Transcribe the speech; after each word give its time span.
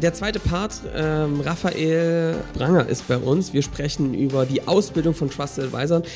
der 0.00 0.14
zweite 0.14 0.40
Part, 0.40 0.80
ähm, 0.94 1.40
Raphael 1.40 2.42
Branger 2.54 2.86
ist 2.86 3.06
bei 3.06 3.18
uns. 3.18 3.52
Wir 3.52 3.62
sprechen 3.62 4.14
über 4.14 4.46
die 4.46 4.66
Ausbildung 4.66 5.14
von 5.14 5.30
Trusted 5.30 5.64
Advisors. 5.64 6.08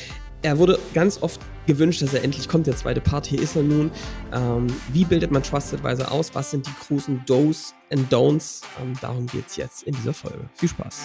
Er 0.43 0.59
wurde 0.59 0.79
ganz 0.93 1.23
oft 1.23 1.41
gewünscht, 1.67 2.03
dass 2.03 2.13
er 2.15 2.23
endlich 2.23 2.49
kommt, 2.49 2.67
der 2.67 2.77
zweite 2.77 3.01
Part. 3.01 3.27
Hier 3.27 3.41
ist 3.41 3.57
er 3.57 3.63
nun. 3.63 3.91
Ähm, 4.33 4.67
wie 4.93 5.05
bildet 5.05 5.31
man 5.31 5.43
Trusted 5.43 5.85
Advisor 5.85 6.13
aus? 6.13 6.35
Was 6.35 6.51
sind 6.51 6.67
die 6.67 6.73
großen 6.87 7.23
Do's 7.27 7.75
and 7.91 8.11
Don'ts? 8.13 8.63
Ähm, 8.83 8.95
darum 9.01 9.27
geht 9.27 9.49
es 9.49 9.57
jetzt 9.57 9.83
in 9.85 9.95
dieser 9.95 10.15
Folge. 10.15 10.49
Viel 10.55 10.69
Spaß. 10.69 11.05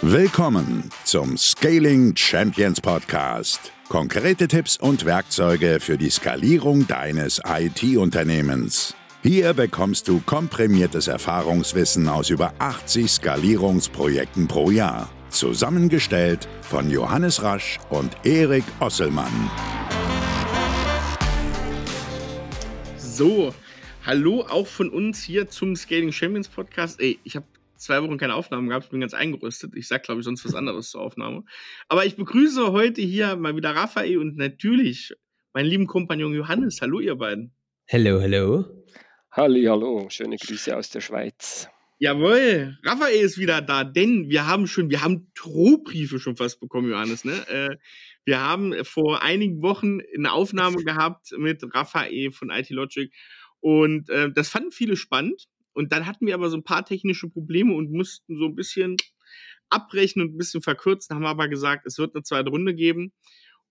Willkommen 0.00 0.90
zum 1.04 1.36
Scaling 1.36 2.16
Champions 2.16 2.80
Podcast. 2.80 3.72
Konkrete 3.92 4.48
Tipps 4.48 4.78
und 4.78 5.04
Werkzeuge 5.04 5.78
für 5.78 5.98
die 5.98 6.08
Skalierung 6.08 6.86
deines 6.86 7.42
IT-Unternehmens. 7.46 8.94
Hier 9.22 9.52
bekommst 9.52 10.08
du 10.08 10.22
komprimiertes 10.24 11.08
Erfahrungswissen 11.08 12.08
aus 12.08 12.30
über 12.30 12.54
80 12.58 13.10
Skalierungsprojekten 13.10 14.48
pro 14.48 14.70
Jahr. 14.70 15.10
Zusammengestellt 15.28 16.48
von 16.62 16.90
Johannes 16.90 17.42
Rasch 17.42 17.78
und 17.90 18.16
Erik 18.24 18.64
Osselmann. 18.80 19.50
So, 22.96 23.52
hallo 24.06 24.46
auch 24.48 24.68
von 24.68 24.88
uns 24.88 25.22
hier 25.22 25.50
zum 25.50 25.76
Scaling 25.76 26.12
Champions 26.12 26.48
Podcast. 26.48 26.98
Ey, 26.98 27.18
ich 27.24 27.36
habe 27.36 27.44
zwei 27.82 28.02
Wochen 28.02 28.16
keine 28.16 28.34
Aufnahmen 28.34 28.68
gehabt, 28.68 28.90
bin 28.90 29.00
ganz 29.00 29.14
eingerüstet. 29.14 29.74
Ich 29.76 29.88
sag, 29.88 30.04
glaube 30.04 30.20
ich, 30.20 30.24
sonst 30.24 30.44
was 30.44 30.54
anderes 30.54 30.90
zur 30.90 31.00
Aufnahme. 31.00 31.44
Aber 31.88 32.06
ich 32.06 32.16
begrüße 32.16 32.72
heute 32.72 33.02
hier 33.02 33.36
mal 33.36 33.56
wieder 33.56 33.74
Raphael 33.74 34.18
und 34.18 34.36
natürlich 34.36 35.12
meinen 35.52 35.66
lieben 35.66 35.86
Kompagnon 35.86 36.34
Johannes. 36.34 36.80
Hallo, 36.80 37.00
ihr 37.00 37.16
beiden. 37.16 37.54
Hallo, 37.90 38.20
hallo. 38.20 38.64
Halli, 39.32 39.64
hallo, 39.64 40.08
schöne 40.10 40.36
Grüße 40.36 40.76
aus 40.76 40.90
der 40.90 41.00
Schweiz. 41.00 41.68
Jawohl, 41.98 42.78
Raphael 42.84 43.20
ist 43.20 43.38
wieder 43.38 43.62
da, 43.62 43.84
denn 43.84 44.28
wir 44.28 44.46
haben 44.46 44.66
schon, 44.66 44.90
wir 44.90 45.02
haben 45.02 45.30
Drohbriefe 45.34 46.18
schon 46.18 46.36
fast 46.36 46.60
bekommen, 46.60 46.90
Johannes, 46.90 47.24
ne? 47.24 47.32
Äh, 47.48 47.76
wir 48.24 48.40
haben 48.40 48.84
vor 48.84 49.22
einigen 49.22 49.62
Wochen 49.62 50.00
eine 50.16 50.32
Aufnahme 50.32 50.84
gehabt 50.84 51.32
mit 51.38 51.62
Raphael 51.74 52.32
von 52.32 52.50
IT 52.50 52.70
Logic 52.70 53.12
und 53.60 54.10
äh, 54.10 54.30
das 54.32 54.48
fanden 54.48 54.72
viele 54.72 54.96
spannend. 54.96 55.46
Und 55.72 55.92
dann 55.92 56.06
hatten 56.06 56.26
wir 56.26 56.34
aber 56.34 56.50
so 56.50 56.56
ein 56.56 56.64
paar 56.64 56.84
technische 56.84 57.28
Probleme 57.28 57.74
und 57.74 57.90
mussten 57.90 58.36
so 58.36 58.46
ein 58.46 58.54
bisschen 58.54 58.96
abbrechen 59.70 60.22
und 60.22 60.34
ein 60.34 60.38
bisschen 60.38 60.62
verkürzen, 60.62 61.16
haben 61.16 61.26
aber 61.26 61.48
gesagt, 61.48 61.86
es 61.86 61.98
wird 61.98 62.14
eine 62.14 62.22
zweite 62.22 62.50
Runde 62.50 62.74
geben. 62.74 63.12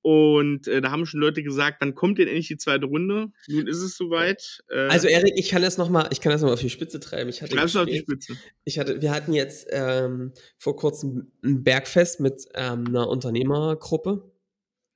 Und 0.03 0.67
äh, 0.67 0.81
da 0.81 0.89
haben 0.89 1.05
schon 1.05 1.19
Leute 1.19 1.43
gesagt, 1.43 1.77
wann 1.79 1.93
kommt 1.93 2.17
denn 2.17 2.27
endlich 2.27 2.47
die 2.47 2.57
zweite 2.57 2.87
Runde? 2.87 3.27
Nun 3.47 3.67
ist 3.67 3.81
es 3.81 3.95
soweit. 3.95 4.63
Äh, 4.69 4.87
also 4.87 5.07
Erik, 5.07 5.33
ich 5.35 5.49
kann 5.49 5.61
das 5.61 5.77
noch 5.77 5.89
mal, 5.89 6.09
ich 6.11 6.21
kann 6.21 6.31
das 6.31 6.41
noch 6.41 6.47
mal 6.47 6.55
auf 6.55 6.59
die 6.59 6.71
Spitze 6.71 6.99
treiben. 6.99 7.29
Ich 7.29 7.43
hatte 7.43 7.55
Treib's 7.55 7.75
auf 7.75 7.85
die 7.85 7.99
Spitze. 7.99 8.35
Ich 8.63 8.79
hatte, 8.79 8.99
wir 9.01 9.11
hatten 9.11 9.33
jetzt 9.33 9.67
ähm, 9.69 10.33
vor 10.57 10.75
kurzem 10.75 11.31
ein 11.43 11.63
Bergfest 11.63 12.19
mit 12.19 12.45
ähm, 12.55 12.87
einer 12.87 13.07
Unternehmergruppe. 13.09 14.31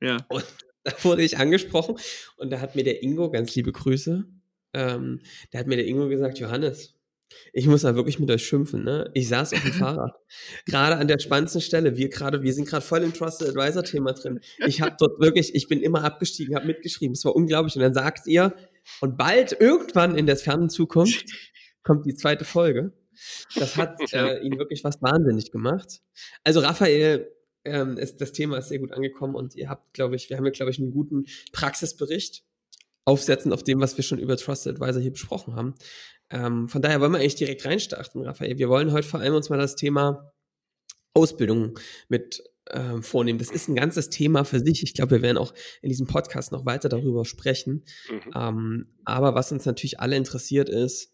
Ja. 0.01 0.25
Und 0.29 0.43
da 0.83 0.91
wurde 1.03 1.21
ich 1.21 1.37
angesprochen 1.37 1.97
und 2.37 2.49
da 2.49 2.59
hat 2.59 2.75
mir 2.75 2.83
der 2.83 3.03
Ingo, 3.03 3.29
ganz 3.29 3.55
liebe 3.55 3.71
Grüße, 3.71 4.25
ähm, 4.75 5.21
da 5.51 5.59
hat 5.59 5.67
mir 5.67 5.77
der 5.77 5.87
Ingo 5.87 6.07
gesagt, 6.09 6.37
Johannes, 6.37 6.93
ich 7.53 7.65
muss 7.65 7.81
da 7.81 7.95
wirklich 7.95 8.19
mit 8.19 8.29
euch 8.29 8.45
schimpfen, 8.45 8.83
ne? 8.83 9.09
Ich 9.13 9.29
saß 9.29 9.53
auf 9.53 9.61
dem 9.61 9.71
Fahrrad. 9.73 10.13
Gerade 10.65 10.97
an 10.97 11.07
der 11.07 11.19
spannendsten 11.19 11.61
Stelle. 11.61 11.97
Wir 11.97 12.09
gerade, 12.09 12.43
wir 12.43 12.53
sind 12.53 12.67
gerade 12.67 12.85
voll 12.85 13.01
im 13.01 13.13
Trusted 13.13 13.49
Advisor 13.49 13.83
Thema 13.83 14.13
drin. 14.13 14.41
Ich 14.67 14.81
habe 14.81 14.95
dort 14.99 15.19
wirklich, 15.19 15.55
ich 15.55 15.67
bin 15.67 15.81
immer 15.81 16.03
abgestiegen, 16.03 16.55
habe 16.55 16.67
mitgeschrieben. 16.67 17.13
Es 17.13 17.25
war 17.25 17.35
unglaublich. 17.35 17.75
Und 17.75 17.81
dann 17.81 17.93
sagt 17.93 18.27
ihr, 18.27 18.53
und 19.01 19.17
bald 19.17 19.59
irgendwann 19.59 20.17
in 20.17 20.25
der 20.25 20.37
fernen 20.37 20.69
Zukunft 20.69 21.25
kommt 21.83 22.05
die 22.05 22.15
zweite 22.15 22.45
Folge. 22.45 22.93
Das 23.55 23.77
hat 23.77 23.97
äh, 24.13 24.39
ihn 24.41 24.59
wirklich 24.59 24.81
fast 24.81 25.01
wahnsinnig 25.01 25.51
gemacht. 25.51 26.01
Also 26.43 26.59
Raphael, 26.59 27.31
ähm, 27.63 27.97
ist, 27.97 28.21
das 28.21 28.31
Thema 28.31 28.57
ist 28.57 28.69
sehr 28.69 28.79
gut 28.79 28.91
angekommen 28.91 29.33
und 29.33 29.55
ihr 29.55 29.69
habt, 29.69 29.93
glaube 29.93 30.15
ich, 30.15 30.29
wir 30.29 30.37
haben 30.37 30.45
ja, 30.45 30.51
glaube 30.51 30.71
ich, 30.71 30.77
einen 30.77 30.91
guten 30.91 31.25
Praxisbericht 31.51 32.43
aufsetzen 33.05 33.53
auf 33.53 33.63
dem, 33.63 33.79
was 33.79 33.97
wir 33.97 34.03
schon 34.03 34.19
über 34.19 34.35
Trusted 34.35 34.75
Advisor 34.75 35.01
hier 35.01 35.11
besprochen 35.11 35.55
haben. 35.55 35.75
Ähm, 36.31 36.67
von 36.67 36.81
daher 36.81 36.99
wollen 37.01 37.11
wir 37.11 37.19
eigentlich 37.19 37.35
direkt 37.35 37.65
reinstarten, 37.65 38.21
Raphael. 38.23 38.57
Wir 38.57 38.69
wollen 38.69 38.91
heute 38.91 39.07
vor 39.07 39.19
allem 39.19 39.35
uns 39.35 39.49
mal 39.49 39.57
das 39.57 39.75
Thema 39.75 40.33
Ausbildung 41.13 41.79
mit 42.09 42.43
ähm, 42.71 43.03
vornehmen. 43.03 43.37
Das 43.37 43.51
ist 43.51 43.67
ein 43.67 43.75
ganzes 43.75 44.09
Thema 44.09 44.43
für 44.43 44.59
sich. 44.59 44.81
Ich 44.81 44.95
glaube, 44.95 45.11
wir 45.11 45.21
werden 45.21 45.37
auch 45.37 45.53
in 45.81 45.89
diesem 45.89 46.07
Podcast 46.07 46.51
noch 46.51 46.65
weiter 46.65 46.89
darüber 46.89 47.23
sprechen. 47.25 47.85
Mhm. 48.09 48.31
Ähm, 48.35 48.87
aber 49.05 49.35
was 49.35 49.51
uns 49.51 49.65
natürlich 49.65 49.99
alle 49.99 50.17
interessiert 50.17 50.67
ist, 50.67 51.13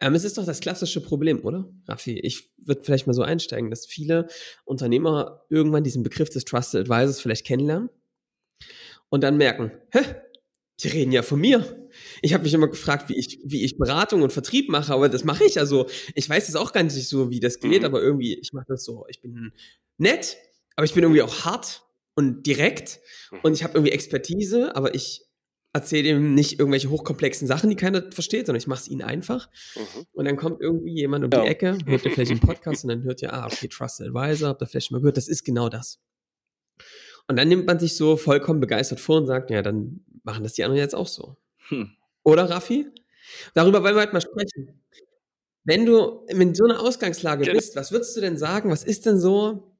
ähm, 0.00 0.14
es 0.14 0.24
ist 0.24 0.38
doch 0.38 0.46
das 0.46 0.60
klassische 0.60 1.00
Problem, 1.00 1.44
oder, 1.44 1.70
Raffi? 1.86 2.18
Ich 2.18 2.50
würde 2.56 2.82
vielleicht 2.82 3.06
mal 3.06 3.12
so 3.12 3.22
einsteigen, 3.22 3.70
dass 3.70 3.86
viele 3.86 4.26
Unternehmer 4.64 5.44
irgendwann 5.48 5.84
diesen 5.84 6.02
Begriff 6.02 6.30
des 6.30 6.44
Trusted 6.44 6.80
Advisors 6.80 7.20
vielleicht 7.20 7.46
kennenlernen 7.46 7.90
und 9.10 9.22
dann 9.22 9.36
merken, 9.36 9.72
hä, 9.92 10.00
die 10.82 10.88
reden 10.88 11.12
ja 11.12 11.22
von 11.22 11.40
mir. 11.40 11.88
Ich 12.22 12.34
habe 12.34 12.44
mich 12.44 12.54
immer 12.54 12.68
gefragt, 12.68 13.08
wie 13.08 13.16
ich, 13.16 13.40
wie 13.44 13.64
ich 13.64 13.78
Beratung 13.78 14.22
und 14.22 14.32
Vertrieb 14.32 14.68
mache, 14.68 14.92
aber 14.92 15.08
das 15.08 15.24
mache 15.24 15.44
ich 15.44 15.58
also. 15.58 15.88
Ich 16.14 16.28
weiß 16.28 16.48
es 16.48 16.56
auch 16.56 16.72
gar 16.72 16.82
nicht 16.82 17.08
so, 17.08 17.30
wie 17.30 17.40
das 17.40 17.60
geht, 17.60 17.80
mhm. 17.80 17.86
aber 17.86 18.02
irgendwie, 18.02 18.38
ich 18.38 18.52
mache 18.52 18.66
das 18.68 18.84
so. 18.84 19.04
Ich 19.08 19.20
bin 19.20 19.52
nett, 19.98 20.36
aber 20.76 20.84
ich 20.84 20.94
bin 20.94 21.02
irgendwie 21.02 21.22
auch 21.22 21.44
hart 21.44 21.82
und 22.14 22.46
direkt 22.46 23.00
mhm. 23.30 23.38
und 23.42 23.52
ich 23.54 23.64
habe 23.64 23.74
irgendwie 23.74 23.92
Expertise, 23.92 24.74
aber 24.74 24.94
ich 24.94 25.24
erzähle 25.72 26.10
ihm 26.10 26.34
nicht 26.34 26.58
irgendwelche 26.58 26.90
hochkomplexen 26.90 27.46
Sachen, 27.46 27.70
die 27.70 27.76
keiner 27.76 28.10
versteht, 28.10 28.46
sondern 28.46 28.60
ich 28.60 28.66
mache 28.66 28.80
es 28.80 28.88
ihnen 28.88 29.02
einfach. 29.02 29.48
Mhm. 29.76 30.06
Und 30.12 30.24
dann 30.24 30.36
kommt 30.36 30.60
irgendwie 30.60 30.94
jemand 30.94 31.24
um 31.24 31.30
die 31.30 31.36
Ecke, 31.36 31.78
hört 31.86 32.04
ihr 32.04 32.10
vielleicht 32.10 32.32
einen 32.32 32.40
Podcast 32.40 32.84
und 32.84 32.88
dann 32.88 33.02
hört 33.04 33.22
ihr, 33.22 33.32
ah, 33.32 33.46
okay, 33.46 33.68
Trusted 33.68 34.08
Advisor, 34.08 34.48
habt 34.48 34.62
ihr 34.62 34.66
vielleicht 34.66 34.90
mal 34.90 35.00
gehört, 35.00 35.16
das 35.16 35.28
ist 35.28 35.44
genau 35.44 35.68
das. 35.68 36.00
Und 37.28 37.36
dann 37.36 37.46
nimmt 37.46 37.66
man 37.66 37.78
sich 37.78 37.96
so 37.96 38.16
vollkommen 38.16 38.58
begeistert 38.58 38.98
vor 38.98 39.18
und 39.18 39.26
sagt, 39.26 39.50
ja, 39.50 39.62
dann 39.62 40.04
machen 40.30 40.44
das 40.44 40.52
die 40.54 40.64
anderen 40.64 40.80
jetzt 40.80 40.94
auch 40.94 41.08
so. 41.08 41.36
Hm. 41.68 41.90
Oder, 42.22 42.48
Raffi? 42.48 42.86
Darüber 43.54 43.82
wollen 43.82 43.96
wir 43.96 44.02
heute 44.02 44.12
mal 44.12 44.20
sprechen. 44.20 44.80
Wenn 45.64 45.84
du 45.84 46.24
in 46.28 46.54
so 46.54 46.64
einer 46.64 46.80
Ausgangslage 46.80 47.44
genau. 47.44 47.56
bist, 47.56 47.76
was 47.76 47.92
würdest 47.92 48.16
du 48.16 48.20
denn 48.20 48.36
sagen? 48.36 48.70
Was 48.70 48.84
ist 48.84 49.06
denn 49.06 49.18
so 49.18 49.76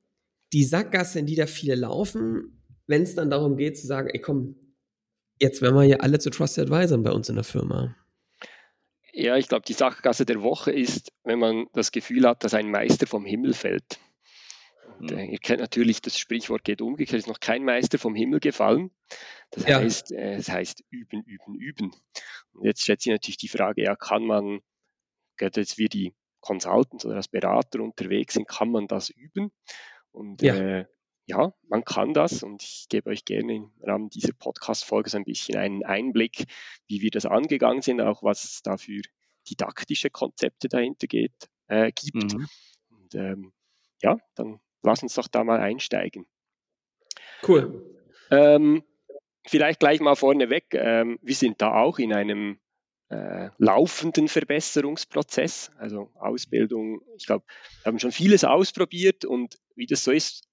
die 0.53 0.65
Sackgasse, 0.65 1.21
in 1.21 1.27
die 1.27 1.37
da 1.37 1.47
viele 1.47 1.75
laufen, 1.75 2.63
wenn 2.87 3.03
es 3.03 3.15
dann 3.15 3.31
darum 3.31 3.57
geht 3.57 3.79
zu 3.79 3.87
sagen, 3.87 4.09
ey 4.13 4.21
komm, 4.21 4.57
jetzt 5.39 5.63
werden 5.63 5.77
wir 5.77 5.85
hier 5.85 6.03
alle 6.03 6.19
zu 6.19 6.31
Trusted 6.31 6.71
Advisors 6.71 7.03
bei 7.03 7.13
uns 7.13 7.29
in 7.29 7.37
der 7.37 7.45
Firma? 7.45 7.97
Ja, 9.13 9.37
ich 9.37 9.49
glaube, 9.49 9.65
die 9.67 9.73
Sackgasse 9.73 10.25
der 10.25 10.43
Woche 10.43 10.73
ist, 10.73 11.13
wenn 11.25 11.39
man 11.39 11.67
das 11.73 11.93
Gefühl 11.93 12.29
hat, 12.29 12.45
dass 12.45 12.55
ein 12.55 12.71
Meister 12.71 13.07
vom 13.07 13.25
Himmel 13.25 13.55
fällt. 13.55 13.99
Und, 15.01 15.13
äh, 15.13 15.25
ihr 15.25 15.39
kennt 15.39 15.61
natürlich, 15.61 16.03
das 16.03 16.19
Sprichwort 16.19 16.63
geht 16.63 16.83
umgekehrt, 16.83 17.19
ist 17.19 17.29
noch 17.29 17.41
kein 17.41 17.65
Meister 17.65 17.99
vom 17.99 18.15
Himmel 18.15 18.41
gefallen. 18.41 18.91
Das 19.51 19.67
ja. 19.67 19.79
heißt, 19.79 20.13
äh, 20.13 20.37
das 20.37 20.51
heißt 20.51 20.85
üben, 20.91 21.23
üben, 21.23 21.55
üben. 21.55 21.93
Und 22.53 22.65
jetzt 22.65 22.83
stellt 22.83 23.01
sich 23.01 23.11
natürlich 23.11 23.39
die 23.39 23.49
Frage, 23.49 23.83
ja, 23.83 23.97
kann 23.97 24.25
man, 24.25 24.61
gerade 25.37 25.61
jetzt 25.61 25.79
wir 25.79 25.89
die 25.89 26.15
Consultants 26.41 27.05
oder 27.07 27.17
als 27.17 27.29
Berater 27.29 27.81
unterwegs 27.81 28.35
sind, 28.35 28.47
kann 28.47 28.71
man 28.71 28.89
das 28.89 29.09
üben? 29.11 29.51
Und 30.13 30.43
ja. 30.43 30.55
Äh, 30.55 30.87
ja, 31.27 31.55
man 31.69 31.85
kann 31.85 32.13
das 32.13 32.43
und 32.43 32.63
ich 32.63 32.87
gebe 32.89 33.09
euch 33.11 33.25
gerne 33.25 33.55
im 33.55 33.73
Rahmen 33.81 34.11
dieser 34.11 34.33
Podcast-Folge 34.33 35.11
so 35.11 35.17
ein 35.17 35.25
bisschen 35.25 35.57
einen 35.57 35.85
Einblick, 35.85 36.47
wie 36.89 37.03
wir 37.03 37.11
das 37.11 37.25
angegangen 37.25 37.83
sind, 37.83 38.01
auch 38.01 38.25
was 38.25 38.43
es 38.43 38.63
da 38.63 38.77
für 38.77 39.01
didaktische 39.49 40.11
Konzepte 40.11 40.69
dahinter 40.69 41.07
geht, 41.07 41.49
äh, 41.69 41.93
gibt. 41.93 42.35
Mhm. 42.35 42.49
Und 42.89 43.15
ähm, 43.15 43.53
ja, 44.03 44.19
dann 44.35 44.61
lass 44.83 45.03
uns 45.03 45.15
doch 45.15 45.29
da 45.29 45.45
mal 45.45 45.61
einsteigen. 45.61 46.27
Cool. 47.47 47.85
Ähm, 48.31 48.83
vielleicht 49.47 49.81
gleich 49.81 50.01
mal 50.01 50.17
vorneweg, 50.17 50.67
ähm, 50.73 51.19
wir 51.23 51.35
sind 51.35 51.61
da 51.61 51.75
auch 51.75 51.99
in 51.99 52.13
einem 52.13 52.59
äh, 53.09 53.51
laufenden 53.59 54.29
Verbesserungsprozess, 54.29 55.73
also 55.79 56.11
Ausbildung. 56.15 57.01
Ich 57.17 57.27
glaube, 57.27 57.45
wir 57.83 57.91
haben 57.91 57.99
schon 57.99 58.13
vieles 58.13 58.45
ausprobiert 58.45 59.25
und 59.25 59.59
wie 59.75 59.87
das 59.87 60.05
so 60.05 60.13
ist, 60.13 60.50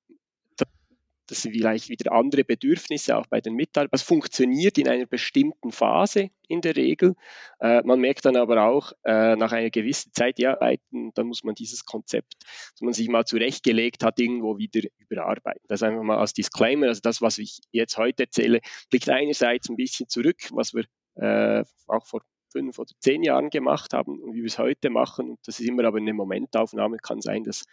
das 1.27 1.41
sind 1.41 1.53
vielleicht 1.53 1.89
wieder 1.89 2.11
andere 2.13 2.43
Bedürfnisse 2.43 3.17
auch 3.17 3.27
bei 3.27 3.41
den 3.41 3.53
Mitarbeitern. 3.53 3.89
Das 3.91 4.01
funktioniert 4.01 4.77
in 4.77 4.87
einer 4.87 5.05
bestimmten 5.05 5.71
Phase 5.71 6.29
in 6.47 6.61
der 6.61 6.75
Regel. 6.75 7.15
Äh, 7.59 7.81
man 7.83 7.99
merkt 7.99 8.25
dann 8.25 8.37
aber 8.37 8.63
auch 8.63 8.93
äh, 9.03 9.35
nach 9.35 9.51
einer 9.51 9.69
gewissen 9.69 10.13
Zeit, 10.13 10.39
ja, 10.39 10.57
dann 10.91 11.27
muss 11.27 11.43
man 11.43 11.55
dieses 11.55 11.85
Konzept, 11.85 12.35
das 12.39 12.81
man 12.81 12.93
sich 12.93 13.09
mal 13.09 13.25
zurechtgelegt 13.25 14.03
hat, 14.03 14.19
irgendwo 14.19 14.57
wieder 14.57 14.81
überarbeiten. 14.97 15.63
Das 15.67 15.83
einfach 15.83 16.03
mal 16.03 16.17
als 16.17 16.33
Disclaimer. 16.33 16.87
Also 16.87 17.01
das, 17.01 17.21
was 17.21 17.37
ich 17.37 17.59
jetzt 17.71 17.97
heute 17.97 18.23
erzähle, 18.23 18.61
blickt 18.89 19.09
einerseits 19.09 19.69
ein 19.69 19.75
bisschen 19.75 20.07
zurück, 20.07 20.37
was 20.51 20.73
wir 20.73 20.85
äh, 21.15 21.63
auch 21.87 22.05
vor 22.05 22.21
fünf 22.49 22.79
oder 22.79 22.91
zehn 22.99 23.23
Jahren 23.23 23.49
gemacht 23.49 23.93
haben 23.93 24.19
und 24.21 24.33
wie 24.33 24.39
wir 24.39 24.47
es 24.47 24.57
heute 24.57 24.89
machen. 24.89 25.31
Und 25.31 25.39
das 25.45 25.59
ist 25.59 25.67
immer 25.67 25.83
aber 25.85 25.97
eine 25.97 26.13
Momentaufnahme. 26.13 26.97
Kann 26.97 27.21
sein, 27.21 27.43
dass 27.43 27.65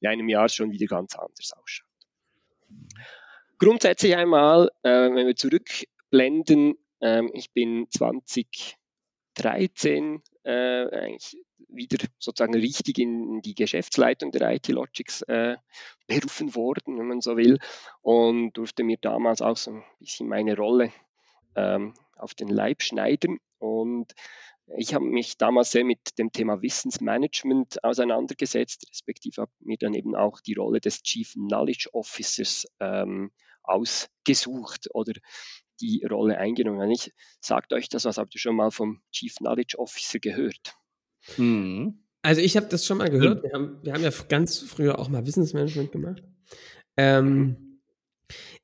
in 0.00 0.08
einem 0.08 0.28
Jahr 0.28 0.48
schon 0.48 0.70
wieder 0.70 0.86
ganz 0.86 1.16
anders 1.16 1.52
ausschaut. 1.52 1.89
Grundsätzlich 3.58 4.16
einmal, 4.16 4.70
äh, 4.82 4.88
wenn 4.88 5.26
wir 5.26 5.36
zurück 5.36 5.68
einblenden. 6.10 6.74
Ähm, 7.00 7.30
ich 7.32 7.52
bin 7.52 7.86
2013 7.90 10.22
äh, 10.42 10.50
eigentlich 10.50 11.36
wieder 11.68 12.04
sozusagen 12.18 12.54
richtig 12.54 12.98
in 12.98 13.42
die 13.42 13.54
Geschäftsleitung 13.54 14.32
der 14.32 14.52
IT 14.52 14.68
Logics 14.68 15.22
äh, 15.22 15.56
berufen 16.06 16.54
worden, 16.54 16.98
wenn 16.98 17.06
man 17.06 17.20
so 17.20 17.36
will, 17.36 17.58
und 18.02 18.52
durfte 18.54 18.82
mir 18.82 18.96
damals 19.00 19.42
auch 19.42 19.56
so 19.56 19.72
ein 19.72 19.84
bisschen 19.98 20.28
meine 20.28 20.56
Rolle 20.56 20.92
ähm, 21.54 21.94
auf 22.16 22.34
den 22.34 22.48
Leib 22.48 22.82
schneiden. 22.82 23.38
Und 23.58 24.14
ich 24.76 24.94
habe 24.94 25.04
mich 25.04 25.36
damals 25.36 25.70
sehr 25.70 25.84
mit 25.84 26.18
dem 26.18 26.32
Thema 26.32 26.62
Wissensmanagement 26.62 27.82
auseinandergesetzt, 27.84 28.86
respektive 28.90 29.42
habe 29.42 29.52
mir 29.60 29.78
dann 29.78 29.94
eben 29.94 30.14
auch 30.14 30.40
die 30.40 30.54
Rolle 30.54 30.80
des 30.80 31.02
Chief 31.02 31.32
Knowledge 31.32 31.88
Officers 31.92 32.66
ähm, 32.80 33.32
ausgesucht 33.62 34.88
oder 34.92 35.12
die 35.80 36.04
Rolle 36.08 36.38
eingenommen. 36.38 36.90
Ich 36.90 37.12
sagt 37.40 37.72
euch 37.72 37.88
das, 37.88 38.04
was 38.04 38.18
habt 38.18 38.34
ihr 38.34 38.40
schon 38.40 38.56
mal 38.56 38.70
vom 38.70 39.02
Chief 39.12 39.34
Knowledge 39.36 39.78
Officer 39.78 40.18
gehört? 40.18 40.74
Mhm. 41.36 42.04
Also 42.22 42.42
ich 42.42 42.56
habe 42.56 42.66
das 42.66 42.86
schon 42.86 42.98
mal 42.98 43.08
gehört. 43.08 43.42
Wir 43.42 43.52
haben, 43.52 43.78
wir 43.82 43.94
haben 43.94 44.02
ja 44.02 44.10
ganz 44.28 44.58
früher 44.58 44.98
auch 44.98 45.08
mal 45.08 45.24
Wissensmanagement 45.24 45.90
gemacht. 45.90 46.22
Ähm, 46.96 47.69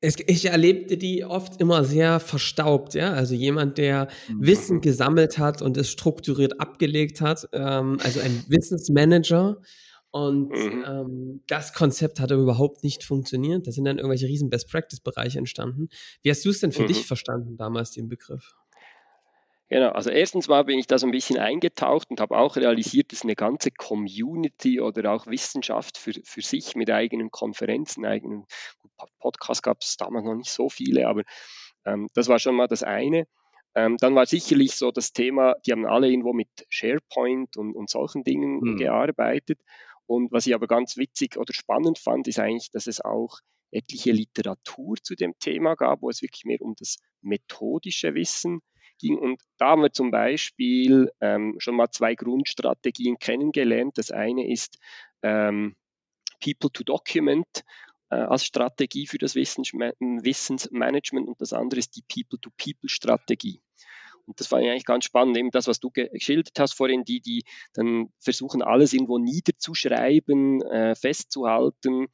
es, 0.00 0.16
ich 0.26 0.46
erlebte 0.46 0.96
die 0.96 1.24
oft 1.24 1.60
immer 1.60 1.84
sehr 1.84 2.20
verstaubt, 2.20 2.94
ja. 2.94 3.12
Also 3.12 3.34
jemand, 3.34 3.78
der 3.78 4.08
mhm. 4.28 4.46
Wissen 4.46 4.80
gesammelt 4.80 5.38
hat 5.38 5.62
und 5.62 5.76
es 5.76 5.90
strukturiert 5.90 6.60
abgelegt 6.60 7.20
hat, 7.20 7.48
ähm, 7.52 7.98
also 8.02 8.20
ein 8.20 8.44
Wissensmanager. 8.48 9.58
Und 10.10 10.48
mhm. 10.48 10.84
ähm, 10.86 11.42
das 11.46 11.74
Konzept 11.74 12.20
hat 12.20 12.30
überhaupt 12.30 12.82
nicht 12.82 13.04
funktioniert. 13.04 13.66
Da 13.66 13.72
sind 13.72 13.84
dann 13.84 13.98
irgendwelche 13.98 14.26
riesen 14.26 14.48
Best-Practice-Bereiche 14.48 15.38
entstanden. 15.38 15.88
Wie 16.22 16.30
hast 16.30 16.44
du 16.44 16.50
es 16.50 16.60
denn 16.60 16.72
für 16.72 16.84
mhm. 16.84 16.88
dich 16.88 17.06
verstanden 17.06 17.56
damals, 17.58 17.90
den 17.90 18.08
Begriff? 18.08 18.54
Genau, 19.68 19.88
also 19.88 20.10
erstens 20.10 20.46
mal 20.46 20.64
bin 20.64 20.78
ich 20.78 20.86
da 20.86 20.96
so 20.96 21.06
ein 21.06 21.12
bisschen 21.12 21.38
eingetaucht 21.38 22.10
und 22.10 22.20
habe 22.20 22.38
auch 22.38 22.54
realisiert, 22.54 23.10
dass 23.10 23.22
eine 23.22 23.34
ganze 23.34 23.72
Community 23.72 24.80
oder 24.80 25.12
auch 25.12 25.26
Wissenschaft 25.26 25.98
für, 25.98 26.12
für 26.22 26.42
sich 26.42 26.76
mit 26.76 26.88
eigenen 26.88 27.32
Konferenzen, 27.32 28.06
eigenen 28.06 28.44
Podcasts 29.18 29.62
gab 29.62 29.78
es 29.80 29.96
damals 29.96 30.24
noch 30.24 30.36
nicht 30.36 30.52
so 30.52 30.68
viele, 30.68 31.08
aber 31.08 31.22
ähm, 31.84 32.08
das 32.14 32.28
war 32.28 32.38
schon 32.38 32.54
mal 32.54 32.68
das 32.68 32.84
eine. 32.84 33.26
Ähm, 33.74 33.96
dann 33.98 34.14
war 34.14 34.24
sicherlich 34.24 34.76
so 34.76 34.92
das 34.92 35.12
Thema, 35.12 35.54
die 35.66 35.72
haben 35.72 35.84
alle 35.84 36.08
irgendwo 36.08 36.32
mit 36.32 36.48
SharePoint 36.70 37.56
und, 37.56 37.74
und 37.74 37.90
solchen 37.90 38.22
Dingen 38.22 38.60
hm. 38.60 38.76
gearbeitet. 38.76 39.58
Und 40.06 40.30
was 40.30 40.46
ich 40.46 40.54
aber 40.54 40.68
ganz 40.68 40.96
witzig 40.96 41.36
oder 41.36 41.52
spannend 41.52 41.98
fand, 41.98 42.28
ist 42.28 42.38
eigentlich, 42.38 42.70
dass 42.70 42.86
es 42.86 43.04
auch 43.04 43.40
etliche 43.72 44.12
Literatur 44.12 44.96
zu 45.02 45.16
dem 45.16 45.34
Thema 45.40 45.74
gab, 45.74 46.02
wo 46.02 46.08
es 46.08 46.22
wirklich 46.22 46.44
mehr 46.44 46.62
um 46.62 46.74
das 46.78 46.98
methodische 47.20 48.14
Wissen 48.14 48.60
ging. 48.98 49.18
Und 49.18 49.40
da 49.58 49.70
haben 49.70 49.82
wir 49.82 49.92
zum 49.92 50.10
Beispiel 50.10 51.10
ähm, 51.20 51.56
schon 51.58 51.76
mal 51.76 51.90
zwei 51.90 52.14
Grundstrategien 52.14 53.18
kennengelernt. 53.18 53.98
Das 53.98 54.10
eine 54.10 54.50
ist 54.50 54.78
ähm, 55.22 55.76
People 56.40 56.70
to 56.70 56.84
Document 56.84 57.64
äh, 58.10 58.16
als 58.16 58.44
Strategie 58.44 59.06
für 59.06 59.18
das 59.18 59.34
Wissensmanagement 59.34 61.28
und 61.28 61.40
das 61.40 61.52
andere 61.52 61.80
ist 61.80 61.96
die 61.96 62.02
People-to-People-Strategie. 62.02 63.60
Und 64.26 64.40
das 64.40 64.50
war 64.50 64.58
eigentlich 64.58 64.84
ganz 64.84 65.04
spannend, 65.04 65.36
eben 65.36 65.50
das, 65.52 65.68
was 65.68 65.78
du 65.78 65.90
geschildert 65.90 66.58
hast 66.58 66.74
vorhin, 66.74 67.04
die, 67.04 67.20
die 67.20 67.44
dann 67.74 68.12
versuchen, 68.18 68.60
alles 68.60 68.92
irgendwo 68.92 69.18
niederzuschreiben, 69.18 70.62
äh, 70.62 70.94
festzuhalten. 70.96 72.08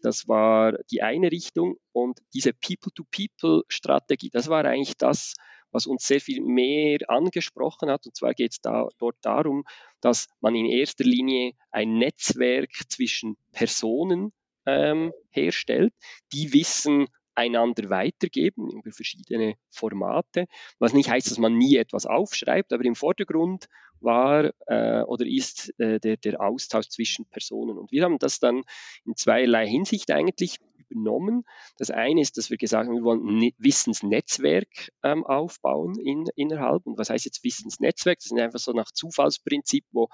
Das 0.00 0.28
war 0.28 0.78
die 0.90 1.02
eine 1.02 1.32
Richtung. 1.32 1.76
Und 1.92 2.20
diese 2.34 2.52
People-to-People-Strategie, 2.52 4.30
das 4.30 4.48
war 4.48 4.64
eigentlich 4.64 4.96
das, 4.96 5.34
was 5.76 5.86
uns 5.86 6.06
sehr 6.06 6.20
viel 6.20 6.40
mehr 6.40 6.98
angesprochen 7.08 7.90
hat. 7.90 8.06
Und 8.06 8.16
zwar 8.16 8.32
geht 8.32 8.52
es 8.52 8.60
da, 8.60 8.88
dort 8.98 9.16
darum, 9.20 9.64
dass 10.00 10.26
man 10.40 10.54
in 10.54 10.64
erster 10.64 11.04
Linie 11.04 11.52
ein 11.70 11.98
Netzwerk 11.98 12.70
zwischen 12.88 13.36
Personen 13.52 14.32
ähm, 14.64 15.12
herstellt, 15.30 15.92
die 16.32 16.54
Wissen 16.54 17.08
einander 17.34 17.90
weitergeben 17.90 18.70
über 18.70 18.90
verschiedene 18.90 19.56
Formate, 19.70 20.46
was 20.78 20.94
nicht 20.94 21.10
heißt, 21.10 21.30
dass 21.30 21.38
man 21.38 21.58
nie 21.58 21.76
etwas 21.76 22.06
aufschreibt, 22.06 22.72
aber 22.72 22.84
im 22.84 22.94
Vordergrund 22.94 23.66
war 24.00 24.52
äh, 24.66 25.02
oder 25.02 25.26
ist 25.26 25.78
äh, 25.78 26.00
der, 26.00 26.16
der 26.16 26.40
Austausch 26.40 26.88
zwischen 26.88 27.26
Personen. 27.26 27.76
Und 27.76 27.92
wir 27.92 28.04
haben 28.04 28.18
das 28.18 28.40
dann 28.40 28.62
in 29.04 29.14
zweierlei 29.14 29.66
Hinsicht 29.66 30.10
eigentlich 30.10 30.58
übernommen. 30.88 31.44
Das 31.78 31.90
eine 31.90 32.20
ist, 32.20 32.36
dass 32.36 32.50
wir 32.50 32.56
gesagt 32.56 32.86
haben, 32.86 32.96
wir 32.96 33.02
wollen 33.02 33.26
ein 33.26 33.52
Wissensnetzwerk 33.58 34.92
ähm, 35.02 35.24
aufbauen 35.24 35.98
in, 35.98 36.26
innerhalb. 36.36 36.86
Und 36.86 36.98
was 36.98 37.10
heißt 37.10 37.24
jetzt 37.24 37.44
Wissensnetzwerk? 37.44 38.18
Das 38.18 38.26
ist 38.26 38.38
einfach 38.38 38.58
so 38.58 38.72
nach 38.72 38.90
Zufallsprinzip, 38.90 39.84
wo 39.92 40.08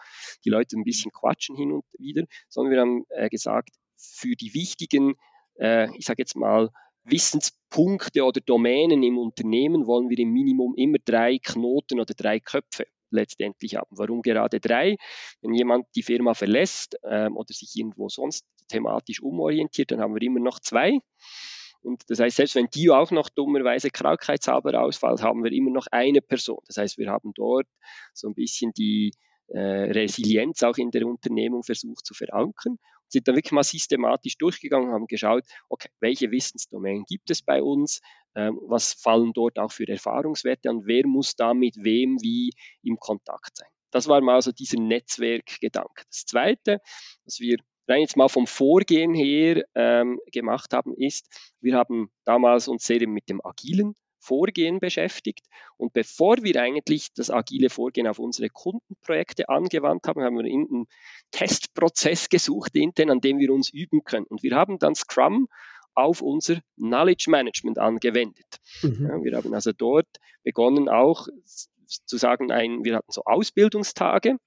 die 0.44 0.50
Leute 0.50 0.76
ein 0.76 0.84
bisschen 0.84 1.12
quatschen 1.12 1.56
hin 1.56 1.72
und 1.72 1.84
wieder, 1.98 2.24
sondern 2.48 2.72
wir 2.72 2.80
haben 2.80 3.04
äh, 3.10 3.28
gesagt, 3.28 3.70
für 3.96 4.34
die 4.34 4.54
wichtigen, 4.54 5.14
äh, 5.58 5.88
ich 5.96 6.06
sage 6.06 6.22
jetzt 6.22 6.36
mal, 6.36 6.70
Wissenspunkte 7.04 8.24
oder 8.24 8.40
Domänen 8.40 9.02
im 9.02 9.18
Unternehmen 9.18 9.86
wollen 9.86 10.08
wir 10.08 10.18
im 10.18 10.32
Minimum 10.32 10.74
immer 10.76 10.98
drei 11.04 11.38
Knoten 11.38 11.98
oder 11.98 12.14
drei 12.14 12.38
Köpfe 12.38 12.86
letztendlich 13.12 13.76
haben. 13.76 13.88
Warum 13.90 14.22
gerade 14.22 14.60
drei? 14.60 14.96
Wenn 15.40 15.54
jemand 15.54 15.86
die 15.94 16.02
Firma 16.02 16.34
verlässt 16.34 16.96
ähm, 17.04 17.36
oder 17.36 17.52
sich 17.52 17.72
irgendwo 17.74 18.08
sonst 18.08 18.44
thematisch 18.68 19.22
umorientiert, 19.22 19.90
dann 19.90 20.00
haben 20.00 20.14
wir 20.14 20.22
immer 20.22 20.40
noch 20.40 20.60
zwei. 20.60 20.98
Und 21.82 22.02
das 22.08 22.20
heißt, 22.20 22.36
selbst 22.36 22.54
wenn 22.54 22.68
die 22.72 22.90
auch 22.90 23.10
noch 23.10 23.28
dummerweise 23.28 23.90
krankheitshalber 23.90 24.80
ausfallen, 24.80 25.20
haben 25.20 25.42
wir 25.42 25.52
immer 25.52 25.70
noch 25.70 25.86
eine 25.90 26.20
Person. 26.20 26.60
Das 26.66 26.76
heißt, 26.76 26.98
wir 26.98 27.10
haben 27.10 27.32
dort 27.34 27.66
so 28.14 28.28
ein 28.28 28.34
bisschen 28.34 28.72
die 28.72 29.12
äh, 29.48 29.58
Resilienz 29.58 30.62
auch 30.62 30.76
in 30.76 30.90
der 30.90 31.06
Unternehmung 31.06 31.62
versucht 31.64 32.06
zu 32.06 32.14
verankern 32.14 32.78
sind 33.12 33.28
dann 33.28 33.36
wirklich 33.36 33.52
mal 33.52 33.62
systematisch 33.62 34.38
durchgegangen, 34.38 34.92
haben 34.92 35.06
geschaut, 35.06 35.44
okay, 35.68 35.88
welche 36.00 36.30
Wissensdomänen 36.30 37.04
gibt 37.04 37.30
es 37.30 37.42
bei 37.42 37.62
uns, 37.62 38.00
ähm, 38.34 38.58
was 38.66 38.94
fallen 38.94 39.32
dort 39.32 39.58
auch 39.58 39.70
für 39.70 39.86
Erfahrungswerte 39.86 40.70
an, 40.70 40.82
wer 40.86 41.06
muss 41.06 41.36
da 41.36 41.54
mit 41.54 41.76
wem 41.76 42.16
wie 42.22 42.52
im 42.82 42.96
Kontakt 42.98 43.56
sein. 43.56 43.68
Das 43.90 44.08
war 44.08 44.20
mal 44.22 44.40
so 44.40 44.52
dieser 44.52 44.80
Netzwerkgedanke. 44.80 46.04
Das 46.08 46.24
Zweite, 46.24 46.80
was 47.24 47.40
wir 47.40 47.58
rein 47.86 48.00
jetzt 48.00 48.16
mal 48.16 48.28
vom 48.28 48.46
Vorgehen 48.46 49.12
her 49.12 49.62
ähm, 49.74 50.18
gemacht 50.32 50.72
haben, 50.72 50.94
ist, 50.96 51.54
wir 51.60 51.76
haben 51.76 52.10
damals 52.24 52.68
uns 52.68 52.84
sehr 52.84 53.06
mit 53.06 53.28
dem 53.28 53.44
agilen 53.44 53.94
Vorgehen 54.22 54.78
beschäftigt. 54.78 55.46
Und 55.76 55.92
bevor 55.92 56.36
wir 56.42 56.60
eigentlich 56.60 57.12
das 57.12 57.30
agile 57.30 57.70
Vorgehen 57.70 58.06
auf 58.06 58.18
unsere 58.18 58.48
Kundenprojekte 58.48 59.48
angewandt 59.48 60.06
haben, 60.06 60.22
haben 60.22 60.36
wir 60.36 60.44
einen 60.44 60.86
Testprozess 61.32 62.28
gesucht 62.28 62.74
intern, 62.76 63.10
an 63.10 63.20
dem 63.20 63.38
wir 63.38 63.52
uns 63.52 63.68
üben 63.70 64.04
können. 64.04 64.26
Und 64.26 64.42
wir 64.42 64.54
haben 64.54 64.78
dann 64.78 64.94
Scrum 64.94 65.48
auf 65.94 66.22
unser 66.22 66.60
Knowledge 66.76 67.26
Management 67.28 67.78
angewendet. 67.78 68.60
Mhm. 68.82 69.08
Ja, 69.08 69.24
wir 69.24 69.36
haben 69.36 69.52
also 69.52 69.72
dort 69.72 70.08
begonnen 70.42 70.88
auch 70.88 71.28
zu 71.86 72.16
sagen, 72.16 72.50
ein, 72.50 72.84
wir 72.84 72.96
hatten 72.96 73.12
so 73.12 73.22
Ausbildungstage 73.24 74.38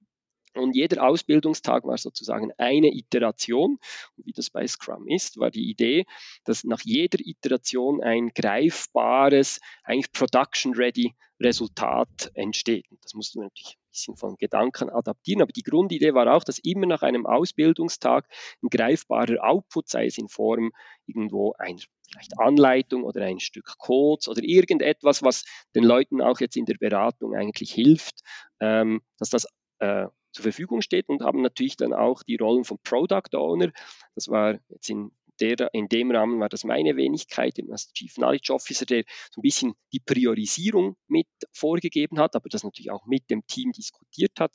und 0.55 0.75
jeder 0.75 1.03
Ausbildungstag 1.03 1.85
war 1.85 1.97
sozusagen 1.97 2.51
eine 2.57 2.93
Iteration. 2.93 3.77
Und 4.17 4.25
wie 4.25 4.33
das 4.33 4.49
bei 4.49 4.65
Scrum 4.67 5.07
ist, 5.07 5.37
war 5.37 5.51
die 5.51 5.69
Idee, 5.69 6.05
dass 6.43 6.63
nach 6.63 6.81
jeder 6.81 7.19
Iteration 7.19 8.01
ein 8.01 8.29
greifbares, 8.33 9.59
eigentlich 9.83 10.11
production-ready 10.11 11.13
Resultat 11.41 12.31
entsteht. 12.33 12.85
Das 13.01 13.13
musste 13.13 13.39
man 13.39 13.47
natürlich 13.47 13.77
ein 13.77 13.89
bisschen 13.91 14.15
von 14.15 14.37
Gedanken 14.37 14.89
adaptieren, 14.89 15.41
aber 15.41 15.51
die 15.51 15.63
Grundidee 15.63 16.13
war 16.13 16.33
auch, 16.33 16.43
dass 16.43 16.59
immer 16.59 16.85
nach 16.85 17.01
einem 17.01 17.25
Ausbildungstag 17.25 18.27
ein 18.63 18.69
greifbarer 18.69 19.43
Output, 19.43 19.89
sei 19.89 20.05
es 20.05 20.17
in 20.17 20.29
Form 20.29 20.71
irgendwo 21.05 21.53
einer 21.57 21.79
vielleicht 22.07 22.39
Anleitung 22.39 23.03
oder 23.03 23.21
ein 23.25 23.39
Stück 23.39 23.77
Codes 23.77 24.27
oder 24.27 24.43
irgendetwas, 24.43 25.23
was 25.23 25.43
den 25.75 25.83
Leuten 25.83 26.21
auch 26.21 26.39
jetzt 26.39 26.55
in 26.55 26.65
der 26.65 26.77
Beratung 26.77 27.35
eigentlich 27.35 27.73
hilft, 27.73 28.21
ähm, 28.59 29.01
dass 29.17 29.29
das 29.29 29.47
äh, 29.79 30.07
zur 30.35 30.43
Verfügung 30.43 30.81
steht 30.81 31.07
und 31.07 31.21
haben 31.21 31.41
natürlich 31.41 31.77
dann 31.77 31.93
auch 31.93 32.21
die 32.21 32.35
Rollen 32.35 32.65
von 32.65 32.77
Product 32.83 33.33
Owner. 33.33 33.71
Das 34.15 34.27
war 34.27 34.59
jetzt 34.69 34.89
in 34.89 35.11
der, 35.39 35.73
in 35.73 35.87
dem 35.87 36.11
Rahmen 36.11 36.39
war 36.39 36.49
das 36.49 36.63
meine 36.63 36.95
Wenigkeit 36.95 37.57
als 37.69 37.91
Chief 37.93 38.13
Knowledge 38.15 38.53
Officer, 38.53 38.85
der 38.85 39.03
so 39.31 39.39
ein 39.39 39.43
bisschen 39.43 39.73
die 39.91 39.99
Priorisierung 39.99 40.97
mit 41.07 41.27
vorgegeben 41.51 42.19
hat, 42.19 42.35
aber 42.35 42.49
das 42.49 42.63
natürlich 42.63 42.91
auch 42.91 43.05
mit 43.05 43.29
dem 43.29 43.45
Team 43.47 43.71
diskutiert 43.71 44.39
hat. 44.39 44.53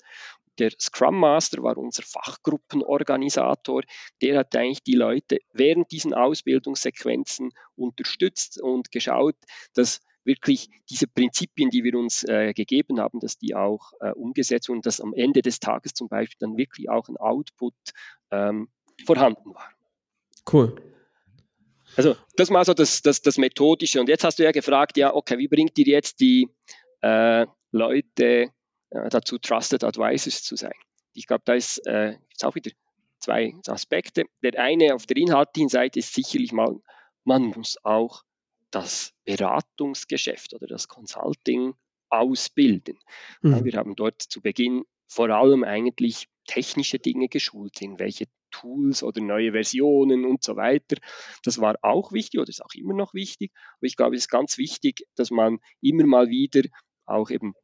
Der 0.58 0.70
Scrum 0.78 1.18
Master 1.18 1.62
war 1.62 1.78
unser 1.78 2.02
Fachgruppenorganisator. 2.02 3.82
Der 4.20 4.38
hat 4.38 4.54
eigentlich 4.54 4.82
die 4.82 4.94
Leute 4.94 5.38
während 5.52 5.90
diesen 5.92 6.12
Ausbildungssequenzen 6.12 7.52
unterstützt 7.76 8.60
und 8.60 8.90
geschaut, 8.90 9.36
dass 9.74 10.00
wirklich 10.24 10.68
diese 10.88 11.06
Prinzipien, 11.06 11.70
die 11.70 11.84
wir 11.84 11.94
uns 11.94 12.24
äh, 12.24 12.52
gegeben 12.52 13.00
haben, 13.00 13.20
dass 13.20 13.38
die 13.38 13.54
auch 13.54 13.92
äh, 14.00 14.12
umgesetzt 14.12 14.68
und 14.70 14.86
dass 14.86 15.00
am 15.00 15.14
Ende 15.14 15.42
des 15.42 15.60
Tages 15.60 15.94
zum 15.94 16.08
Beispiel 16.08 16.36
dann 16.40 16.56
wirklich 16.56 16.88
auch 16.88 17.08
ein 17.08 17.16
Output 17.16 17.74
ähm, 18.30 18.68
vorhanden 19.04 19.54
war. 19.54 19.70
Cool. 20.50 20.76
Also 21.96 22.16
das 22.36 22.50
mal 22.50 22.64
so 22.64 22.74
das, 22.74 23.02
das, 23.02 23.22
das 23.22 23.38
Methodische. 23.38 24.00
Und 24.00 24.08
jetzt 24.08 24.24
hast 24.24 24.38
du 24.38 24.44
ja 24.44 24.52
gefragt, 24.52 24.96
ja, 24.96 25.14
okay, 25.14 25.38
wie 25.38 25.48
bringt 25.48 25.76
ihr 25.78 25.86
jetzt 25.86 26.20
die 26.20 26.48
äh, 27.02 27.46
Leute 27.72 28.50
äh, 28.90 29.08
dazu, 29.08 29.38
Trusted 29.38 29.84
Advisors 29.84 30.42
zu 30.42 30.56
sein? 30.56 30.74
Ich 31.12 31.26
glaube, 31.26 31.42
da 31.44 31.54
ist 31.54 31.78
äh, 31.86 32.16
jetzt 32.30 32.44
auch 32.44 32.54
wieder 32.54 32.70
zwei 33.18 33.54
Aspekte. 33.66 34.24
Der 34.42 34.58
eine 34.60 34.94
auf 34.94 35.06
der 35.06 35.16
inhaltlichen 35.16 35.68
Seite 35.68 35.98
ist 35.98 36.14
sicherlich 36.14 36.52
mal, 36.52 36.76
man 37.24 37.46
muss 37.46 37.76
auch 37.82 38.22
das 38.70 39.12
Beratungsgeschäft 39.24 40.54
oder 40.54 40.66
das 40.66 40.88
Consulting 40.88 41.74
ausbilden. 42.08 42.98
Mhm. 43.42 43.64
Wir 43.64 43.72
haben 43.74 43.96
dort 43.96 44.20
zu 44.20 44.40
Beginn 44.40 44.84
vor 45.06 45.30
allem 45.30 45.64
eigentlich 45.64 46.28
technische 46.46 46.98
Dinge 46.98 47.28
geschult, 47.28 47.80
in 47.82 47.98
welche 47.98 48.26
Tools 48.50 49.02
oder 49.02 49.20
neue 49.20 49.52
Versionen 49.52 50.24
und 50.24 50.42
so 50.42 50.56
weiter. 50.56 50.96
Das 51.44 51.60
war 51.60 51.76
auch 51.82 52.12
wichtig 52.12 52.40
oder 52.40 52.48
ist 52.48 52.64
auch 52.64 52.74
immer 52.74 52.94
noch 52.94 53.14
wichtig. 53.14 53.52
Aber 53.78 53.86
ich 53.86 53.96
glaube, 53.96 54.16
es 54.16 54.22
ist 54.22 54.28
ganz 54.28 54.58
wichtig, 54.58 55.06
dass 55.14 55.30
man 55.30 55.58
immer 55.80 56.04
mal 56.06 56.28
wieder 56.28 56.62
auch 57.06 57.30
eben 57.30 57.54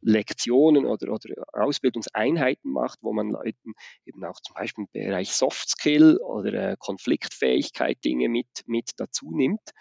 Lektionen 0.00 0.86
oder, 0.86 1.12
oder 1.12 1.44
Ausbildungseinheiten 1.52 2.70
macht, 2.70 2.98
wo 3.02 3.12
man 3.12 3.30
Leuten 3.30 3.74
eben 4.06 4.24
auch 4.24 4.40
zum 4.40 4.54
Beispiel 4.54 4.84
im 4.84 4.90
Bereich 4.92 5.32
Soft 5.32 5.68
Skill 5.70 6.18
oder 6.18 6.52
äh, 6.52 6.76
Konfliktfähigkeit 6.78 8.04
Dinge 8.04 8.28
mit, 8.28 8.46
mit 8.66 8.92
dazu 8.96 9.32
nimmt, 9.32 9.72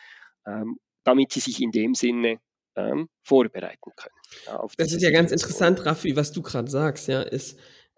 ähm, 0.48 0.78
damit 1.04 1.32
sie 1.32 1.40
sich 1.40 1.62
in 1.62 1.72
dem 1.72 1.94
Sinne 1.94 2.40
ähm, 2.76 3.10
vorbereiten 3.24 3.92
können. 3.96 4.16
Ja, 4.46 4.66
das 4.78 4.94
ist 4.94 5.02
ja 5.02 5.12
ganz 5.12 5.32
interessant, 5.32 5.86
Raffi, 5.86 6.16
was 6.16 6.32
du 6.32 6.42
gerade 6.42 6.70
sagst, 6.70 7.08
ja, 7.08 7.22
ist, 7.22 7.58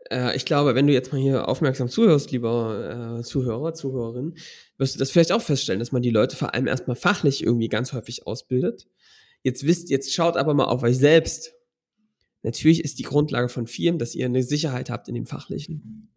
äh, 0.09 0.35
ich 0.35 0.45
glaube, 0.45 0.75
wenn 0.75 0.87
du 0.87 0.93
jetzt 0.93 1.11
mal 1.11 1.21
hier 1.21 1.47
aufmerksam 1.47 1.89
zuhörst, 1.89 2.31
lieber 2.31 3.19
äh, 3.19 3.23
Zuhörer, 3.23 3.73
Zuhörerin, 3.73 4.35
wirst 4.77 4.95
du 4.95 4.99
das 4.99 5.11
vielleicht 5.11 5.31
auch 5.31 5.41
feststellen, 5.41 5.79
dass 5.79 5.91
man 5.91 6.01
die 6.01 6.11
Leute 6.11 6.35
vor 6.35 6.53
allem 6.53 6.67
erstmal 6.67 6.95
fachlich 6.95 7.43
irgendwie 7.43 7.69
ganz 7.69 7.93
häufig 7.93 8.25
ausbildet. 8.25 8.87
Jetzt 9.43 9.65
wisst, 9.65 9.89
jetzt 9.89 10.13
schaut 10.13 10.37
aber 10.37 10.53
mal 10.53 10.65
auf 10.65 10.83
euch 10.83 10.97
selbst. 10.97 11.53
Natürlich 12.41 12.83
ist 12.83 12.99
die 12.99 13.03
Grundlage 13.03 13.49
von 13.49 13.67
Firmen, 13.67 13.99
dass 13.99 14.15
ihr 14.15 14.25
eine 14.25 14.43
Sicherheit 14.43 14.89
habt 14.89 15.07
in 15.07 15.15
dem 15.15 15.25
Fachlichen. 15.25 16.09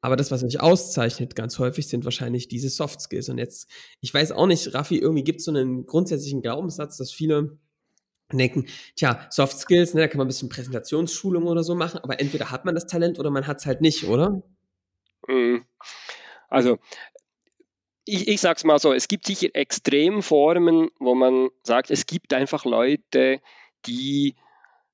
Aber 0.00 0.16
das, 0.16 0.30
was 0.30 0.42
euch 0.42 0.60
auszeichnet, 0.60 1.36
ganz 1.36 1.58
häufig 1.58 1.88
sind 1.88 2.04
wahrscheinlich 2.04 2.48
diese 2.48 2.70
Soft 2.70 3.00
Skills. 3.00 3.28
Und 3.28 3.38
jetzt, 3.38 3.68
ich 4.00 4.12
weiß 4.12 4.32
auch 4.32 4.46
nicht, 4.46 4.72
Raffi, 4.72 4.96
irgendwie 4.96 5.24
gibt 5.24 5.40
es 5.40 5.44
so 5.44 5.50
einen 5.50 5.84
grundsätzlichen 5.84 6.40
Glaubenssatz, 6.40 6.96
dass 6.96 7.12
viele 7.12 7.58
denken, 8.32 8.66
tja, 8.96 9.26
Soft 9.30 9.58
Skills, 9.58 9.94
ne, 9.94 10.02
da 10.02 10.08
kann 10.08 10.18
man 10.18 10.26
ein 10.26 10.28
bisschen 10.28 10.48
Präsentationsschulung 10.48 11.46
oder 11.46 11.64
so 11.64 11.74
machen, 11.74 11.98
aber 11.98 12.20
entweder 12.20 12.50
hat 12.50 12.64
man 12.64 12.74
das 12.74 12.86
Talent 12.86 13.18
oder 13.18 13.30
man 13.30 13.46
hat 13.46 13.58
es 13.58 13.66
halt 13.66 13.80
nicht, 13.80 14.04
oder? 14.04 14.42
Mhm. 15.26 15.64
Also, 16.48 16.78
ich, 18.04 18.28
ich 18.28 18.40
sage 18.40 18.56
es 18.56 18.64
mal 18.64 18.78
so, 18.78 18.92
es 18.92 19.08
gibt 19.08 19.26
sicher 19.26 19.48
Extremformen, 19.52 20.90
wo 20.98 21.14
man 21.14 21.48
sagt, 21.62 21.90
es 21.90 22.06
gibt 22.06 22.32
einfach 22.32 22.64
Leute, 22.64 23.40
die 23.86 24.36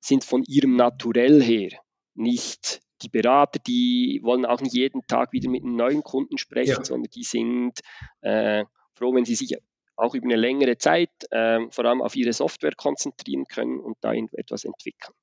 sind 0.01 0.25
von 0.25 0.43
ihrem 0.45 0.77
Naturell 0.77 1.43
her 1.43 1.71
nicht 2.15 2.81
die 3.03 3.09
Berater, 3.09 3.59
die 3.59 4.21
wollen 4.23 4.47
auch 4.47 4.61
nicht 4.61 4.75
jeden 4.75 5.07
Tag 5.07 5.33
wieder 5.33 5.51
mit 5.51 5.63
einem 5.63 5.77
neuen 5.77 6.03
Kunden 6.03 6.39
sprechen, 6.39 6.79
ja. 6.79 6.85
sondern 6.85 7.11
die 7.11 7.25
sind 7.25 7.81
äh, 8.23 8.65
froh, 8.95 9.15
wenn 9.15 9.25
sie 9.25 9.35
sich 9.35 9.57
auch 9.97 10.15
über 10.15 10.27
eine 10.27 10.37
längere 10.37 10.77
Zeit 10.77 11.11
äh, 11.31 11.61
vor 11.71 11.85
allem 11.85 12.03
auf 12.03 12.17
ihre 12.17 12.33
Software 12.33 12.75
konzentrieren 12.77 13.45
können 13.47 13.81
und 13.81 13.97
da 14.01 14.13
etwas 14.13 14.65
entwickeln. 14.65 15.15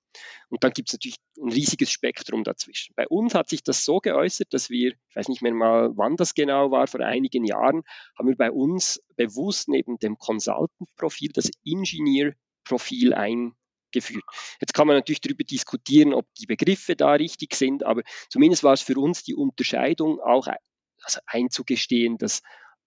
Und 0.50 0.63
dann 0.63 0.72
gibt 0.72 0.89
es 0.89 0.94
natürlich 0.94 1.18
ein 1.38 1.51
riesiges 1.51 1.92
Spektrum 1.92 2.44
dazwischen. 2.44 2.94
Bei 2.96 3.08
uns 3.08 3.34
hat 3.34 3.50
sich 3.50 3.63
das 3.63 3.84
so 3.84 3.98
geäußert, 3.98 4.53
dass 4.53 4.70
wir, 4.70 4.94
ich 5.10 5.15
weiß 5.15 5.27
nicht 5.27 5.42
mehr 5.42 5.53
mal, 5.53 5.92
wann 5.96 6.15
das 6.18 6.36
genau 6.36 6.70
war, 6.72 6.88
vor 6.88 7.01
einigen 7.01 7.46
Jahren, 7.46 7.84
haben 8.18 8.27
wir 8.27 8.38
bei 8.38 8.51
uns 8.51 9.01
bewusst 9.15 9.68
neben 9.70 9.98
dem 9.98 10.18
Consultant-Profil 10.18 11.32
das 11.34 11.50
Engineer-Profil 11.65 13.13
eingeführt. 13.93 14.23
Jetzt 14.59 14.73
kann 14.73 14.88
man 14.88 14.95
natürlich 14.95 15.21
darüber 15.21 15.43
diskutieren, 15.43 16.13
ob 16.13 16.25
die 16.35 16.45
Begriffe 16.45 16.95
da 16.95 17.13
richtig 17.13 17.55
sind, 17.55 17.83
aber 17.83 18.03
zumindest 18.29 18.63
war 18.63 18.73
es 18.73 18.81
für 18.81 18.97
uns 18.97 19.23
die 19.23 19.35
Unterscheidung 19.35 20.19
auch 20.19 20.47
also 21.01 21.19
einzugestehen, 21.25 22.17
dass 22.17 22.41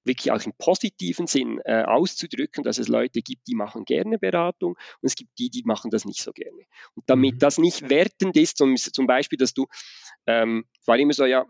wirklich 0.04 0.30
auch 0.30 0.40
im 0.44 0.52
positiven 0.56 1.26
Sinn 1.26 1.60
äh, 1.64 1.82
auszudrücken, 1.82 2.62
dass 2.62 2.78
es 2.78 2.86
Leute 2.86 3.22
gibt, 3.22 3.48
die 3.48 3.56
machen 3.56 3.84
gerne 3.84 4.18
Beratung 4.18 4.74
und 4.74 5.06
es 5.06 5.16
gibt 5.16 5.36
die, 5.38 5.50
die 5.50 5.64
machen 5.64 5.90
das 5.90 6.04
nicht 6.04 6.22
so 6.22 6.32
gerne. 6.32 6.62
Und 6.94 7.04
damit 7.10 7.34
mhm. 7.34 7.38
das 7.40 7.58
nicht 7.58 7.90
wertend 7.90 8.36
ist, 8.36 8.56
zum, 8.56 8.76
zum 8.76 9.06
Beispiel, 9.06 9.36
dass 9.36 9.52
du, 9.52 9.66
ähm, 10.26 10.64
war 10.86 10.96
immer 10.98 11.12
so, 11.12 11.24
ja, 11.24 11.44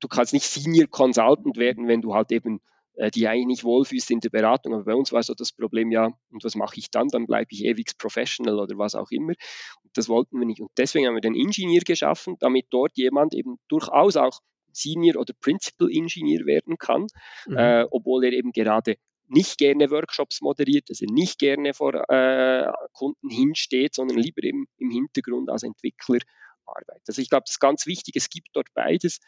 du 0.00 0.08
kannst 0.08 0.32
nicht 0.32 0.46
Senior 0.46 0.88
Consultant 0.88 1.56
werden, 1.56 1.86
wenn 1.86 2.02
du 2.02 2.14
halt 2.14 2.32
eben 2.32 2.60
äh, 2.98 3.10
die 3.10 3.28
eigentlich 3.28 3.46
nicht 3.46 3.64
wohlfühlst 3.64 4.10
in 4.10 4.20
der 4.20 4.30
Beratung. 4.30 4.74
Aber 4.74 4.84
bei 4.84 4.94
uns 4.94 5.12
war 5.12 5.22
so 5.22 5.34
das 5.34 5.52
Problem, 5.52 5.90
ja, 5.90 6.06
und 6.30 6.44
was 6.44 6.54
mache 6.56 6.78
ich 6.78 6.90
dann? 6.90 7.08
Dann 7.08 7.26
bleibe 7.26 7.48
ich 7.50 7.64
ewig 7.64 7.96
Professional 7.96 8.58
oder 8.58 8.76
was 8.76 8.94
auch 8.94 9.10
immer. 9.10 9.34
Und 9.82 9.90
das 9.94 10.08
wollten 10.08 10.38
wir 10.38 10.46
nicht. 10.46 10.60
Und 10.60 10.70
deswegen 10.76 11.06
haben 11.06 11.14
wir 11.14 11.20
den 11.20 11.34
Ingenieur 11.34 11.82
geschaffen, 11.84 12.36
damit 12.40 12.66
dort 12.70 12.96
jemand 12.96 13.34
eben 13.34 13.56
durchaus 13.68 14.16
auch 14.16 14.40
Senior 14.72 15.20
oder 15.20 15.32
Principal 15.40 15.88
Engineer 15.90 16.44
werden 16.44 16.76
kann, 16.76 17.06
mhm. 17.46 17.56
äh, 17.56 17.84
obwohl 17.90 18.24
er 18.24 18.32
eben 18.32 18.52
gerade 18.52 18.96
nicht 19.28 19.58
gerne 19.58 19.90
Workshops 19.90 20.40
moderiert, 20.40 20.88
dass 20.90 21.00
er 21.00 21.10
nicht 21.10 21.38
gerne 21.38 21.74
vor 21.74 21.94
äh, 22.10 22.66
Kunden 22.92 23.28
hinsteht, 23.28 23.94
sondern 23.94 24.18
lieber 24.18 24.42
eben 24.42 24.66
im 24.78 24.90
Hintergrund 24.90 25.50
als 25.50 25.62
Entwickler 25.62 26.18
arbeitet. 26.64 27.02
Also 27.06 27.22
ich 27.22 27.30
glaube, 27.30 27.44
das 27.46 27.54
ist 27.54 27.60
ganz 27.60 27.86
wichtig, 27.86 28.16
es 28.16 28.28
gibt 28.28 28.48
dort 28.54 28.68
beides 28.74 29.20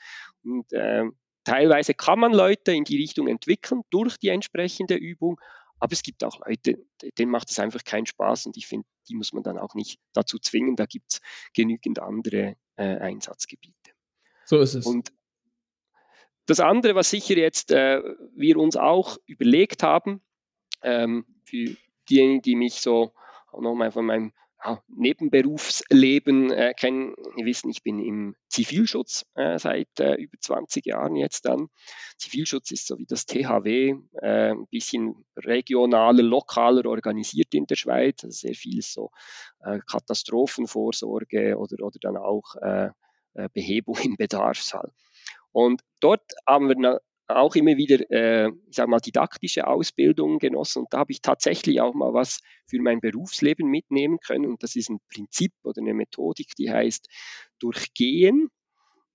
und 0.43 0.73
äh, 0.73 1.05
teilweise 1.45 1.95
kann 1.95 2.19
man 2.19 2.33
Leute 2.33 2.73
in 2.73 2.85
die 2.85 2.97
Richtung 2.97 3.29
entwickeln 3.29 3.83
durch 3.91 4.17
die 4.19 4.29
entsprechende 4.29 4.95
Übung, 4.95 5.41
aber 5.79 5.93
es 5.93 6.03
gibt 6.03 6.25
auch 6.25 6.39
Leute, 6.47 6.85
denen 7.19 7.31
macht 7.31 7.51
es 7.51 7.59
einfach 7.59 7.85
keinen 7.85 8.07
Spaß 8.07 8.47
und 8.47 8.57
ich 8.57 8.67
finde, 8.67 8.87
die 9.09 9.15
muss 9.15 9.33
man 9.33 9.43
dann 9.43 9.59
auch 9.59 9.75
nicht 9.75 9.99
dazu 10.13 10.39
zwingen, 10.39 10.77
da 10.77 10.87
gibt 10.87 11.15
es 11.15 11.21
genügend 11.55 11.99
andere 12.01 12.57
äh, 12.77 12.99
Einsatzgebiete. 12.99 13.93
So 14.45 14.59
ist 14.59 14.75
es. 14.75 14.85
Und 14.85 15.13
das 16.47 16.61
andere, 16.61 16.95
was 16.95 17.11
sicher 17.11 17.37
jetzt 17.37 17.71
äh, 17.71 18.03
wir 18.35 18.57
uns 18.57 18.77
auch 18.77 19.17
überlegt 19.27 19.83
haben, 19.83 20.21
ähm, 20.83 21.25
für 21.45 21.77
diejenigen, 22.09 22.43
die 22.43 22.57
mich 22.57 22.81
so 22.81 23.15
nochmal 23.53 23.93
von 23.93 24.07
meinem 24.07 24.33
ja, 24.63 24.83
Nebenberufsleben 24.89 26.51
äh, 26.51 26.75
kennen, 26.75 27.15
die 27.39 27.45
wissen, 27.45 27.71
ich 27.71 27.83
bin 27.83 27.99
im 27.99 28.37
Zivilschutz 28.49 29.25
äh, 29.35 29.59
seit 29.59 29.89
äh, 30.01 30.15
über 30.15 30.37
20 30.39 30.85
Jahren 30.87 31.17
jetzt 31.17 31.47
dann. 31.47 31.69
Zivilschutz 32.19 32.71
ist 32.71 32.87
so 32.87 32.99
wie 32.99 33.07
das 33.07 33.27
THW, 33.27 33.95
äh, 34.21 34.51
ein 34.51 34.67
bisschen 34.71 35.25
regionaler, 35.37 36.23
lokaler 36.23 36.85
organisiert 36.87 37.55
in 37.55 37.67
der 37.67 37.77
Schweiz. 37.77 38.23
Also 38.25 38.49
sehr 38.49 38.55
viel 38.55 38.83
so 38.83 39.11
äh, 39.61 39.79
Katastrophenvorsorge 39.91 41.57
oder, 41.57 41.85
oder 41.85 41.99
dann 42.01 42.17
auch 42.17 42.55
äh, 42.57 42.91
Behebung 43.55 43.97
im 44.05 44.17
Bedarfsfall. 44.17 44.93
Und 45.53 45.83
dort 46.01 46.33
haben 46.47 46.69
wir 46.69 47.01
auch 47.37 47.55
immer 47.55 47.77
wieder, 47.77 48.11
äh, 48.11 48.51
sag 48.71 48.89
mal, 48.89 49.01
didaktische 49.01 49.67
Ausbildungen 49.67 50.39
genossen. 50.39 50.81
Und 50.81 50.93
da 50.93 50.99
habe 50.99 51.13
ich 51.13 51.21
tatsächlich 51.21 51.81
auch 51.81 51.95
mal 51.95 52.13
was 52.13 52.41
für 52.67 52.81
mein 52.81 53.01
Berufsleben 53.01 53.69
mitnehmen 53.69 54.19
können. 54.19 54.47
Und 54.47 54.63
das 54.63 54.77
ist 54.77 54.91
ein 54.91 55.01
Prinzip 55.13 55.53
oder 55.63 55.81
eine 55.81 55.95
Methodik, 55.95 56.55
die 56.57 56.71
heißt 56.71 57.09
Durchgehen. 57.59 58.49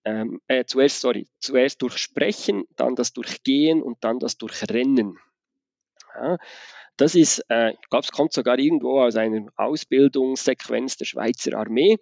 Ähm, 0.03 0.39
äh, 0.47 0.65
zuerst, 0.65 1.01
sorry, 1.01 1.27
zuerst 1.39 1.81
durchsprechen, 1.81 2.65
dann 2.75 2.95
das 2.95 3.13
Durchgehen 3.13 3.81
und 3.81 4.03
dann 4.03 4.19
das 4.19 4.37
Durchrennen. 4.37 5.17
Ja, 6.13 6.37
das 6.97 7.15
ist, 7.15 7.43
äh, 7.49 7.73
es 7.91 8.11
kommt 8.11 8.33
sogar 8.33 8.57
irgendwo 8.59 9.01
aus 9.01 9.15
einer 9.15 9.47
Ausbildungssequenz 9.55 10.97
der 10.97 11.05
Schweizer 11.05 11.57
Armee. 11.57 11.97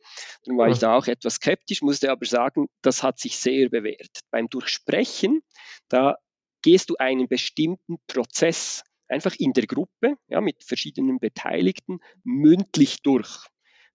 Dann 0.45 0.57
war 0.57 0.67
ja. 0.67 0.73
ich 0.73 0.79
da 0.79 0.97
auch 0.97 1.07
etwas 1.07 1.35
skeptisch, 1.35 1.81
musste 1.81 2.12
aber 2.12 2.25
sagen, 2.25 2.67
das 2.81 3.03
hat 3.03 3.19
sich 3.19 3.38
sehr 3.38 3.69
bewährt. 3.69 4.19
Beim 4.31 4.50
Durchsprechen, 4.50 5.41
da 5.89 6.17
gehst 6.62 6.89
du 6.89 6.95
einen 6.97 7.27
bestimmten 7.27 7.97
Prozess 8.07 8.83
einfach 9.07 9.35
in 9.38 9.53
der 9.53 9.67
Gruppe, 9.67 10.15
ja, 10.27 10.41
mit 10.41 10.63
verschiedenen 10.63 11.19
Beteiligten, 11.19 12.00
mündlich 12.23 13.01
durch. 13.01 13.47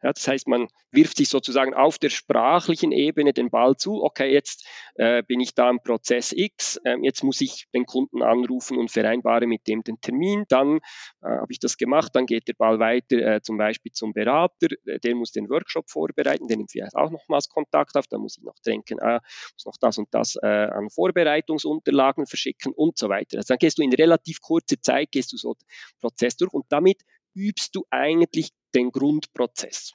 Ja, 0.02 0.12
das 0.12 0.28
heißt, 0.28 0.46
man 0.46 0.68
wirft 0.92 1.16
sich 1.16 1.28
sozusagen 1.28 1.74
auf 1.74 1.98
der 1.98 2.10
sprachlichen 2.10 2.92
Ebene 2.92 3.32
den 3.32 3.50
Ball 3.50 3.76
zu. 3.76 4.02
Okay, 4.02 4.32
jetzt 4.32 4.64
äh, 4.94 5.24
bin 5.24 5.40
ich 5.40 5.54
da 5.54 5.68
im 5.68 5.80
Prozess 5.80 6.32
X, 6.32 6.76
äh, 6.84 6.96
jetzt 7.02 7.24
muss 7.24 7.40
ich 7.40 7.66
den 7.74 7.84
Kunden 7.84 8.22
anrufen 8.22 8.78
und 8.78 8.90
vereinbare 8.92 9.46
mit 9.48 9.66
dem 9.66 9.82
den 9.82 10.00
Termin. 10.00 10.44
Dann 10.48 10.76
äh, 11.22 11.28
habe 11.28 11.50
ich 11.50 11.58
das 11.58 11.76
gemacht, 11.76 12.14
dann 12.14 12.26
geht 12.26 12.46
der 12.46 12.54
Ball 12.54 12.78
weiter 12.78 13.16
äh, 13.16 13.42
zum 13.42 13.58
Beispiel 13.58 13.90
zum 13.90 14.12
Berater, 14.12 14.68
äh, 14.86 15.00
der 15.00 15.16
muss 15.16 15.32
den 15.32 15.50
Workshop 15.50 15.90
vorbereiten, 15.90 16.46
der 16.46 16.58
nimmt 16.58 16.70
vielleicht 16.70 16.94
auch 16.94 17.10
nochmals 17.10 17.48
Kontakt 17.48 17.96
auf, 17.96 18.06
dann 18.06 18.20
muss 18.20 18.38
ich 18.38 18.44
noch 18.44 18.58
denken, 18.64 19.00
ah, 19.00 19.20
muss 19.54 19.66
noch 19.66 19.76
das 19.80 19.98
und 19.98 20.08
das 20.12 20.36
äh, 20.40 20.46
an 20.46 20.90
Vorbereitungsunterlagen 20.90 22.26
verschicken 22.26 22.72
und 22.72 22.96
so 22.98 23.08
weiter. 23.08 23.38
Also 23.38 23.48
dann 23.48 23.58
gehst 23.58 23.78
du 23.78 23.82
in 23.82 23.92
relativ 23.92 24.40
kurzer 24.40 24.80
Zeit, 24.80 25.10
gehst 25.10 25.32
du 25.32 25.36
so 25.36 25.54
den 25.54 25.66
Prozess 26.00 26.36
durch 26.36 26.52
und 26.52 26.66
damit 26.68 27.02
übst 27.34 27.74
du 27.74 27.84
eigentlich 27.90 28.50
den 28.74 28.90
Grundprozess. 28.90 29.94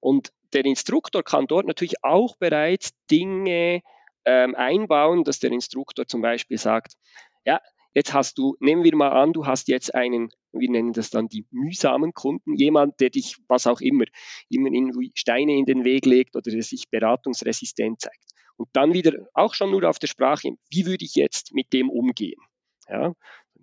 Und 0.00 0.32
der 0.52 0.64
Instruktor 0.64 1.22
kann 1.22 1.46
dort 1.46 1.66
natürlich 1.66 2.04
auch 2.04 2.36
bereits 2.36 2.92
Dinge 3.10 3.82
ähm, 4.24 4.54
einbauen, 4.54 5.24
dass 5.24 5.38
der 5.38 5.52
Instruktor 5.52 6.06
zum 6.06 6.22
Beispiel 6.22 6.58
sagt, 6.58 6.94
ja, 7.44 7.60
jetzt 7.94 8.12
hast 8.12 8.38
du, 8.38 8.56
nehmen 8.60 8.84
wir 8.84 8.94
mal 8.94 9.10
an, 9.10 9.32
du 9.32 9.46
hast 9.46 9.68
jetzt 9.68 9.94
einen, 9.94 10.30
wir 10.52 10.70
nennen 10.70 10.92
das 10.92 11.10
dann 11.10 11.28
die 11.28 11.46
mühsamen 11.50 12.12
Kunden, 12.12 12.54
jemand, 12.54 13.00
der 13.00 13.10
dich, 13.10 13.36
was 13.48 13.66
auch 13.66 13.80
immer, 13.80 14.04
immer 14.50 14.70
irgendwie 14.70 15.12
Steine 15.14 15.56
in 15.56 15.64
den 15.64 15.84
Weg 15.84 16.04
legt 16.04 16.36
oder 16.36 16.50
der 16.50 16.62
sich 16.62 16.90
beratungsresistent 16.90 18.00
zeigt. 18.00 18.24
Und 18.56 18.68
dann 18.72 18.94
wieder 18.94 19.12
auch 19.34 19.54
schon 19.54 19.70
nur 19.70 19.88
auf 19.88 19.98
der 19.98 20.08
Sprache, 20.08 20.50
wie 20.70 20.86
würde 20.86 21.04
ich 21.04 21.14
jetzt 21.14 21.54
mit 21.54 21.72
dem 21.72 21.90
umgehen? 21.90 22.40
Ja, 22.88 23.14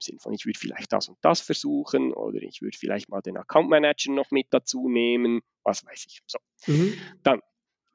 im 0.07 0.17
Sinne 0.17 0.19
von, 0.19 0.33
ich 0.33 0.45
würde 0.45 0.59
vielleicht 0.59 0.91
das 0.91 1.09
und 1.09 1.17
das 1.21 1.41
versuchen 1.41 2.13
oder 2.13 2.41
ich 2.41 2.61
würde 2.61 2.77
vielleicht 2.77 3.09
mal 3.09 3.21
den 3.21 3.37
Account 3.37 3.69
Manager 3.69 4.11
noch 4.11 4.31
mit 4.31 4.47
dazu 4.51 4.89
nehmen, 4.89 5.41
was 5.63 5.85
weiß 5.85 6.05
ich. 6.07 6.21
So. 6.27 6.39
Mhm. 6.67 6.93
Dann 7.23 7.41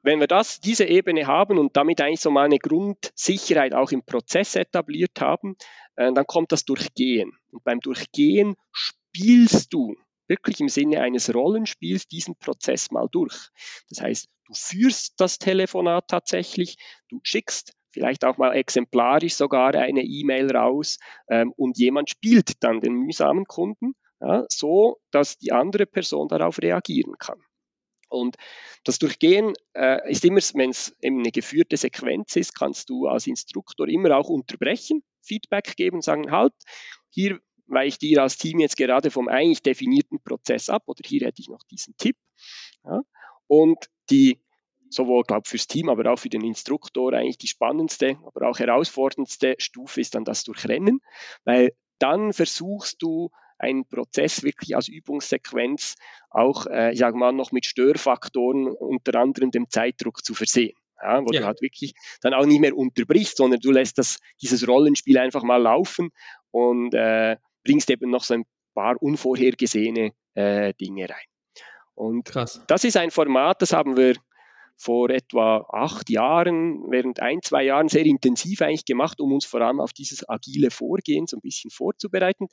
wenn 0.01 0.19
wir 0.19 0.27
das, 0.27 0.61
diese 0.61 0.85
Ebene 0.85 1.27
haben 1.27 1.57
und 1.57 1.75
damit 1.75 2.01
eigentlich 2.01 2.21
so 2.21 2.31
mal 2.31 2.45
eine 2.45 2.59
Grundsicherheit 2.59 3.73
auch 3.73 3.91
im 3.91 4.03
Prozess 4.03 4.55
etabliert 4.55 5.19
haben, 5.19 5.55
äh, 5.95 6.13
dann 6.13 6.25
kommt 6.25 6.51
das 6.51 6.63
Durchgehen. 6.65 7.33
Und 7.51 7.63
beim 7.63 7.79
Durchgehen 7.81 8.55
spielst 8.71 9.73
du 9.73 9.95
wirklich 10.27 10.61
im 10.61 10.69
Sinne 10.69 11.01
eines 11.01 11.33
Rollenspiels 11.33 12.07
diesen 12.07 12.35
Prozess 12.37 12.91
mal 12.91 13.07
durch. 13.11 13.49
Das 13.89 14.01
heißt, 14.01 14.29
du 14.45 14.53
führst 14.53 15.19
das 15.19 15.39
Telefonat 15.39 16.07
tatsächlich, 16.07 16.77
du 17.09 17.19
schickst 17.23 17.73
vielleicht 17.91 18.25
auch 18.25 18.37
mal 18.37 18.53
exemplarisch 18.55 19.35
sogar 19.35 19.75
eine 19.75 20.03
E-Mail 20.03 20.55
raus 20.55 20.97
ähm, 21.29 21.53
und 21.55 21.77
jemand 21.77 22.09
spielt 22.09 22.63
dann 22.63 22.81
den 22.81 22.93
mühsamen 22.93 23.45
Kunden, 23.45 23.93
ja, 24.21 24.45
so 24.49 24.99
dass 25.11 25.37
die 25.37 25.51
andere 25.51 25.85
Person 25.85 26.27
darauf 26.27 26.59
reagieren 26.61 27.17
kann. 27.17 27.41
Und 28.09 28.37
das 28.83 28.97
Durchgehen 28.97 29.53
äh, 29.75 30.11
ist 30.11 30.25
immer, 30.25 30.39
wenn 30.55 30.71
es 30.71 30.95
eine 31.03 31.31
geführte 31.31 31.77
Sequenz 31.77 32.35
ist, 32.35 32.57
kannst 32.57 32.89
du 32.89 33.07
als 33.07 33.27
Instruktor 33.27 33.87
immer 33.87 34.17
auch 34.17 34.29
unterbrechen, 34.29 35.03
Feedback 35.21 35.75
geben, 35.75 36.01
sagen, 36.01 36.31
halt, 36.31 36.53
hier 37.09 37.39
weiche 37.67 37.99
dir 37.99 38.23
als 38.23 38.37
Team 38.37 38.59
jetzt 38.59 38.77
gerade 38.77 39.11
vom 39.11 39.27
eigentlich 39.27 39.61
definierten 39.61 40.19
Prozess 40.23 40.69
ab 40.69 40.83
oder 40.87 41.01
hier 41.05 41.27
hätte 41.27 41.41
ich 41.41 41.49
noch 41.49 41.63
diesen 41.69 41.95
Tipp. 41.97 42.17
Ja. 42.83 43.01
Und 43.47 43.85
die 44.09 44.41
sowohl 44.89 45.23
glaube 45.23 45.47
fürs 45.47 45.67
Team, 45.67 45.89
aber 45.89 46.11
auch 46.11 46.19
für 46.19 46.29
den 46.29 46.43
Instruktor 46.43 47.13
eigentlich 47.13 47.37
die 47.37 47.47
spannendste, 47.47 48.17
aber 48.25 48.49
auch 48.49 48.59
herausforderndste 48.59 49.55
Stufe 49.57 50.01
ist 50.01 50.15
dann 50.15 50.25
das 50.25 50.43
Durchrennen, 50.43 51.01
weil 51.45 51.73
dann 51.99 52.33
versuchst 52.33 53.01
du 53.01 53.29
einen 53.57 53.85
Prozess 53.85 54.41
wirklich 54.43 54.75
als 54.75 54.87
Übungssequenz 54.87 55.95
auch, 56.29 56.65
äh, 56.67 56.93
ich 56.93 56.99
sage 56.99 57.17
mal, 57.17 57.33
noch 57.33 57.51
mit 57.51 57.65
Störfaktoren, 57.65 58.67
unter 58.67 59.19
anderem 59.19 59.51
dem 59.51 59.69
Zeitdruck 59.69 60.23
zu 60.23 60.33
versehen. 60.33 60.75
Ja, 61.01 61.21
wo 61.21 61.31
ja. 61.31 61.41
du 61.41 61.45
halt 61.45 61.61
wirklich 61.61 61.93
dann 62.21 62.33
auch 62.33 62.45
nicht 62.45 62.59
mehr 62.59 62.75
unterbrichst, 62.75 63.37
sondern 63.37 63.61
du 63.61 63.71
lässt 63.71 63.97
das, 63.97 64.19
dieses 64.41 64.67
Rollenspiel 64.67 65.17
einfach 65.17 65.43
mal 65.43 65.61
laufen 65.61 66.09
und 66.51 66.93
äh, 66.93 67.37
bringst 67.63 67.89
eben 67.89 68.09
noch 68.09 68.23
so 68.23 68.33
ein 68.33 68.45
paar 68.73 69.01
unvorhergesehene 69.01 70.11
äh, 70.33 70.73
Dinge 70.73 71.09
rein. 71.09 71.25
Und 71.95 72.25
Krass. 72.25 72.61
das 72.67 72.83
ist 72.83 72.97
ein 72.97 73.11
Format, 73.11 73.61
das 73.61 73.71
haben 73.71 73.95
wir 73.95 74.15
vor 74.79 75.09
etwa 75.09 75.65
acht 75.69 76.09
Jahren, 76.09 76.89
während 76.89 77.19
ein, 77.19 77.41
zwei 77.41 77.63
Jahren 77.63 77.89
sehr 77.89 78.05
intensiv 78.05 78.61
eigentlich 78.61 78.85
gemacht, 78.85 79.19
um 79.19 79.33
uns 79.33 79.45
vor 79.45 79.59
allem 79.59 79.81
auf 79.81 79.91
dieses 79.91 80.27
agile 80.27 80.71
Vorgehen 80.71 81.27
so 81.27 81.35
ein 81.35 81.41
bisschen 81.41 81.69
vorzubereiten. 81.69 82.47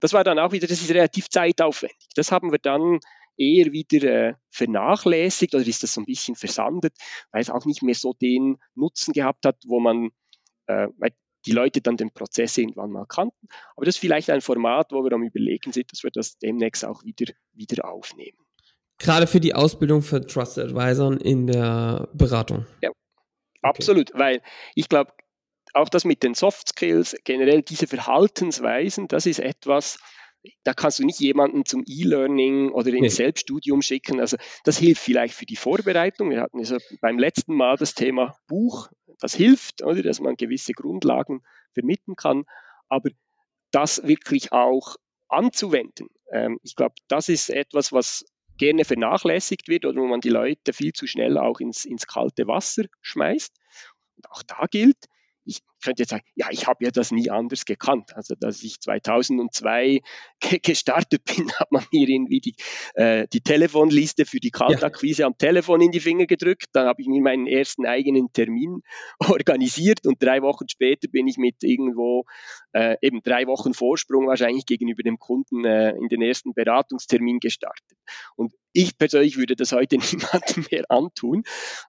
Das 0.00 0.12
war 0.12 0.24
dann 0.24 0.40
auch 0.40 0.50
wieder, 0.50 0.66
das 0.66 0.82
ist 0.82 0.90
relativ 0.90 1.30
zeitaufwendig. 1.30 2.08
Das 2.16 2.32
haben 2.32 2.50
wir 2.50 2.58
dann 2.58 2.98
eher 3.36 3.70
wieder 3.70 4.02
äh, 4.02 4.34
vernachlässigt 4.50 5.54
oder 5.54 5.64
ist 5.64 5.84
das 5.84 5.94
so 5.94 6.00
ein 6.00 6.04
bisschen 6.04 6.34
versandet, 6.34 6.94
weil 7.30 7.40
es 7.40 7.50
auch 7.50 7.64
nicht 7.64 7.82
mehr 7.82 7.94
so 7.94 8.12
den 8.12 8.58
Nutzen 8.74 9.12
gehabt 9.12 9.46
hat, 9.46 9.56
wo 9.64 9.78
man, 9.78 10.10
äh, 10.66 10.88
weil 10.98 11.12
die 11.46 11.52
Leute 11.52 11.80
dann 11.80 11.96
den 11.96 12.10
Prozess 12.10 12.58
irgendwann 12.58 12.90
mal 12.90 13.06
kannten. 13.06 13.46
Aber 13.76 13.86
das 13.86 13.94
ist 13.94 14.00
vielleicht 14.00 14.30
ein 14.30 14.40
Format, 14.40 14.90
wo 14.90 15.04
wir 15.04 15.12
am 15.12 15.22
Überlegen 15.22 15.72
sind, 15.72 15.92
dass 15.92 16.02
wir 16.02 16.10
das 16.10 16.38
demnächst 16.38 16.84
auch 16.84 17.04
wieder, 17.04 17.32
wieder 17.52 17.88
aufnehmen. 17.88 18.38
Gerade 18.98 19.26
für 19.26 19.40
die 19.40 19.54
Ausbildung 19.54 20.02
für 20.02 20.24
Trusted 20.24 20.70
Advisor 20.70 21.20
in 21.20 21.46
der 21.46 22.08
Beratung. 22.12 22.66
Ja, 22.82 22.90
okay. 22.90 22.98
absolut, 23.62 24.10
weil 24.14 24.42
ich 24.74 24.88
glaube, 24.88 25.12
auch 25.74 25.88
das 25.88 26.04
mit 26.04 26.22
den 26.22 26.34
Soft 26.34 26.68
Skills, 26.68 27.16
generell 27.24 27.62
diese 27.62 27.86
Verhaltensweisen, 27.86 29.08
das 29.08 29.26
ist 29.26 29.40
etwas, 29.40 29.98
da 30.64 30.74
kannst 30.74 30.98
du 30.98 31.04
nicht 31.04 31.20
jemanden 31.20 31.64
zum 31.64 31.84
E-Learning 31.86 32.70
oder 32.70 32.88
ins 32.88 33.00
nee. 33.00 33.08
Selbststudium 33.08 33.80
schicken. 33.80 34.20
Also 34.20 34.36
das 34.64 34.78
hilft 34.78 35.02
vielleicht 35.02 35.34
für 35.34 35.46
die 35.46 35.56
Vorbereitung. 35.56 36.30
Wir 36.30 36.40
hatten 36.40 36.58
also 36.58 36.78
beim 37.00 37.18
letzten 37.18 37.54
Mal 37.54 37.76
das 37.76 37.94
Thema 37.94 38.36
Buch. 38.48 38.88
Das 39.20 39.34
hilft, 39.34 39.82
oder, 39.82 40.02
dass 40.02 40.20
man 40.20 40.36
gewisse 40.36 40.72
Grundlagen 40.72 41.42
vermitteln 41.74 42.16
kann. 42.16 42.44
Aber 42.88 43.10
das 43.70 44.06
wirklich 44.06 44.52
auch 44.52 44.96
anzuwenden, 45.28 46.08
ähm, 46.32 46.58
ich 46.62 46.74
glaube, 46.74 46.94
das 47.08 47.28
ist 47.28 47.48
etwas, 47.48 47.92
was 47.92 48.24
gerne 48.58 48.84
vernachlässigt 48.84 49.68
wird 49.68 49.84
oder 49.84 50.00
wo 50.00 50.06
man 50.06 50.20
die 50.20 50.28
Leute 50.28 50.72
viel 50.72 50.92
zu 50.92 51.06
schnell 51.06 51.38
auch 51.38 51.60
ins, 51.60 51.84
ins 51.84 52.06
kalte 52.06 52.46
Wasser 52.46 52.84
schmeißt. 53.00 53.52
Und 54.16 54.30
auch 54.30 54.42
da 54.42 54.66
gilt, 54.70 55.08
ich 55.44 55.60
könnte 55.82 56.02
jetzt 56.02 56.10
sagen, 56.10 56.24
ja, 56.34 56.46
ich 56.50 56.66
habe 56.66 56.84
ja 56.84 56.90
das 56.90 57.10
nie 57.10 57.30
anders 57.30 57.64
gekannt. 57.64 58.14
Also, 58.14 58.34
dass 58.38 58.62
ich 58.62 58.80
2002 58.80 60.00
gestartet 60.62 61.24
bin, 61.24 61.52
hat 61.52 61.70
man 61.70 61.84
mir 61.92 62.08
irgendwie 62.08 62.40
die, 62.40 62.54
äh, 62.94 63.26
die 63.32 63.40
Telefonliste 63.40 64.24
für 64.24 64.40
die 64.40 64.50
Kaltakquise 64.50 65.22
ja. 65.22 65.26
am 65.26 65.36
Telefon 65.36 65.80
in 65.80 65.90
die 65.90 66.00
Finger 66.00 66.26
gedrückt. 66.26 66.66
Dann 66.72 66.86
habe 66.86 67.02
ich 67.02 67.08
mir 67.08 67.20
meinen 67.20 67.46
ersten 67.46 67.86
eigenen 67.86 68.32
Termin 68.32 68.82
organisiert 69.18 70.06
und 70.06 70.22
drei 70.22 70.42
Wochen 70.42 70.68
später 70.68 71.08
bin 71.08 71.26
ich 71.26 71.36
mit 71.36 71.56
irgendwo 71.62 72.24
äh, 72.72 72.96
eben 73.02 73.22
drei 73.22 73.46
Wochen 73.46 73.74
Vorsprung 73.74 74.26
wahrscheinlich 74.26 74.66
gegenüber 74.66 75.02
dem 75.02 75.18
Kunden 75.18 75.64
äh, 75.64 75.90
in 75.90 76.08
den 76.08 76.22
ersten 76.22 76.54
Beratungstermin 76.54 77.40
gestartet. 77.40 77.98
Und 78.36 78.52
ich 78.72 78.96
persönlich 78.96 79.36
würde 79.36 79.56
das 79.56 79.72
heute 79.72 79.96
niemandem 80.12 80.66
mehr 80.70 80.84
antun. 80.88 81.42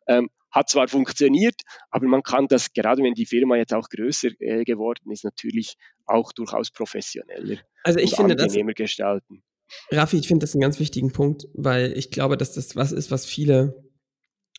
Ähm, 0.07 0.29
hat 0.53 0.69
zwar 0.69 0.87
funktioniert, 0.87 1.61
aber 1.89 2.07
man 2.07 2.21
kann 2.21 2.47
das, 2.47 2.73
gerade 2.73 3.01
wenn 3.01 3.15
die 3.15 3.25
Firma 3.25 3.55
jetzt 3.55 3.73
auch 3.73 3.82
größer 3.89 4.29
äh, 4.39 4.63
geworden 4.63 5.11
ist, 5.11 5.23
natürlich 5.23 5.75
auch 6.05 6.31
durchaus 6.33 6.71
professioneller 6.71 7.59
also 7.83 7.99
ich 7.99 8.11
und 8.11 8.27
finde 8.27 8.43
angenehmer 8.43 8.71
das, 8.71 8.77
gestalten. 8.77 9.43
Raffi, 9.91 10.17
ich 10.17 10.27
finde 10.27 10.43
das 10.43 10.53
einen 10.53 10.61
ganz 10.61 10.79
wichtigen 10.79 11.11
Punkt, 11.11 11.47
weil 11.53 11.97
ich 11.97 12.11
glaube, 12.11 12.37
dass 12.37 12.53
das 12.53 12.75
was 12.75 12.91
ist, 12.91 13.11
was 13.11 13.25
viele 13.25 13.83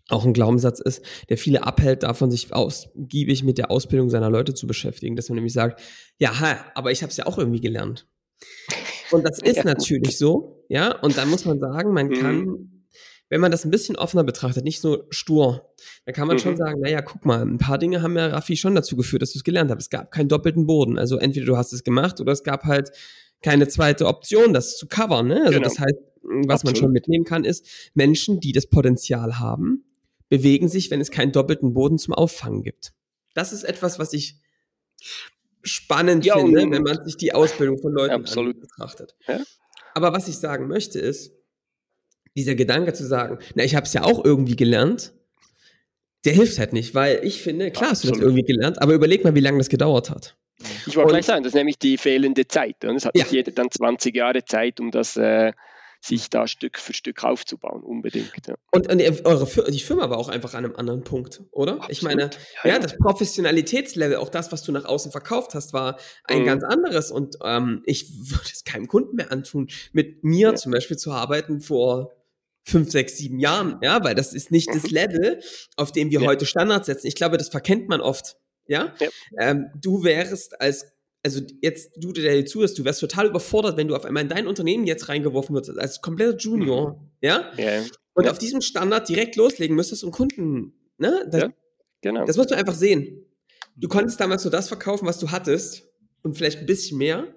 auch 0.08 0.24
ein 0.24 0.34
Glaubenssatz 0.34 0.80
ist, 0.80 1.04
der 1.30 1.38
viele 1.38 1.64
abhält 1.64 2.02
davon, 2.02 2.30
sich 2.30 2.52
ausgiebig 2.52 3.42
mit 3.42 3.56
der 3.56 3.70
Ausbildung 3.70 4.10
seiner 4.10 4.28
Leute 4.28 4.52
zu 4.52 4.66
beschäftigen, 4.66 5.16
dass 5.16 5.30
man 5.30 5.37
nämlich 5.37 5.54
sagt, 5.54 5.80
ja, 6.18 6.40
ha, 6.40 6.56
aber 6.74 6.92
ich 6.92 7.02
habe 7.02 7.10
es 7.10 7.16
ja 7.16 7.26
auch 7.26 7.38
irgendwie 7.38 7.60
gelernt. 7.60 8.06
Und 9.10 9.24
das 9.24 9.38
ist 9.42 9.56
ja. 9.56 9.64
natürlich 9.64 10.18
so, 10.18 10.64
ja, 10.68 10.98
und 11.00 11.16
dann 11.16 11.30
muss 11.30 11.46
man 11.46 11.58
sagen, 11.58 11.92
man 11.92 12.08
mhm. 12.08 12.14
kann 12.14 12.73
wenn 13.28 13.40
man 13.40 13.50
das 13.50 13.64
ein 13.64 13.70
bisschen 13.70 13.96
offener 13.96 14.24
betrachtet, 14.24 14.64
nicht 14.64 14.80
so 14.80 15.04
stur, 15.10 15.72
dann 16.04 16.14
kann 16.14 16.26
man 16.28 16.37
mhm. 16.37 16.40
schon 16.40 16.56
sagen, 16.56 16.80
naja, 16.80 17.02
guck 17.02 17.24
mal, 17.24 17.42
ein 17.42 17.58
paar 17.58 17.78
Dinge 17.78 18.02
haben 18.02 18.16
ja 18.16 18.28
Raffi 18.28 18.56
schon 18.56 18.74
dazu 18.74 18.96
geführt, 18.96 19.22
dass 19.22 19.32
du 19.32 19.38
es 19.38 19.44
gelernt 19.44 19.70
hast. 19.70 19.80
Es 19.80 19.90
gab 19.90 20.10
keinen 20.10 20.28
doppelten 20.28 20.66
Boden. 20.66 20.98
Also 20.98 21.16
entweder 21.16 21.46
du 21.46 21.56
hast 21.56 21.72
es 21.72 21.84
gemacht 21.84 22.20
oder 22.20 22.32
es 22.32 22.42
gab 22.42 22.64
halt 22.64 22.90
keine 23.42 23.68
zweite 23.68 24.06
Option, 24.06 24.52
das 24.52 24.76
zu 24.76 24.87
covern. 24.87 25.28
Ne? 25.28 25.40
Also 25.40 25.52
genau. 25.52 25.64
das 25.64 25.78
heißt, 25.78 25.98
was 26.22 26.60
Absolut. 26.60 26.64
man 26.64 26.76
schon 26.76 26.92
mitnehmen 26.92 27.24
kann, 27.24 27.44
ist, 27.44 27.66
Menschen, 27.94 28.40
die 28.40 28.52
das 28.52 28.66
Potenzial 28.66 29.38
haben, 29.38 29.84
bewegen 30.28 30.68
sich, 30.68 30.90
wenn 30.90 31.00
es 31.00 31.10
keinen 31.10 31.32
doppelten 31.32 31.74
Boden 31.74 31.98
zum 31.98 32.14
Auffangen 32.14 32.62
gibt. 32.62 32.92
Das 33.34 33.52
ist 33.52 33.64
etwas, 33.64 33.98
was 33.98 34.12
ich 34.12 34.40
spannend 35.62 36.24
ja, 36.24 36.38
finde, 36.38 36.70
wenn 36.70 36.82
man 36.82 37.04
sich 37.04 37.16
die 37.16 37.34
Ausbildung 37.34 37.78
von 37.78 37.92
Leuten 37.92 38.22
betrachtet. 38.60 39.14
Ja? 39.26 39.40
Aber 39.94 40.12
was 40.12 40.28
ich 40.28 40.38
sagen 40.38 40.66
möchte 40.66 40.98
ist, 40.98 41.32
dieser 42.36 42.54
Gedanke 42.54 42.92
zu 42.92 43.06
sagen, 43.06 43.38
na, 43.54 43.64
ich 43.64 43.74
habe 43.74 43.86
es 43.86 43.92
ja 43.92 44.02
auch 44.02 44.24
irgendwie 44.24 44.56
gelernt, 44.56 45.12
der 46.24 46.32
hilft 46.32 46.58
halt 46.58 46.72
nicht, 46.72 46.94
weil 46.94 47.20
ich 47.22 47.42
finde, 47.42 47.70
klar 47.70 47.90
hast 47.90 48.04
du 48.04 48.08
das 48.08 48.18
irgendwie 48.18 48.42
gelernt, 48.42 48.80
aber 48.80 48.94
überleg 48.94 49.24
mal, 49.24 49.34
wie 49.34 49.40
lange 49.40 49.58
das 49.58 49.68
gedauert 49.68 50.10
hat. 50.10 50.36
Ich 50.86 50.96
wollte 50.96 51.10
gleich 51.10 51.26
sagen, 51.26 51.42
das 51.42 51.50
ist 51.50 51.56
nämlich 51.56 51.78
die 51.78 51.98
fehlende 51.98 52.46
Zeit. 52.46 52.84
Und 52.84 52.96
es 52.96 53.04
hat 53.04 53.16
ja. 53.16 53.24
nicht 53.24 53.32
jeder 53.32 53.52
dann 53.52 53.70
20 53.70 54.14
Jahre 54.14 54.44
Zeit, 54.44 54.80
um 54.80 54.90
das 54.90 55.16
äh, 55.16 55.52
sich 56.00 56.30
da 56.30 56.46
Stück 56.46 56.78
für 56.78 56.92
Stück 56.92 57.24
aufzubauen, 57.24 57.82
unbedingt. 57.82 58.46
Ja. 58.46 58.54
Und, 58.70 58.90
und 58.90 59.26
eure, 59.26 59.70
die 59.70 59.80
Firma 59.80 60.10
war 60.10 60.18
auch 60.18 60.28
einfach 60.28 60.54
an 60.54 60.64
einem 60.64 60.76
anderen 60.76 61.02
Punkt, 61.02 61.42
oder? 61.50 61.72
Absolut. 61.72 61.90
Ich 61.90 62.02
meine, 62.02 62.30
ja, 62.62 62.70
ja, 62.70 62.78
das 62.78 62.96
Professionalitätslevel, 62.96 64.16
auch 64.16 64.28
das, 64.28 64.52
was 64.52 64.62
du 64.62 64.72
nach 64.72 64.84
außen 64.84 65.12
verkauft 65.12 65.54
hast, 65.54 65.72
war 65.72 65.98
ein 66.24 66.42
mhm. 66.42 66.46
ganz 66.46 66.64
anderes. 66.64 67.10
Und 67.10 67.36
ähm, 67.42 67.82
ich 67.84 68.10
würde 68.30 68.50
es 68.52 68.64
keinem 68.64 68.86
Kunden 68.86 69.16
mehr 69.16 69.32
antun, 69.32 69.68
mit 69.92 70.24
mir 70.24 70.54
zum 70.54 70.72
Beispiel 70.72 70.96
zu 70.96 71.12
arbeiten 71.12 71.60
vor 71.60 72.12
fünf, 72.64 72.90
sechs, 72.90 73.16
sieben 73.18 73.38
Jahren, 73.38 73.79
ja, 73.83 74.03
weil 74.03 74.14
das 74.14 74.33
ist 74.33 74.50
nicht 74.50 74.68
das 74.74 74.85
mhm. 74.85 74.90
Level, 74.90 75.40
auf 75.77 75.92
dem 75.92 76.11
wir 76.11 76.20
ja. 76.20 76.27
heute 76.27 76.46
Standards 76.46 76.87
setzen. 76.87 77.07
Ich 77.07 77.14
glaube, 77.14 77.37
das 77.37 77.48
verkennt 77.48 77.88
man 77.88 78.00
oft, 78.00 78.37
ja. 78.66 78.94
ja. 78.98 79.09
Ähm, 79.38 79.66
du 79.81 80.03
wärst 80.03 80.61
als, 80.61 80.87
also 81.22 81.40
jetzt 81.61 81.92
du, 81.96 82.12
der 82.12 82.33
hier 82.33 82.46
zuhörst, 82.46 82.79
du 82.79 82.85
wärst 82.85 83.00
total 83.00 83.27
überfordert, 83.27 83.77
wenn 83.77 83.88
du 83.88 83.94
auf 83.94 84.05
einmal 84.05 84.22
in 84.22 84.29
dein 84.29 84.46
Unternehmen 84.46 84.87
jetzt 84.87 85.09
reingeworfen 85.09 85.55
wirst, 85.55 85.77
als 85.79 86.00
kompletter 86.00 86.37
Junior, 86.37 86.94
mhm. 86.94 87.11
ja. 87.20 87.53
ja. 87.57 87.83
Und 88.14 88.29
auf 88.29 88.38
diesem 88.38 88.61
Standard 88.61 89.09
direkt 89.09 89.37
loslegen 89.37 89.77
müsstest 89.77 90.05
und 90.05 90.12
Kunden, 90.12 90.72
ne? 90.98 91.27
Das, 91.31 91.42
ja, 91.42 91.48
genau. 92.00 92.24
Das 92.24 92.37
musst 92.37 92.50
du 92.50 92.57
einfach 92.57 92.74
sehen. 92.74 93.27
Du 93.77 93.88
konntest 93.88 94.20
damals 94.20 94.44
nur 94.44 94.53
das 94.53 94.68
verkaufen, 94.68 95.07
was 95.07 95.18
du 95.18 95.33
hattest. 95.33 95.88
und 96.22 96.37
vielleicht 96.37 96.61
ein 96.61 96.66
bisschen 96.66 96.98
mehr. 96.98 97.35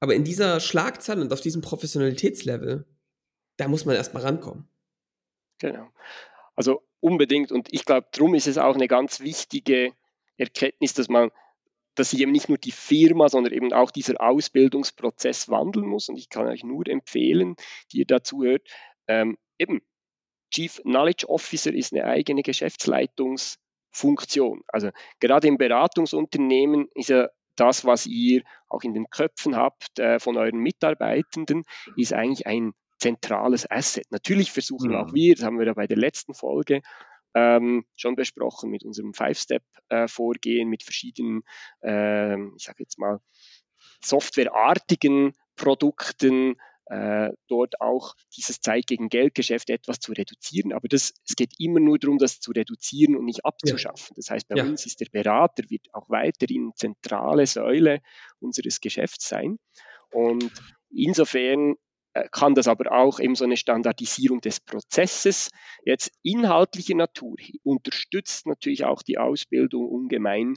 Aber 0.00 0.14
in 0.14 0.24
dieser 0.24 0.60
Schlagzahl 0.60 1.20
und 1.20 1.32
auf 1.32 1.40
diesem 1.40 1.62
Professionalitätslevel, 1.62 2.86
da 3.56 3.68
muss 3.68 3.84
man 3.84 3.96
erstmal 3.96 4.22
rankommen. 4.22 4.68
Genau. 5.58 5.88
Also 6.56 6.82
unbedingt. 7.00 7.52
Und 7.52 7.72
ich 7.72 7.84
glaube, 7.84 8.06
darum 8.12 8.34
ist 8.34 8.46
es 8.46 8.58
auch 8.58 8.74
eine 8.74 8.88
ganz 8.88 9.20
wichtige 9.20 9.92
Erkenntnis, 10.36 10.94
dass 10.94 11.08
man, 11.08 11.30
dass 11.94 12.10
sich 12.10 12.20
eben 12.20 12.32
nicht 12.32 12.48
nur 12.48 12.58
die 12.58 12.72
Firma, 12.72 13.28
sondern 13.28 13.52
eben 13.52 13.72
auch 13.72 13.90
dieser 13.90 14.20
Ausbildungsprozess 14.20 15.48
wandeln 15.48 15.86
muss. 15.86 16.08
Und 16.08 16.16
ich 16.16 16.28
kann 16.28 16.46
euch 16.46 16.64
nur 16.64 16.86
empfehlen, 16.88 17.56
die 17.92 17.98
ihr 17.98 18.06
dazu 18.06 18.42
hört, 18.42 18.68
ähm, 19.06 19.38
eben 19.58 19.82
Chief 20.50 20.80
Knowledge 20.82 21.28
Officer 21.28 21.72
ist 21.74 21.92
eine 21.92 22.04
eigene 22.04 22.42
Geschäftsleitungsfunktion. 22.42 24.62
Also 24.68 24.90
gerade 25.20 25.48
im 25.48 25.58
Beratungsunternehmen 25.58 26.88
ist 26.94 27.08
ja 27.08 27.28
das, 27.56 27.84
was 27.84 28.06
ihr 28.06 28.42
auch 28.68 28.82
in 28.82 28.94
den 28.94 29.10
Köpfen 29.10 29.56
habt 29.56 29.98
äh, 29.98 30.20
von 30.20 30.36
euren 30.36 30.58
Mitarbeitenden, 30.58 31.64
ist 31.96 32.12
eigentlich 32.12 32.46
ein 32.46 32.72
zentrales 32.98 33.70
Asset. 33.70 34.06
Natürlich 34.10 34.52
versuchen 34.52 34.90
mhm. 34.90 34.96
auch 34.96 35.14
wir, 35.14 35.34
das 35.34 35.44
haben 35.44 35.58
wir 35.58 35.66
ja 35.66 35.74
bei 35.74 35.86
der 35.86 35.96
letzten 35.96 36.34
Folge 36.34 36.82
ähm, 37.34 37.84
schon 37.96 38.14
besprochen 38.14 38.70
mit 38.70 38.84
unserem 38.84 39.12
Five-Step-Vorgehen, 39.12 40.68
äh, 40.68 40.70
mit 40.70 40.82
verschiedenen, 40.82 41.42
äh, 41.82 42.34
ich 42.56 42.64
sage 42.64 42.84
jetzt 42.84 42.98
mal, 42.98 43.20
softwareartigen 44.02 45.32
Produkten, 45.56 46.56
äh, 46.86 47.30
dort 47.48 47.80
auch 47.80 48.14
dieses 48.36 48.60
Zeit 48.60 48.86
gegen 48.86 49.08
Geldgeschäft 49.08 49.70
etwas 49.70 50.00
zu 50.00 50.12
reduzieren. 50.12 50.72
Aber 50.72 50.86
das, 50.86 51.14
es 51.26 51.34
geht 51.34 51.54
immer 51.58 51.80
nur 51.80 51.98
darum, 51.98 52.18
das 52.18 52.40
zu 52.40 52.52
reduzieren 52.52 53.16
und 53.16 53.24
nicht 53.24 53.44
abzuschaffen. 53.44 54.08
Ja. 54.10 54.14
Das 54.16 54.30
heißt, 54.30 54.48
bei 54.48 54.56
ja. 54.56 54.64
uns 54.64 54.84
ist 54.84 55.00
der 55.00 55.08
Berater 55.10 55.64
wird 55.68 55.88
auch 55.92 56.08
weiterhin 56.10 56.72
zentrale 56.76 57.46
Säule 57.46 58.00
unseres 58.38 58.80
Geschäfts 58.80 59.28
sein. 59.28 59.58
Und 60.10 60.52
insofern 60.90 61.76
kann 62.30 62.54
das 62.54 62.68
aber 62.68 62.92
auch 62.92 63.18
eben 63.18 63.34
so 63.34 63.44
eine 63.44 63.56
Standardisierung 63.56 64.40
des 64.40 64.60
Prozesses 64.60 65.50
jetzt 65.84 66.12
inhaltlicher 66.22 66.94
Natur 66.94 67.36
unterstützt 67.62 68.46
natürlich 68.46 68.84
auch 68.84 69.02
die 69.02 69.18
Ausbildung 69.18 69.88
ungemein, 69.88 70.54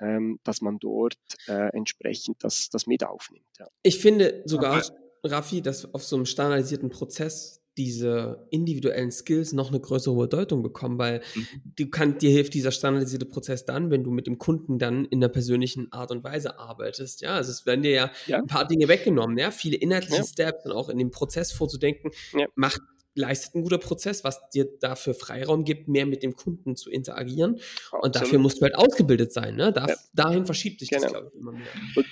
ähm, 0.00 0.38
dass 0.44 0.60
man 0.60 0.78
dort 0.78 1.16
äh, 1.46 1.74
entsprechend 1.74 2.44
das, 2.44 2.68
das 2.70 2.86
mit 2.86 3.04
aufnimmt. 3.04 3.46
Ja. 3.58 3.66
Ich 3.82 3.98
finde 3.98 4.42
sogar, 4.44 4.82
Raffi, 5.24 5.62
dass 5.62 5.92
auf 5.94 6.04
so 6.04 6.16
einem 6.16 6.26
standardisierten 6.26 6.90
Prozess 6.90 7.57
diese 7.78 8.46
individuellen 8.50 9.10
Skills 9.10 9.52
noch 9.52 9.68
eine 9.68 9.80
größere 9.80 10.16
Bedeutung 10.16 10.62
bekommen, 10.62 10.98
weil 10.98 11.22
mhm. 11.34 11.46
du 11.76 11.88
kann, 11.88 12.18
dir 12.18 12.30
hilft 12.30 12.54
dieser 12.54 12.72
standardisierte 12.72 13.24
Prozess 13.24 13.64
dann, 13.64 13.90
wenn 13.90 14.04
du 14.04 14.10
mit 14.10 14.26
dem 14.26 14.38
Kunden 14.38 14.78
dann 14.78 15.04
in 15.06 15.20
der 15.20 15.28
persönlichen 15.28 15.90
Art 15.92 16.10
und 16.10 16.24
Weise 16.24 16.58
arbeitest. 16.58 17.22
Ja, 17.22 17.36
also 17.36 17.50
es 17.52 17.64
werden 17.64 17.82
dir 17.82 17.92
ja, 17.92 18.10
ja. 18.26 18.38
ein 18.38 18.46
paar 18.46 18.66
Dinge 18.66 18.88
weggenommen, 18.88 19.38
ja, 19.38 19.50
viele 19.50 19.76
inhaltliche 19.76 20.16
ja. 20.16 20.24
Steps 20.24 20.66
und 20.66 20.72
auch 20.72 20.88
in 20.88 20.98
dem 20.98 21.10
Prozess 21.10 21.52
vorzudenken, 21.52 22.10
ja. 22.32 22.46
macht 22.54 22.80
leistet 23.14 23.56
ein 23.56 23.62
guter 23.62 23.78
Prozess, 23.78 24.22
was 24.22 24.48
dir 24.50 24.68
dafür 24.80 25.12
Freiraum 25.12 25.64
gibt, 25.64 25.88
mehr 25.88 26.06
mit 26.06 26.22
dem 26.22 26.36
Kunden 26.36 26.76
zu 26.76 26.88
interagieren. 26.88 27.56
Absolut. 27.56 28.04
Und 28.04 28.16
dafür 28.16 28.38
musst 28.38 28.58
du 28.58 28.62
halt 28.62 28.76
ausgebildet 28.76 29.32
sein. 29.32 29.56
Ne? 29.56 29.72
Da, 29.72 29.88
dahin 30.14 30.46
verschiebt 30.46 30.78
sich 30.80 30.90
genau. 30.90 31.02
das, 31.02 31.12
glaube 31.12 31.30
ich, 31.32 31.40
immer 31.40 31.52
mehr. 31.52 31.66
Und, 31.96 32.06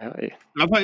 ja, 0.00 0.10
ey. 0.12 0.32
Aber 0.60 0.80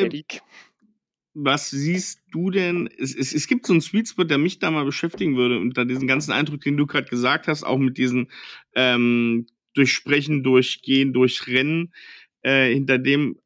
was 1.35 1.71
siehst 1.71 2.23
du 2.33 2.51
denn? 2.51 2.89
Es, 2.99 3.15
es, 3.15 3.33
es 3.33 3.47
gibt 3.47 3.67
so 3.67 3.73
einen 3.73 3.81
Sweet 3.81 4.09
Spot, 4.09 4.25
der 4.25 4.39
mich 4.39 4.59
da 4.59 4.71
mal 4.71 4.85
beschäftigen 4.85 5.37
würde, 5.37 5.59
unter 5.59 5.85
diesen 5.85 6.07
ganzen 6.07 6.33
Eindruck, 6.33 6.61
den 6.63 6.77
du 6.77 6.87
gerade 6.87 7.09
gesagt 7.09 7.47
hast, 7.47 7.63
auch 7.63 7.79
mit 7.79 7.99
diesen 7.99 8.31
ähm, 8.75 9.47
Durchsprechen, 9.75 10.43
Durchgehen, 10.43 11.13
Durchrennen, 11.13 11.93
äh, 12.43 12.73
hinter 12.73 12.99
dem 12.99 13.39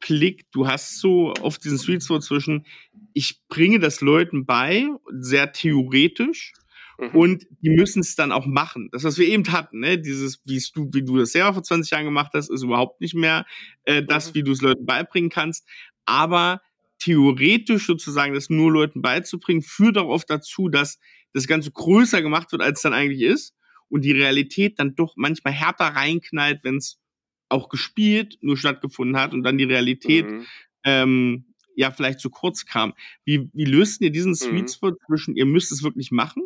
Blick, 0.00 0.50
du 0.50 0.66
hast 0.66 0.98
so 0.98 1.32
oft 1.40 1.64
diesen 1.64 1.78
Sweet 1.78 2.02
Spot 2.02 2.18
zwischen, 2.18 2.66
ich 3.14 3.40
bringe 3.48 3.78
das 3.78 4.00
Leuten 4.00 4.44
bei, 4.44 4.88
sehr 5.10 5.52
theoretisch, 5.52 6.52
mhm. 6.98 7.08
und 7.10 7.46
die 7.60 7.70
müssen 7.70 8.00
es 8.00 8.16
dann 8.16 8.32
auch 8.32 8.46
machen. 8.46 8.88
Das, 8.92 9.04
was 9.04 9.16
wir 9.16 9.28
eben 9.28 9.50
hatten, 9.52 9.80
ne? 9.80 9.98
dieses, 9.98 10.42
wie 10.44 10.60
du, 10.74 10.90
wie 10.92 11.04
du 11.04 11.18
das 11.18 11.32
selber 11.32 11.54
vor 11.54 11.62
20 11.62 11.92
Jahren 11.92 12.04
gemacht 12.04 12.32
hast, 12.34 12.50
ist 12.50 12.62
überhaupt 12.62 13.00
nicht 13.00 13.14
mehr 13.14 13.46
äh, 13.84 14.02
das, 14.02 14.30
mhm. 14.30 14.34
wie 14.34 14.42
du 14.42 14.52
es 14.52 14.60
Leuten 14.60 14.84
beibringen 14.84 15.30
kannst. 15.30 15.66
Aber 16.04 16.60
theoretisch 17.02 17.86
sozusagen 17.86 18.32
das 18.32 18.48
nur 18.48 18.70
Leuten 18.70 19.02
beizubringen, 19.02 19.62
führt 19.62 19.98
auch 19.98 20.08
oft 20.08 20.30
dazu, 20.30 20.68
dass 20.68 21.00
das 21.32 21.48
Ganze 21.48 21.72
größer 21.72 22.22
gemacht 22.22 22.52
wird, 22.52 22.62
als 22.62 22.78
es 22.78 22.82
dann 22.82 22.92
eigentlich 22.92 23.22
ist 23.22 23.56
und 23.88 24.04
die 24.04 24.12
Realität 24.12 24.78
dann 24.78 24.94
doch 24.94 25.14
manchmal 25.16 25.52
härter 25.52 25.86
reinknallt, 25.86 26.60
wenn 26.62 26.76
es 26.76 27.00
auch 27.48 27.68
gespielt 27.68 28.38
nur 28.40 28.56
stattgefunden 28.56 29.16
hat 29.16 29.34
und 29.34 29.42
dann 29.42 29.58
die 29.58 29.64
Realität 29.64 30.26
mhm. 30.26 30.46
ähm, 30.84 31.54
ja 31.74 31.90
vielleicht 31.90 32.20
zu 32.20 32.30
kurz 32.30 32.66
kam. 32.66 32.94
Wie, 33.24 33.50
wie 33.52 33.64
löst 33.64 34.00
ihr 34.00 34.10
diesen 34.10 34.34
Sweet 34.34 34.62
mhm. 34.62 34.68
Spot 34.68 34.92
zwischen, 35.06 35.34
ihr 35.34 35.46
müsst 35.46 35.72
es 35.72 35.82
wirklich 35.82 36.12
machen 36.12 36.44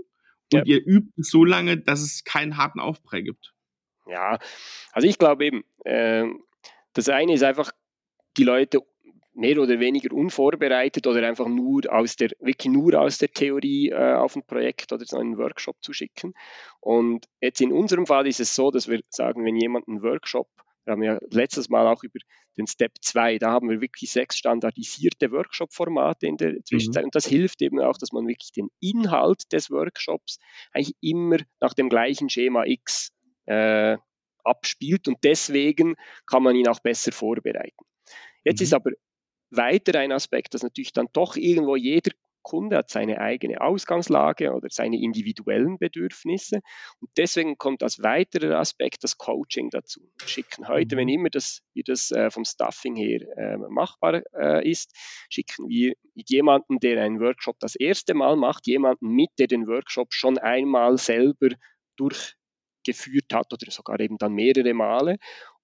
und 0.52 0.58
ja. 0.58 0.64
ihr 0.64 0.86
übt 0.86 1.12
es 1.18 1.28
so 1.28 1.44
lange, 1.44 1.76
dass 1.76 2.00
es 2.00 2.24
keinen 2.24 2.56
harten 2.56 2.80
Aufprall 2.80 3.22
gibt? 3.22 3.52
Ja, 4.06 4.38
also 4.92 5.06
ich 5.06 5.18
glaube 5.18 5.44
eben, 5.44 5.64
äh, 5.84 6.24
das 6.94 7.08
eine 7.08 7.34
ist 7.34 7.42
einfach, 7.42 7.72
die 8.36 8.44
Leute 8.44 8.80
mehr 9.36 9.58
oder 9.58 9.78
weniger 9.78 10.14
unvorbereitet 10.14 11.06
oder 11.06 11.26
einfach 11.26 11.46
nur 11.46 11.82
aus 11.92 12.16
der, 12.16 12.30
wirklich 12.40 12.72
nur 12.72 12.98
aus 13.00 13.18
der 13.18 13.28
Theorie 13.28 13.90
äh, 13.90 14.14
auf 14.14 14.34
ein 14.34 14.46
Projekt 14.46 14.92
oder 14.92 15.04
so 15.04 15.18
einen 15.18 15.36
Workshop 15.36 15.76
zu 15.82 15.92
schicken. 15.92 16.32
Und 16.80 17.26
jetzt 17.40 17.60
in 17.60 17.72
unserem 17.72 18.06
Fall 18.06 18.26
ist 18.26 18.40
es 18.40 18.54
so, 18.54 18.70
dass 18.70 18.88
wir 18.88 19.00
sagen, 19.10 19.44
wenn 19.44 19.56
jemand 19.56 19.88
einen 19.88 20.02
Workshop, 20.02 20.48
wir 20.84 20.92
haben 20.92 21.02
ja 21.02 21.18
letztes 21.30 21.68
Mal 21.68 21.86
auch 21.86 22.02
über 22.02 22.18
den 22.56 22.66
Step 22.66 22.92
2, 23.00 23.38
da 23.38 23.50
haben 23.50 23.68
wir 23.68 23.80
wirklich 23.80 24.10
sechs 24.10 24.38
standardisierte 24.38 25.30
Workshop-Formate 25.30 26.26
in 26.26 26.38
der 26.38 26.64
Zwischenzeit. 26.64 27.02
Mhm. 27.02 27.08
Und 27.08 27.14
das 27.14 27.26
hilft 27.26 27.60
eben 27.60 27.80
auch, 27.80 27.98
dass 27.98 28.12
man 28.12 28.26
wirklich 28.26 28.52
den 28.52 28.68
Inhalt 28.80 29.52
des 29.52 29.70
Workshops 29.70 30.38
eigentlich 30.72 30.96
immer 31.02 31.38
nach 31.60 31.74
dem 31.74 31.90
gleichen 31.90 32.30
Schema 32.30 32.64
X 32.64 33.12
äh, 33.44 33.98
abspielt 34.44 35.08
und 35.08 35.18
deswegen 35.24 35.96
kann 36.24 36.42
man 36.42 36.56
ihn 36.56 36.68
auch 36.68 36.80
besser 36.80 37.12
vorbereiten. 37.12 37.84
Jetzt 38.44 38.60
mhm. 38.60 38.64
ist 38.64 38.74
aber 38.74 38.92
weiter 39.50 39.98
ein 39.98 40.12
Aspekt, 40.12 40.54
dass 40.54 40.62
natürlich 40.62 40.92
dann 40.92 41.08
doch 41.12 41.36
irgendwo 41.36 41.76
jeder 41.76 42.12
Kunde 42.46 42.76
hat 42.76 42.90
seine 42.90 43.20
eigene 43.20 43.60
Ausgangslage 43.60 44.52
oder 44.52 44.68
seine 44.70 45.02
individuellen 45.02 45.78
Bedürfnisse. 45.78 46.60
Und 47.00 47.10
deswegen 47.16 47.58
kommt 47.58 47.82
als 47.82 48.04
weiterer 48.04 48.60
Aspekt 48.60 49.02
das 49.02 49.18
Coaching 49.18 49.68
dazu. 49.70 50.00
Wir 50.20 50.28
schicken 50.28 50.68
heute, 50.68 50.96
wenn 50.96 51.08
mhm. 51.08 51.14
immer 51.14 51.28
das, 51.28 51.62
wie 51.74 51.82
das 51.82 52.12
äh, 52.12 52.30
vom 52.30 52.44
Stuffing 52.44 52.94
her 52.94 53.20
äh, 53.36 53.56
machbar 53.68 54.22
äh, 54.32 54.70
ist, 54.70 54.92
schicken 55.28 55.68
wir 55.68 55.94
jemanden, 56.14 56.78
der 56.78 57.02
einen 57.02 57.18
Workshop 57.18 57.56
das 57.58 57.74
erste 57.74 58.14
Mal 58.14 58.36
macht, 58.36 58.68
jemanden 58.68 59.08
mit, 59.08 59.30
der 59.40 59.48
den 59.48 59.66
Workshop 59.66 60.14
schon 60.14 60.38
einmal 60.38 60.98
selber 60.98 61.48
durchgeführt 61.96 63.32
hat 63.32 63.52
oder 63.52 63.72
sogar 63.72 63.98
eben 63.98 64.18
dann 64.18 64.34
mehrere 64.34 64.72
Male 64.72 65.16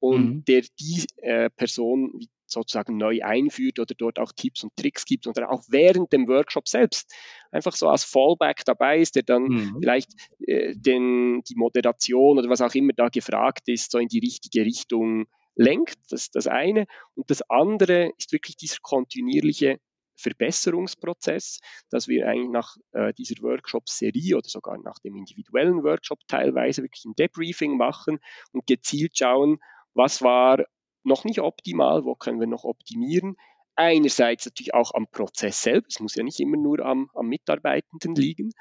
und 0.02 0.24
mhm. 0.24 0.44
der 0.46 0.62
die 0.80 1.06
äh, 1.18 1.48
Person 1.48 2.26
sozusagen 2.44 2.96
neu 2.96 3.22
einführt 3.22 3.78
oder 3.78 3.94
dort 3.96 4.18
auch 4.18 4.32
Tipps 4.32 4.64
und 4.64 4.74
Tricks 4.76 5.04
gibt 5.04 5.28
oder 5.28 5.50
auch 5.50 5.62
während 5.68 6.12
dem 6.12 6.26
Workshop 6.26 6.68
selbst 6.68 7.14
einfach 7.52 7.74
so 7.74 7.88
als 7.88 8.02
Fallback 8.02 8.64
dabei 8.64 8.98
ist, 8.98 9.14
der 9.14 9.22
dann 9.22 9.44
mhm. 9.44 9.76
vielleicht 9.80 10.10
äh, 10.40 10.74
den, 10.76 11.42
die 11.48 11.54
Moderation 11.54 12.36
oder 12.36 12.50
was 12.50 12.60
auch 12.60 12.74
immer 12.74 12.92
da 12.94 13.08
gefragt 13.08 13.68
ist, 13.68 13.92
so 13.92 13.98
in 13.98 14.08
die 14.08 14.18
richtige 14.18 14.66
Richtung 14.66 15.26
lenkt. 15.54 15.98
Das 16.10 16.22
ist 16.22 16.34
das 16.34 16.48
eine. 16.48 16.86
Und 17.14 17.30
das 17.30 17.48
andere 17.48 18.10
ist 18.18 18.32
wirklich 18.32 18.56
dieser 18.56 18.78
kontinuierliche 18.82 19.78
Verbesserungsprozess, 20.16 21.60
dass 21.90 22.08
wir 22.08 22.26
eigentlich 22.26 22.50
nach 22.50 22.76
äh, 22.90 23.12
dieser 23.14 23.40
Workshop-Serie 23.40 24.36
oder 24.36 24.48
sogar 24.48 24.78
nach 24.78 24.98
dem 24.98 25.14
individuellen 25.14 25.84
Workshop 25.84 26.18
teilweise 26.26 26.82
wirklich 26.82 27.04
ein 27.04 27.14
Debriefing 27.14 27.76
machen 27.76 28.18
und 28.50 28.66
gezielt 28.66 29.16
schauen, 29.16 29.58
was 29.94 30.22
war 30.22 30.64
noch 31.04 31.24
nicht 31.24 31.40
optimal, 31.40 32.04
wo 32.04 32.14
können 32.14 32.40
wir 32.40 32.46
noch 32.46 32.64
optimieren. 32.64 33.36
Einerseits 33.74 34.46
natürlich 34.46 34.74
auch 34.74 34.92
am 34.94 35.06
Prozess 35.06 35.62
selbst, 35.62 35.96
es 35.96 36.00
muss 36.00 36.14
ja 36.14 36.22
nicht 36.22 36.40
immer 36.40 36.56
nur 36.56 36.80
am, 36.80 37.10
am 37.14 37.26
Mitarbeitenden 37.26 38.14
liegen, 38.14 38.52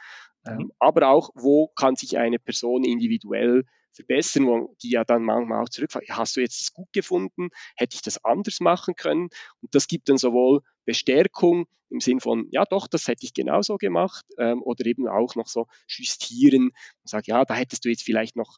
ähm, 0.48 0.58
mhm. 0.58 0.72
aber 0.80 1.10
auch, 1.10 1.30
wo 1.36 1.68
kann 1.68 1.96
sich 1.96 2.18
eine 2.18 2.40
Person 2.40 2.84
individuell 2.84 3.66
verbessern, 3.94 4.48
wo 4.48 4.76
die 4.82 4.92
ja 4.92 5.04
dann 5.04 5.24
manchmal 5.24 5.62
auch 5.62 5.70
zurückfragen, 5.70 6.08
hast 6.16 6.36
du 6.36 6.42
jetzt 6.42 6.62
das 6.62 6.74
gut 6.74 6.92
gefunden, 6.94 7.50
hätte 7.76 7.96
ich 7.96 8.02
das 8.02 8.24
anders 8.24 8.62
machen 8.62 8.96
können? 8.96 9.30
Und 9.62 9.76
das 9.76 9.88
gibt 9.88 10.10
dann 10.10 10.18
sowohl 10.18 10.62
Bestärkung 10.86 11.66
im 11.90 12.00
Sinn 12.00 12.22
von, 12.22 12.48
ja 12.52 12.64
doch, 12.64 12.88
das 12.88 13.08
hätte 13.08 13.26
ich 13.26 13.34
genauso 13.34 13.78
gemacht, 13.78 14.26
ähm, 14.38 14.64
oder 14.64 14.86
eben 14.86 15.08
auch 15.08 15.36
noch 15.36 15.48
so 15.48 15.68
justieren 15.88 16.68
und 16.68 17.10
sagen, 17.10 17.26
ja, 17.28 17.44
da 17.44 17.54
hättest 17.54 17.84
du 17.84 17.90
jetzt 17.90 18.04
vielleicht 18.04 18.38
noch 18.38 18.58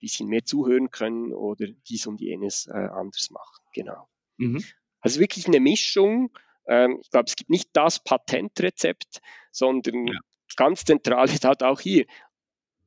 bisschen 0.00 0.28
mehr 0.28 0.44
zuhören 0.44 0.90
können 0.90 1.32
oder 1.32 1.66
dies 1.88 2.06
und 2.06 2.20
jenes 2.20 2.66
äh, 2.66 2.72
anders 2.72 3.30
machen. 3.30 3.64
Genau. 3.74 4.08
Mhm. 4.38 4.64
Also 5.00 5.20
wirklich 5.20 5.46
eine 5.46 5.60
Mischung. 5.60 6.30
Ähm, 6.66 6.98
ich 7.00 7.10
glaube, 7.10 7.26
es 7.26 7.36
gibt 7.36 7.50
nicht 7.50 7.70
das 7.72 8.02
Patentrezept, 8.02 9.20
sondern 9.50 10.06
ja. 10.06 10.18
ganz 10.56 10.84
zentral 10.84 11.26
ist 11.30 11.44
halt 11.44 11.62
auch 11.62 11.80
hier. 11.80 12.06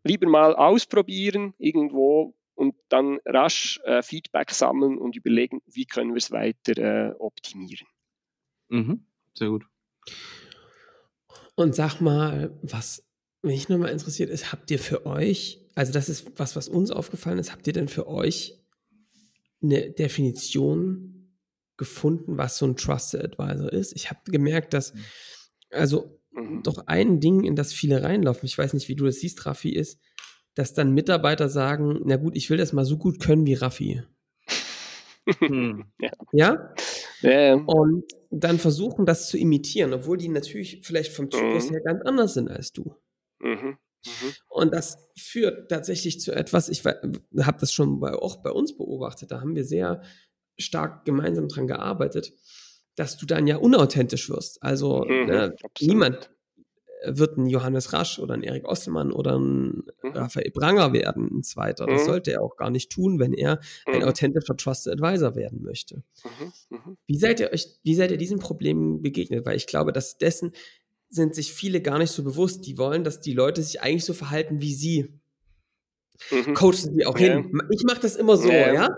Lieber 0.04 0.28
mal 0.28 0.56
ausprobieren, 0.56 1.54
irgendwo 1.58 2.36
und 2.56 2.76
dann 2.90 3.20
rasch 3.26 3.80
äh, 3.86 4.02
Feedback 4.04 4.52
sammeln 4.52 4.98
und 4.98 5.16
überlegen, 5.16 5.62
wie 5.66 5.86
können 5.86 6.12
wir 6.12 6.18
es 6.18 6.32
weiter 6.32 6.78
äh, 6.78 7.14
optimieren. 7.18 7.88
Mhm. 8.70 9.06
Sehr 9.34 9.50
gut. 9.50 9.66
Und 11.56 11.76
sag 11.76 12.02
mal, 12.02 12.58
was 12.62 13.08
mich 13.42 13.70
nochmal 13.70 13.92
interessiert 13.92 14.30
ist, 14.30 14.52
habt 14.52 14.72
ihr 14.72 14.80
für 14.80 15.06
euch, 15.06 15.63
also 15.76 15.92
das 15.92 16.10
ist 16.10 16.32
was, 16.38 16.56
was 16.56 16.68
uns 16.68 16.92
aufgefallen 16.92 17.40
ist, 17.40 17.52
habt 17.52 17.68
ihr 17.68 17.74
denn 17.74 17.88
für 17.88 18.08
euch 18.08 18.60
eine 19.62 19.92
Definition 19.92 21.34
gefunden, 21.78 22.38
was 22.38 22.58
so 22.58 22.66
ein 22.66 22.76
Trusted 22.76 23.24
Advisor 23.24 23.72
ist? 23.72 23.94
Ich 23.96 24.10
habe 24.10 24.20
gemerkt, 24.26 24.74
dass, 24.74 24.94
also 25.72 26.20
mhm. 26.32 26.62
doch 26.64 26.88
ein 26.88 27.20
Ding, 27.20 27.44
in 27.44 27.56
das 27.56 27.74
viele 27.74 28.04
reinlaufen, 28.04 28.46
ich 28.46 28.58
weiß 28.58 28.74
nicht, 28.74 28.88
wie 28.88 28.96
du 28.96 29.06
das 29.06 29.20
siehst, 29.20 29.46
Raffi, 29.46 29.70
ist, 29.70 30.00
dass 30.56 30.74
dann 30.74 30.94
Mitarbeiter 30.94 31.50
sagen, 31.50 32.02
na 32.06 32.18
gut, 32.18 32.36
ich 32.36 32.50
will 32.50 32.58
das 32.58 32.74
mal 32.74 32.86
so 32.86 32.98
gut 32.98 33.20
können 33.20 33.46
wie 33.46 33.56
Raffi. 33.56 34.04
Hm. 35.40 35.86
Ja? 36.00 36.12
ja? 36.34 36.74
ja? 37.22 37.54
Und 37.56 38.04
dann 38.30 38.60
versuchen, 38.60 39.06
das 39.06 39.30
zu 39.30 39.38
imitieren, 39.38 39.94
obwohl 39.94 40.18
die 40.18 40.30
natürlich 40.30 40.82
vielleicht 40.84 41.14
vom 41.14 41.30
Typus 41.30 41.70
mhm. 41.70 41.74
her 41.74 41.82
ganz 41.82 42.02
anders 42.04 42.34
sind 42.34 42.50
als 42.50 42.72
du. 42.72 42.96
Mhm. 43.40 43.78
Mhm. 44.06 44.34
Und 44.50 44.74
das 44.74 44.98
führt 45.18 45.70
tatsächlich 45.70 46.20
zu 46.20 46.34
etwas, 46.34 46.70
ich 46.70 46.84
habe 46.86 47.58
das 47.60 47.72
schon 47.72 48.00
bei, 48.00 48.14
auch 48.14 48.38
bei 48.38 48.52
uns 48.52 48.76
beobachtet, 48.76 49.32
da 49.32 49.42
haben 49.42 49.56
wir 49.56 49.64
sehr 49.64 50.02
stark 50.58 51.06
gemeinsam 51.06 51.48
dran 51.48 51.68
gearbeitet, 51.68 52.34
dass 52.96 53.18
du 53.18 53.26
dann 53.26 53.48
ja 53.48 53.58
unauthentisch 53.58 54.30
wirst. 54.30 54.62
Also 54.62 55.06
mhm, 55.06 55.26
ne, 55.26 55.56
niemand 55.82 56.30
wird 57.06 57.38
ein 57.38 57.48
Johannes 57.48 57.94
Rasch 57.94 58.20
oder 58.20 58.34
ein 58.34 58.44
Erik 58.44 58.68
Osselmann 58.68 59.12
oder 59.12 59.38
ein 59.38 59.84
mhm. 60.04 60.12
Raphael 60.14 60.52
Branger 60.52 60.94
werden, 60.94 61.40
ein 61.40 61.44
zweiter. 61.44 61.86
Das 61.86 62.04
mhm. 62.04 62.06
sollte 62.06 62.32
er 62.32 62.42
auch 62.42 62.56
gar 62.56 62.70
nicht 62.70 62.92
tun, 62.92 63.20
wenn 63.20 63.34
er 63.34 63.60
ein 63.86 64.00
mhm. 64.00 64.08
authentischer 64.08 64.56
Trusted 64.56 64.94
Advisor 64.94 65.36
werden 65.36 65.64
möchte. 65.64 66.04
Wie 67.06 67.18
seid 67.18 67.40
ihr 67.40 67.52
euch, 67.52 67.68
wie 67.84 67.96
seid 67.96 68.12
ihr 68.12 68.18
diesen 68.18 68.40
Problemen 68.40 69.02
begegnet? 69.02 69.46
Weil 69.46 69.58
ich 69.58 69.68
glaube, 69.68 69.92
dass 69.92 70.18
dessen 70.18 70.54
sind 71.14 71.36
sich 71.36 71.54
viele 71.54 71.82
gar 71.82 72.00
nicht 72.00 72.12
so 72.12 72.24
bewusst. 72.24 72.66
Die 72.66 72.78
wollen, 72.78 73.04
dass 73.04 73.20
die 73.20 73.34
Leute 73.34 73.62
sich 73.62 73.82
eigentlich 73.82 74.06
so 74.06 74.14
verhalten 74.14 74.62
wie 74.62 74.74
sie. 74.74 75.20
Mhm. 76.32 76.54
Coachen 76.54 76.96
sie 76.96 77.06
auch 77.06 77.18
ja. 77.20 77.34
hin. 77.34 77.62
Ich 77.72 77.84
mache 77.84 78.00
das 78.00 78.16
immer 78.16 78.38
so, 78.38 78.52
ja. 78.52 78.74
ja? 78.74 78.90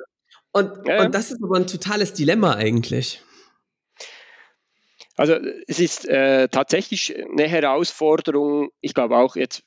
Und, 0.51 0.87
ja. 0.87 1.03
und 1.03 1.13
das 1.13 1.31
ist 1.31 1.43
aber 1.43 1.57
ein 1.57 1.67
totales 1.67 2.13
Dilemma 2.13 2.53
eigentlich. 2.53 3.21
Also 5.17 5.35
es 5.67 5.79
ist 5.79 6.07
äh, 6.07 6.47
tatsächlich 6.49 7.15
eine 7.17 7.47
Herausforderung, 7.47 8.69
ich 8.81 8.93
glaube 8.93 9.17
auch 9.17 9.35
jetzt, 9.35 9.63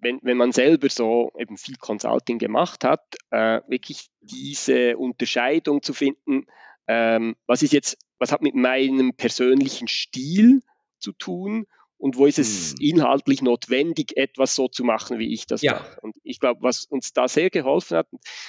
wenn, 0.00 0.18
wenn 0.22 0.38
man 0.38 0.52
selber 0.52 0.88
so 0.88 1.32
eben 1.38 1.58
viel 1.58 1.76
Consulting 1.76 2.38
gemacht 2.38 2.84
hat, 2.84 3.04
äh, 3.30 3.60
wirklich 3.68 4.08
diese 4.20 4.96
Unterscheidung 4.96 5.82
zu 5.82 5.92
finden, 5.92 6.46
ähm, 6.86 7.36
was 7.46 7.62
ist 7.62 7.74
jetzt, 7.74 7.98
was 8.18 8.32
hat 8.32 8.40
mit 8.40 8.54
meinem 8.54 9.14
persönlichen 9.14 9.86
Stil 9.86 10.62
zu 11.00 11.12
tun 11.12 11.66
und 12.00 12.16
wo 12.16 12.24
ist 12.24 12.38
es 12.38 12.72
hm. 12.72 12.76
inhaltlich 12.80 13.42
notwendig, 13.42 14.16
etwas 14.16 14.54
so 14.54 14.68
zu 14.68 14.84
machen, 14.84 15.18
wie 15.18 15.34
ich 15.34 15.46
das 15.46 15.60
ja. 15.60 15.74
mache. 15.74 16.00
Und 16.00 16.16
ich 16.22 16.40
glaube, 16.40 16.62
was 16.62 16.86
uns 16.86 17.12
da 17.12 17.28
sehr 17.28 17.50
geholfen 17.50 17.98
hat, 17.98 18.08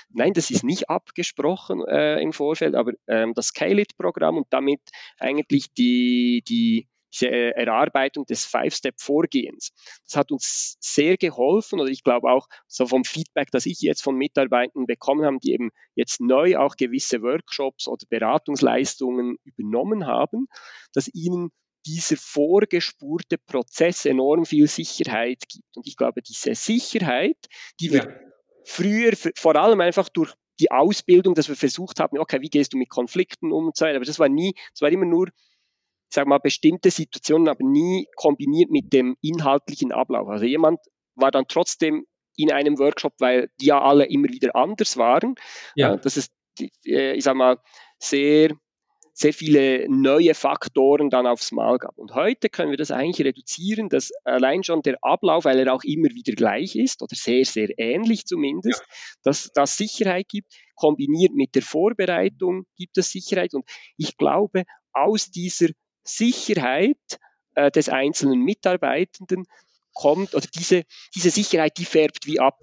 nein, 0.10 0.34
das 0.34 0.52
ist 0.52 0.64
nicht 0.64 0.90
abgesprochen 0.90 1.84
äh, 1.86 2.22
im 2.22 2.32
Vorfeld, 2.32 2.76
aber 2.76 2.94
ähm, 3.08 3.34
das 3.34 3.48
Scale-It-Programm 3.48 4.38
und 4.38 4.48
damit 4.52 4.80
eigentlich 5.20 5.74
die, 5.74 6.44
die 6.48 6.88
diese 7.14 7.30
Erarbeitung 7.30 8.26
des 8.26 8.46
Five-Step-Vorgehens. 8.46 9.74
Das 10.06 10.16
hat 10.16 10.32
uns 10.32 10.78
sehr 10.80 11.18
geholfen 11.18 11.80
oder 11.80 11.90
ich 11.90 12.04
glaube 12.04 12.32
auch 12.32 12.48
so 12.68 12.88
vom 12.88 13.04
Feedback, 13.04 13.50
das 13.52 13.66
ich 13.66 13.82
jetzt 13.82 14.02
von 14.02 14.16
Mitarbeitern 14.16 14.86
bekommen 14.86 15.26
habe, 15.26 15.38
die 15.44 15.52
eben 15.52 15.72
jetzt 15.94 16.22
neu 16.22 16.58
auch 16.58 16.78
gewisse 16.78 17.22
Workshops 17.22 17.88
oder 17.88 18.06
Beratungsleistungen 18.10 19.38
übernommen 19.44 20.08
haben, 20.08 20.48
dass 20.94 21.14
ihnen 21.14 21.52
dieser 21.86 22.18
vorgespurte 22.18 23.38
Prozess 23.38 24.06
enorm 24.06 24.46
viel 24.46 24.68
Sicherheit 24.68 25.44
gibt. 25.48 25.76
Und 25.76 25.88
ich 25.88 25.98
glaube, 25.98 26.22
diese 26.22 26.56
Sicherheit, 26.56 27.38
die 27.80 27.92
wir 27.92 28.04
ja. 28.04 28.16
früher 28.66 29.14
vor 29.36 29.56
allem 29.56 29.82
einfach 29.82 30.10
durch 30.10 30.34
die 30.60 30.72
Ausbildung, 30.72 31.34
dass 31.34 31.50
wir 31.50 31.56
versucht 31.56 32.00
haben, 32.00 32.20
okay, 32.20 32.42
wie 32.42 32.50
gehst 32.50 32.74
du 32.74 32.78
mit 32.78 32.90
Konflikten 32.90 33.52
um 33.52 33.68
und 33.68 33.76
so 33.76 33.86
weiter, 33.86 33.96
aber 33.96 34.06
das 34.06 34.20
war 34.20 34.30
nie, 34.30 34.54
es 34.74 34.82
war 34.82 34.90
immer 34.90 35.06
nur, 35.06 35.28
ich 35.28 36.16
sag 36.16 36.28
mal, 36.28 36.40
bestimmte 36.40 36.92
Situationen, 36.92 37.48
aber 37.48 37.64
nie 37.64 38.08
kombiniert 38.16 38.70
mit 38.70 38.94
dem 38.94 39.18
inhaltlichen 39.22 39.92
Ablauf. 39.92 40.28
Also 40.28 40.46
jemand 40.46 40.80
war 41.16 41.32
dann 41.32 41.46
trotzdem 41.48 42.06
in 42.36 42.52
einem 42.52 42.78
Workshop, 42.80 43.14
weil 43.20 43.50
die 43.60 43.68
ja 43.68 43.82
alle 43.82 44.06
immer 44.06 44.30
wieder 44.30 44.56
anders 44.56 44.98
waren. 44.98 45.36
Ja. 45.76 45.96
Äh, 45.96 46.00
das 46.00 46.18
ist, 46.18 46.32
äh, 46.86 47.14
ich 47.14 47.24
sag 47.24 47.36
mal, 47.36 47.58
sehr 48.00 48.56
sehr 49.14 49.34
viele 49.34 49.88
neue 49.90 50.34
Faktoren 50.34 51.10
dann 51.10 51.28
aufs 51.28 51.52
Mal 51.52 51.78
gab. 51.78 51.98
Und 51.98 52.16
heute 52.16 52.50
können 52.50 52.72
wir 52.72 52.78
das 52.78 52.92
eigentlich 52.92 53.26
reduzieren, 53.26 53.90
dass 53.90 54.12
allein 54.24 54.64
schon 54.64 54.82
der 54.82 54.98
Ablauf, 55.02 55.46
weil 55.46 55.60
er 55.60 55.74
auch 55.74 55.84
immer 55.84 56.10
wieder 56.10 56.34
gleich 56.34 56.76
ist 56.76 57.02
oder 57.02 57.16
sehr, 57.16 57.46
sehr 57.46 57.70
ähnlich 57.78 58.26
zumindest, 58.26 58.84
dass 59.24 59.52
das 59.54 59.78
Sicherheit 59.78 60.30
gibt, 60.30 60.52
kombiniert 60.76 61.34
mit 61.34 61.56
der 61.56 61.62
Vorbereitung 61.62 62.66
gibt 62.78 62.98
es 62.98 63.12
Sicherheit. 63.12 63.54
Und 63.54 63.66
ich 63.98 64.18
glaube, 64.18 64.64
aus 64.94 65.30
dieser 65.30 65.68
Sicherheit 66.04 66.98
äh, 67.56 67.70
des 67.70 67.90
einzelnen 67.90 68.42
Mitarbeitenden 68.42 69.46
kommt, 69.94 70.34
oder 70.34 70.48
diese, 70.56 70.84
diese 71.16 71.30
Sicherheit, 71.30 71.78
die 71.78 71.86
färbt 71.86 72.26
wie 72.26 72.40
ab. 72.40 72.60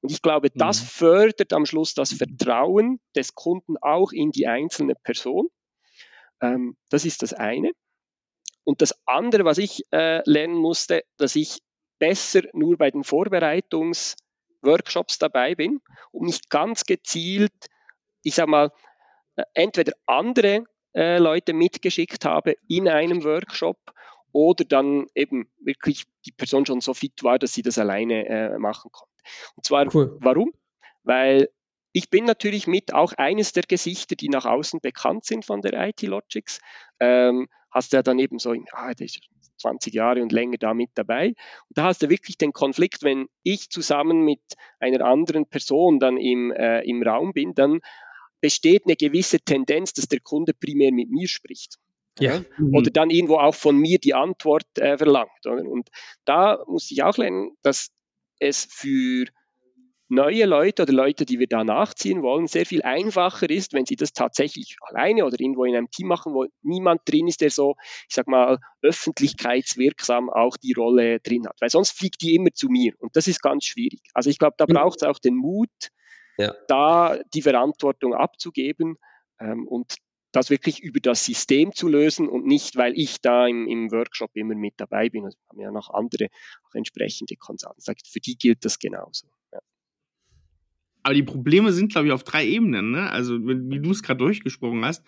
Und 0.00 0.10
ich 0.10 0.20
glaube, 0.20 0.50
das 0.52 0.80
mhm. 0.80 0.86
fördert 0.86 1.52
am 1.52 1.64
Schluss 1.64 1.94
das 1.94 2.12
Vertrauen 2.12 3.00
des 3.14 3.34
Kunden 3.34 3.76
auch 3.80 4.12
in 4.12 4.32
die 4.32 4.48
einzelne 4.48 4.94
Person. 4.96 5.48
Ähm, 6.42 6.76
das 6.90 7.06
ist 7.06 7.22
das 7.22 7.32
eine. 7.32 7.70
Und 8.64 8.82
das 8.82 8.94
andere, 9.06 9.44
was 9.44 9.58
ich 9.58 9.84
äh, 9.92 10.28
lernen 10.28 10.56
musste, 10.56 11.04
dass 11.16 11.36
ich 11.36 11.60
besser 11.98 12.42
nur 12.52 12.76
bei 12.76 12.90
den 12.90 13.04
Vorbereitungsworkshops 13.04 15.18
dabei 15.18 15.54
bin 15.54 15.80
und 16.10 16.26
nicht 16.26 16.50
ganz 16.50 16.84
gezielt, 16.84 17.54
ich 18.22 18.34
sag 18.34 18.48
mal, 18.48 18.72
äh, 19.36 19.44
entweder 19.54 19.92
andere 20.06 20.64
äh, 20.94 21.16
Leute 21.18 21.54
mitgeschickt 21.54 22.24
habe 22.24 22.56
in 22.68 22.88
einem 22.88 23.22
Workshop 23.24 23.78
oder 24.32 24.64
dann 24.64 25.06
eben 25.14 25.48
wirklich 25.60 26.06
die 26.26 26.32
Person 26.32 26.66
schon 26.66 26.80
so 26.80 26.94
fit 26.94 27.22
war, 27.22 27.38
dass 27.38 27.52
sie 27.52 27.62
das 27.62 27.78
alleine 27.78 28.26
äh, 28.28 28.58
machen 28.58 28.90
konnte. 28.90 29.12
Und 29.56 29.64
zwar, 29.64 29.94
cool. 29.94 30.16
warum? 30.20 30.52
Weil 31.02 31.48
ich 31.92 32.10
bin 32.10 32.24
natürlich 32.24 32.66
mit 32.66 32.94
auch 32.94 33.12
eines 33.14 33.52
der 33.52 33.64
Gesichter, 33.64 34.16
die 34.16 34.28
nach 34.28 34.46
außen 34.46 34.80
bekannt 34.80 35.24
sind 35.24 35.44
von 35.44 35.60
der 35.60 35.74
IT 35.88 36.02
Logics. 36.02 36.60
Ähm, 37.00 37.48
hast 37.70 37.92
du 37.92 37.98
ja 37.98 38.02
dann 38.02 38.18
eben 38.18 38.38
so, 38.38 38.54
ah, 38.72 38.94
der 38.94 39.06
ist 39.06 39.20
20 39.58 39.94
Jahre 39.94 40.22
und 40.22 40.32
länger 40.32 40.58
da 40.58 40.74
mit 40.74 40.90
dabei. 40.94 41.28
Und 41.28 41.76
da 41.78 41.84
hast 41.84 42.02
du 42.02 42.10
wirklich 42.10 42.38
den 42.38 42.52
Konflikt, 42.52 43.02
wenn 43.02 43.26
ich 43.42 43.70
zusammen 43.70 44.24
mit 44.24 44.40
einer 44.80 45.04
anderen 45.04 45.46
Person 45.46 45.98
dann 45.98 46.16
im, 46.16 46.50
äh, 46.50 46.80
im 46.82 47.02
Raum 47.02 47.32
bin, 47.32 47.54
dann 47.54 47.80
besteht 48.40 48.86
eine 48.86 48.96
gewisse 48.96 49.40
Tendenz, 49.40 49.92
dass 49.92 50.08
der 50.08 50.20
Kunde 50.20 50.52
primär 50.52 50.92
mit 50.92 51.10
mir 51.10 51.28
spricht. 51.28 51.76
Ja. 52.18 52.44
Mhm. 52.58 52.74
Oder 52.74 52.90
dann 52.90 53.10
irgendwo 53.10 53.36
auch 53.36 53.54
von 53.54 53.76
mir 53.76 53.98
die 53.98 54.14
Antwort 54.14 54.66
äh, 54.78 54.98
verlangt. 54.98 55.46
Oder? 55.46 55.64
Und 55.64 55.88
da 56.24 56.62
muss 56.66 56.90
ich 56.90 57.02
auch 57.02 57.16
lernen, 57.16 57.56
dass 57.62 57.90
es 58.38 58.66
für 58.68 59.26
neue 60.12 60.44
Leute 60.44 60.82
oder 60.82 60.92
Leute, 60.92 61.24
die 61.24 61.38
wir 61.38 61.46
da 61.46 61.64
nachziehen 61.64 62.22
wollen, 62.22 62.46
sehr 62.46 62.66
viel 62.66 62.82
einfacher 62.82 63.48
ist, 63.48 63.72
wenn 63.72 63.86
sie 63.86 63.96
das 63.96 64.12
tatsächlich 64.12 64.76
alleine 64.82 65.24
oder 65.24 65.40
irgendwo 65.40 65.64
in 65.64 65.74
einem 65.74 65.90
Team 65.90 66.08
machen, 66.08 66.34
wo 66.34 66.46
niemand 66.62 67.00
drin 67.06 67.28
ist, 67.28 67.40
der 67.40 67.50
so, 67.50 67.76
ich 68.08 68.14
sag 68.14 68.28
mal, 68.28 68.58
öffentlichkeitswirksam 68.82 70.28
auch 70.30 70.56
die 70.56 70.74
Rolle 70.74 71.20
drin 71.20 71.46
hat. 71.46 71.56
Weil 71.60 71.70
sonst 71.70 71.92
fliegt 71.92 72.20
die 72.20 72.34
immer 72.34 72.52
zu 72.52 72.68
mir 72.68 72.92
und 72.98 73.16
das 73.16 73.26
ist 73.26 73.40
ganz 73.40 73.64
schwierig. 73.64 74.02
Also 74.12 74.28
ich 74.28 74.38
glaube, 74.38 74.54
da 74.58 74.66
mhm. 74.68 74.74
braucht 74.74 75.02
es 75.02 75.08
auch 75.08 75.18
den 75.18 75.34
Mut, 75.34 75.70
ja. 76.36 76.54
da 76.68 77.18
die 77.34 77.42
Verantwortung 77.42 78.14
abzugeben 78.14 78.98
ähm, 79.40 79.66
und 79.66 79.96
das 80.32 80.50
wirklich 80.50 80.80
über 80.80 81.00
das 81.00 81.24
System 81.24 81.72
zu 81.74 81.88
lösen 81.88 82.28
und 82.28 82.46
nicht, 82.46 82.76
weil 82.76 82.98
ich 82.98 83.20
da 83.20 83.46
im, 83.46 83.66
im 83.66 83.90
Workshop 83.92 84.30
immer 84.34 84.54
mit 84.54 84.74
dabei 84.78 85.08
bin. 85.10 85.24
Also 85.24 85.38
haben 85.48 85.60
ja 85.60 85.70
noch 85.70 85.90
andere 85.90 86.28
auch 86.66 86.74
entsprechende 86.74 87.36
Consultants. 87.36 87.86
Für 88.10 88.20
die 88.20 88.36
gilt 88.36 88.64
das 88.64 88.78
genauso. 88.78 89.26
Aber 91.02 91.14
die 91.14 91.22
Probleme 91.22 91.72
sind, 91.72 91.92
glaube 91.92 92.08
ich, 92.08 92.12
auf 92.12 92.24
drei 92.24 92.46
Ebenen. 92.46 92.92
Ne? 92.92 93.10
Also, 93.10 93.38
wie 93.40 93.80
du 93.80 93.90
es 93.90 94.02
gerade 94.02 94.18
durchgesprochen 94.18 94.84
hast. 94.84 95.04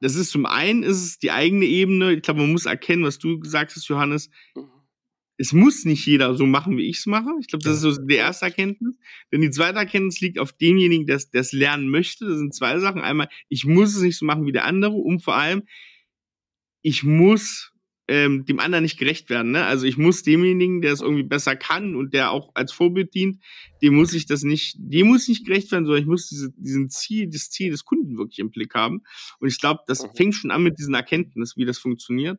Das 0.00 0.16
ist 0.16 0.30
zum 0.30 0.46
einen 0.46 0.82
ist 0.82 1.02
es 1.02 1.18
die 1.18 1.30
eigene 1.30 1.64
Ebene. 1.64 2.12
Ich 2.12 2.22
glaube, 2.22 2.40
man 2.40 2.52
muss 2.52 2.66
erkennen, 2.66 3.04
was 3.04 3.18
du 3.18 3.38
gesagt 3.38 3.74
hast, 3.74 3.86
Johannes. 3.88 4.30
Mhm. 4.56 4.68
Es 5.38 5.52
muss 5.52 5.84
nicht 5.84 6.06
jeder 6.06 6.34
so 6.34 6.46
machen, 6.46 6.76
wie 6.76 6.88
ich 6.88 6.98
es 6.98 7.06
mache. 7.06 7.30
Ich 7.40 7.48
glaube, 7.48 7.64
das 7.64 7.76
ist 7.76 7.80
so 7.82 7.96
die 8.00 8.14
erste 8.14 8.44
Erkenntnis. 8.44 8.96
Denn 9.32 9.40
die 9.40 9.50
zweite 9.50 9.78
Erkenntnis 9.78 10.20
liegt 10.20 10.38
auf 10.38 10.52
demjenigen, 10.52 11.06
der 11.06 11.16
es 11.32 11.52
lernen 11.52 11.88
möchte. 11.88 12.26
Das 12.26 12.38
sind 12.38 12.54
zwei 12.54 12.78
Sachen. 12.78 13.00
Einmal, 13.00 13.28
ich 13.48 13.64
muss 13.64 13.96
es 13.96 14.02
nicht 14.02 14.18
so 14.18 14.26
machen 14.26 14.46
wie 14.46 14.52
der 14.52 14.66
andere. 14.66 14.92
Und 14.92 15.20
vor 15.20 15.34
allem, 15.34 15.62
ich 16.82 17.02
muss 17.02 17.71
ähm, 18.12 18.44
dem 18.44 18.60
anderen 18.60 18.82
nicht 18.82 18.98
gerecht 18.98 19.30
werden. 19.30 19.52
Ne? 19.52 19.64
Also 19.64 19.86
ich 19.86 19.96
muss 19.96 20.22
demjenigen, 20.22 20.82
der 20.82 20.92
es 20.92 21.00
irgendwie 21.00 21.22
besser 21.22 21.56
kann 21.56 21.94
und 21.94 22.12
der 22.12 22.30
auch 22.30 22.50
als 22.52 22.70
Vorbild 22.70 23.14
dient, 23.14 23.42
dem 23.80 23.94
muss 23.94 24.12
ich 24.12 24.26
das 24.26 24.42
nicht, 24.42 24.76
dem 24.78 25.06
muss 25.06 25.28
nicht 25.28 25.46
gerecht 25.46 25.72
werden, 25.72 25.86
sondern 25.86 26.02
ich 26.02 26.08
muss 26.08 26.28
diese, 26.28 26.52
diesen 26.58 26.90
Ziel, 26.90 27.30
das 27.30 27.48
Ziel 27.48 27.70
des 27.70 27.86
Kunden 27.86 28.18
wirklich 28.18 28.40
im 28.40 28.50
Blick 28.50 28.74
haben. 28.74 29.02
Und 29.38 29.48
ich 29.48 29.58
glaube, 29.58 29.80
das 29.86 30.02
mhm. 30.02 30.08
fängt 30.14 30.34
schon 30.34 30.50
an 30.50 30.62
mit 30.62 30.78
diesen 30.78 30.92
Erkenntnis, 30.92 31.56
wie 31.56 31.64
das 31.64 31.78
funktioniert. 31.78 32.38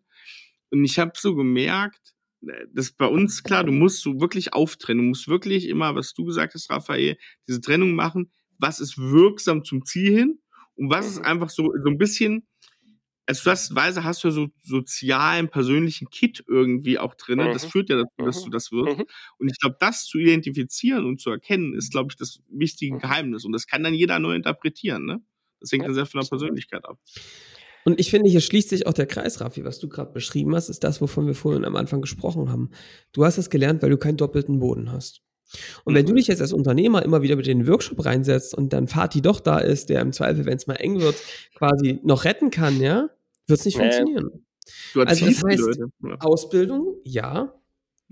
Und 0.69 0.83
ich 0.83 0.99
habe 0.99 1.13
so 1.15 1.33
gemerkt, 1.33 2.13
äh, 2.47 2.67
das 2.71 2.89
ist 2.89 2.97
bei 2.99 3.07
uns 3.07 3.41
klar, 3.41 3.63
du 3.63 3.71
musst 3.71 4.01
so 4.01 4.21
wirklich 4.21 4.53
auftrennen. 4.53 5.03
Du 5.03 5.09
musst 5.09 5.27
wirklich 5.27 5.67
immer, 5.67 5.95
was 5.95 6.13
du 6.13 6.23
gesagt 6.23 6.53
hast, 6.53 6.69
Raphael, 6.69 7.17
diese 7.47 7.61
Trennung 7.61 7.95
machen. 7.95 8.31
Was 8.59 8.79
ist 8.79 8.99
wirksam 8.99 9.63
zum 9.63 9.85
Ziel 9.85 10.15
hin? 10.15 10.39
Und 10.75 10.91
was 10.91 11.07
ist 11.07 11.19
mhm. 11.21 11.25
einfach 11.25 11.49
so, 11.49 11.73
so 11.83 11.89
ein 11.89 11.97
bisschen, 11.97 12.45
als 13.25 13.43
du 13.43 13.51
hast, 13.51 13.73
Weise 13.75 14.03
hast 14.03 14.23
du 14.23 14.27
ja 14.27 14.33
so 14.33 14.47
sozialen, 14.61 15.49
persönlichen 15.49 16.09
Kit 16.09 16.43
irgendwie 16.47 16.99
auch 16.99 17.15
drin. 17.15 17.39
Mhm. 17.39 17.53
Das 17.53 17.65
führt 17.65 17.89
ja 17.89 17.97
dazu, 17.97 18.25
dass 18.25 18.43
du 18.43 18.49
das 18.49 18.71
wirst. 18.71 18.97
Mhm. 18.97 19.05
Und 19.37 19.49
ich 19.49 19.57
glaube, 19.59 19.77
das 19.79 20.05
zu 20.05 20.17
identifizieren 20.17 21.05
und 21.05 21.21
zu 21.21 21.29
erkennen, 21.29 21.73
ist, 21.73 21.91
glaube 21.91 22.09
ich, 22.11 22.17
das 22.17 22.39
wichtige 22.49 22.95
mhm. 22.95 22.99
Geheimnis. 22.99 23.45
Und 23.45 23.53
das 23.53 23.67
kann 23.67 23.83
dann 23.83 23.93
jeder 23.93 24.19
neu 24.19 24.35
interpretieren. 24.35 25.05
Ne? 25.05 25.21
Das 25.59 25.71
hängt 25.71 25.85
dann 25.85 25.93
sehr 25.93 26.05
von 26.05 26.21
der 26.21 26.27
Persönlichkeit 26.27 26.85
ab. 26.85 26.99
Und 27.85 27.99
ich 27.99 28.09
finde, 28.09 28.29
hier 28.29 28.41
schließt 28.41 28.69
sich 28.69 28.87
auch 28.87 28.93
der 28.93 29.07
Kreis, 29.07 29.41
Raffi, 29.41 29.65
was 29.65 29.79
du 29.79 29.89
gerade 29.89 30.11
beschrieben 30.13 30.55
hast, 30.55 30.69
ist 30.69 30.83
das, 30.83 31.01
wovon 31.01 31.27
wir 31.27 31.35
vorhin 31.35 31.65
am 31.65 31.75
Anfang 31.75 32.01
gesprochen 32.01 32.49
haben. 32.49 32.71
Du 33.11 33.25
hast 33.25 33.37
es 33.37 33.49
gelernt, 33.49 33.81
weil 33.81 33.89
du 33.89 33.97
keinen 33.97 34.17
doppelten 34.17 34.59
Boden 34.59 34.91
hast. 34.91 35.21
Und 35.83 35.95
wenn 35.95 36.05
du 36.05 36.13
mhm. 36.13 36.17
dich 36.17 36.27
jetzt 36.27 36.41
als 36.41 36.53
Unternehmer 36.53 37.03
immer 37.03 37.21
wieder 37.21 37.35
mit 37.35 37.47
in 37.47 37.59
den 37.59 37.67
Workshop 37.67 38.03
reinsetzt 38.05 38.55
und 38.55 38.73
dann 38.73 38.87
Fati 38.87 39.21
doch 39.21 39.39
da 39.39 39.59
ist, 39.59 39.89
der 39.89 40.01
im 40.01 40.13
Zweifel, 40.13 40.45
wenn 40.45 40.57
es 40.57 40.67
mal 40.67 40.75
eng 40.75 40.99
wird, 40.99 41.15
quasi 41.55 41.99
noch 42.03 42.25
retten 42.25 42.49
kann, 42.49 42.79
ja, 42.81 43.09
wird 43.47 43.59
es 43.59 43.65
nicht 43.65 43.77
nee. 43.77 43.83
funktionieren. 43.83 44.45
also 44.95 45.25
das 45.25 45.43
heißt, 45.43 45.59
Leute. 45.59 45.87
Ausbildung, 46.19 46.95
ja. 47.03 47.53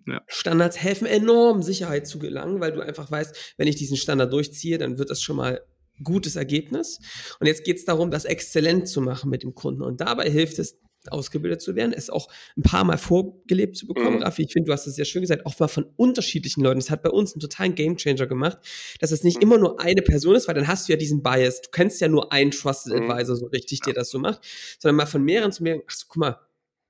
ja. 0.08 0.22
Standards 0.28 0.78
helfen 0.78 1.08
enorm, 1.08 1.64
Sicherheit 1.64 2.08
zu 2.08 2.20
gelangen, 2.20 2.60
weil 2.60 2.74
du 2.74 2.82
einfach 2.82 3.10
weißt, 3.10 3.56
wenn 3.58 3.68
ich 3.68 3.76
diesen 3.76 3.98
Standard 3.98 4.32
durchziehe, 4.32 4.78
dann 4.78 4.98
wird 4.98 5.10
das 5.10 5.22
schon 5.22 5.38
mal 5.38 5.62
gutes 6.04 6.36
Ergebnis. 6.36 7.00
Und 7.40 7.48
jetzt 7.48 7.64
geht 7.64 7.78
es 7.78 7.86
darum, 7.86 8.12
das 8.12 8.26
exzellent 8.26 8.88
zu 8.88 9.02
machen 9.02 9.30
mit 9.30 9.44
dem 9.44 9.56
Kunden. 9.56 9.82
Und 9.84 10.02
dabei 10.02 10.30
hilft 10.30 10.60
es, 10.60 10.80
ausgebildet 11.10 11.62
zu 11.62 11.76
werden, 11.76 11.94
es 11.94 12.10
auch 12.10 12.30
ein 12.58 12.64
paar 12.64 12.84
Mal 12.84 12.98
vorgelebt 12.98 13.76
zu 13.76 13.88
bekommen. 13.88 14.18
Mhm. 14.18 14.24
Raffi, 14.24 14.44
ich 14.44 14.54
finde, 14.54 14.68
du 14.68 14.74
hast 14.74 14.88
es 14.88 14.96
sehr 14.96 15.06
schön 15.06 15.22
gesagt, 15.22 15.46
auch 15.46 15.58
mal 15.60 15.68
von 15.68 15.86
unterschiedlichen 15.96 16.62
Leuten. 16.62 16.80
Das 16.80 16.90
hat 16.90 17.04
bei 17.04 17.10
uns 17.10 17.34
einen 17.34 17.42
totalen 17.42 17.76
Gamechanger 17.76 18.28
gemacht, 18.28 18.60
dass 19.00 19.12
es 19.12 19.24
nicht 19.24 19.38
mhm. 19.38 19.44
immer 19.44 19.58
nur 19.58 19.80
eine 19.80 20.02
Person 20.02 20.36
ist, 20.36 20.48
weil 20.48 20.56
dann 20.56 20.68
hast 20.68 20.88
du 20.88 20.94
ja 20.94 20.98
diesen 20.98 21.24
Bias. 21.24 21.62
Du 21.62 21.70
kennst 21.72 22.02
ja 22.02 22.08
nur 22.08 22.32
einen 22.32 22.52
Trusted 22.52 22.94
mhm. 22.94 23.10
Advisor, 23.10 23.36
so 23.36 23.48
richtig, 23.48 23.82
der 23.82 23.94
das 23.94 24.10
so 24.10 24.20
macht, 24.20 24.42
sondern 24.80 24.98
mal 24.98 25.06
von 25.06 25.24
mehreren 25.24 25.52
zu 25.52 25.64
mehreren, 25.64 25.84
ach 25.88 25.94
so, 25.94 26.06
guck 26.08 26.18
mal, 26.18 26.38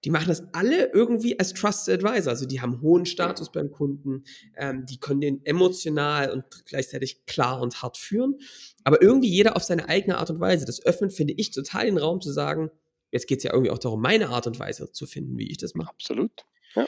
die 0.04 0.10
machen 0.10 0.30
das 0.30 0.43
alle 0.54 0.91
irgendwie 0.93 1.39
als 1.39 1.54
Trusted 1.54 2.04
Advisor. 2.04 2.32
Also 2.32 2.45
die 2.45 2.62
haben 2.62 2.82
hohen 2.82 3.06
Status 3.06 3.50
mhm. 3.50 3.54
beim 3.54 3.71
Kunden, 3.71 4.24
ähm, 4.58 4.86
die 4.86 5.00
können 5.00 5.21
den 5.21 5.45
emotional 5.45 6.32
und 6.32 6.43
gleichzeitig 6.65 7.26
klar 7.26 7.62
und 7.62 7.82
hart 7.82 7.97
führen. 7.97 8.38
Aber 8.84 9.02
irgendwie 9.02 9.30
jeder 9.30 9.56
auf 9.56 9.63
seine 9.63 9.88
eigene 9.89 10.17
Art 10.17 10.30
und 10.30 10.39
Weise. 10.39 10.65
Das 10.65 10.84
öffnet, 10.86 11.13
finde 11.13 11.34
ich, 11.38 11.52
total 11.52 11.86
den 11.86 11.97
Raum 11.97 12.19
zu 12.19 12.32
sagen, 12.32 12.71
jetzt 13.12 13.28
geht 13.28 13.39
es 13.39 13.43
ja 13.43 13.54
irgendwie 13.54 13.71
auch 13.71 13.80
darum, 13.80 14.02
meine 14.02 14.30
Art 14.30 14.47
und 14.47 14.60
Weise 14.60 14.91
zu 14.91 15.06
finden, 15.06 15.38
wie 15.38 15.50
ich 15.50 15.58
das 15.58 15.76
mache. 15.76 15.89
Absolut. 15.89 16.32
Ja. 16.76 16.86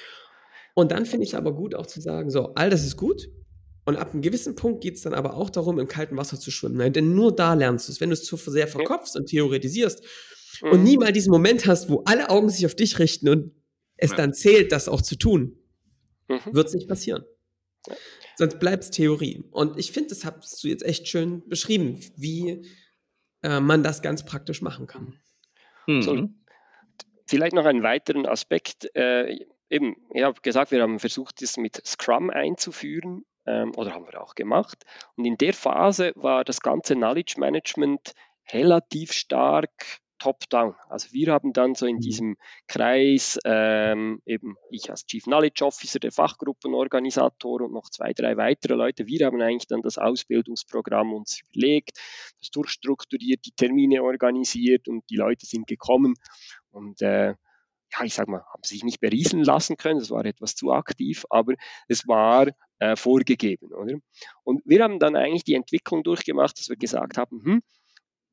Und 0.74 0.92
dann 0.92 1.06
finde 1.06 1.26
ich 1.26 1.32
es 1.32 1.36
aber 1.36 1.54
gut 1.54 1.76
auch 1.76 1.86
zu 1.86 2.02
sagen, 2.02 2.30
so, 2.30 2.54
all 2.56 2.70
das 2.70 2.84
ist 2.84 2.98
gut. 2.98 3.30
Und 3.86 3.98
ab 3.98 4.14
einem 4.14 4.22
gewissen 4.22 4.56
Punkt 4.56 4.82
geht 4.82 4.96
es 4.96 5.02
dann 5.02 5.14
aber 5.14 5.36
auch 5.36 5.50
darum, 5.50 5.78
im 5.78 5.88
kalten 5.88 6.16
Wasser 6.16 6.40
zu 6.40 6.52
schwimmen. 6.52 6.78
Nein, 6.78 6.94
denn 6.94 7.14
nur 7.14 7.36
da 7.36 7.54
lernst 7.54 7.88
du 7.88 7.92
es. 7.92 8.00
Wenn 8.00 8.10
du 8.10 8.14
es 8.14 8.24
zu 8.24 8.38
sehr 8.38 8.68
verkopfst 8.68 9.16
ja. 9.16 9.20
und 9.20 9.28
theoretisierst 9.28 10.04
mhm. 10.62 10.72
und 10.72 10.84
nie 10.84 10.98
mal 10.98 11.12
diesen 11.12 11.32
Moment 11.32 11.66
hast, 11.68 11.90
wo 11.90 12.02
alle 12.06 12.30
Augen 12.30 12.50
sich 12.50 12.66
auf 12.66 12.76
dich 12.76 12.98
richten 13.00 13.28
und 13.28 13.52
es 13.98 14.12
ja. 14.12 14.18
dann 14.18 14.34
zählt, 14.34 14.72
das 14.72 14.88
auch 14.88 15.02
zu 15.02 15.18
tun, 15.18 15.58
mhm. 16.30 16.40
wird 16.54 16.68
es 16.68 16.74
nicht 16.74 16.88
passieren. 16.88 17.24
Sonst 18.38 18.60
bleibt 18.60 18.84
es 18.84 18.90
Theorie. 18.92 19.44
Und 19.52 19.78
ich 19.78 19.92
finde, 19.92 20.10
das 20.10 20.26
hast 20.26 20.64
du 20.64 20.68
jetzt 20.68 20.84
echt 20.84 21.08
schön 21.08 21.48
beschrieben, 21.48 22.00
wie 22.16 22.66
äh, 23.44 23.60
man 23.60 23.84
das 23.84 24.02
ganz 24.02 24.26
praktisch 24.26 24.62
machen 24.62 24.88
kann. 24.88 25.20
Mhm. 25.88 26.02
So, 26.02 26.30
vielleicht 27.26 27.54
noch 27.54 27.65
einen 27.65 27.84
weiteren 27.84 28.26
Aspekt. 28.26 28.93
Äh, 28.96 29.46
eben, 29.69 29.96
ich 30.13 30.24
habe 30.24 30.39
gesagt, 30.41 30.72
wir 30.72 30.82
haben 30.82 31.00
versucht, 31.00 31.41
das 31.41 31.58
mit 31.58 31.86
Scrum 31.86 32.30
einzuführen 32.30 33.26
ähm, 33.46 33.72
oder 33.76 33.93
haben 33.93 34.06
wir 34.06 34.22
auch 34.22 34.36
gemacht. 34.36 34.84
Und 35.15 35.26
in 35.26 35.38
der 35.38 35.54
Phase 35.54 36.13
war 36.15 36.43
das 36.43 36.62
ganze 36.62 36.96
Knowledge 36.96 37.36
Management 37.38 38.13
relativ 38.52 39.13
stark 39.13 40.02
top-down. 40.24 40.74
Also 40.88 41.12
wir 41.12 41.34
haben 41.34 41.52
dann 41.52 41.76
so 41.76 41.86
in 41.86 41.98
mhm. 41.98 42.02
diesem 42.02 42.38
Kreis 42.68 43.38
ähm, 43.44 44.22
eben 44.26 44.56
ich 44.70 44.90
als 44.90 45.06
Chief 45.06 45.24
Knowledge 45.26 45.66
Officer, 45.66 46.00
der 46.00 46.14
Fachgruppenorganisator 46.14 47.62
und 47.62 47.74
noch 47.74 47.90
zwei, 47.90 48.14
drei 48.14 48.38
weitere 48.38 48.76
Leute, 48.76 49.06
wir 49.06 49.26
haben 49.26 49.42
eigentlich 49.42 49.68
dann 49.68 49.82
das 49.82 49.98
Ausbildungsprogramm 49.98 51.14
uns 51.14 51.42
überlegt, 51.42 52.00
das 52.40 52.52
durchstrukturiert, 52.52 53.46
die 53.46 53.52
Termine 53.52 54.02
organisiert 54.02 54.88
und 54.88 55.04
die 55.10 55.18
Leute 55.18 55.46
sind 55.46 55.68
gekommen 55.68 56.14
und 56.72 57.02
äh, 57.02 57.34
ja, 57.96 58.06
ich 58.06 58.14
sag 58.14 58.30
mal, 58.30 58.44
haben 58.52 58.64
sich 58.64 58.84
nicht 58.84 59.02
berieseln 59.02 59.44
lassen 59.44 59.76
können, 59.76 60.00
das 60.00 60.10
war 60.10 60.24
etwas 60.24 60.56
zu 60.56 60.72
aktiv, 60.72 61.26
aber 61.30 61.54
es 61.90 62.08
war 62.08 62.48
äh, 62.80 62.96
vorgegeben, 62.96 63.74
oder? 63.74 63.98
Und 64.44 64.62
wir 64.66 64.84
haben 64.84 65.00
dann 65.00 65.18
eigentlich 65.18 65.44
die 65.44 65.54
Entwicklung 65.54 66.02
durchgemacht, 66.02 66.58
dass 66.58 66.70
wir 66.70 66.78
gesagt 66.78 67.18
haben, 67.18 67.44
hm, 67.44 67.62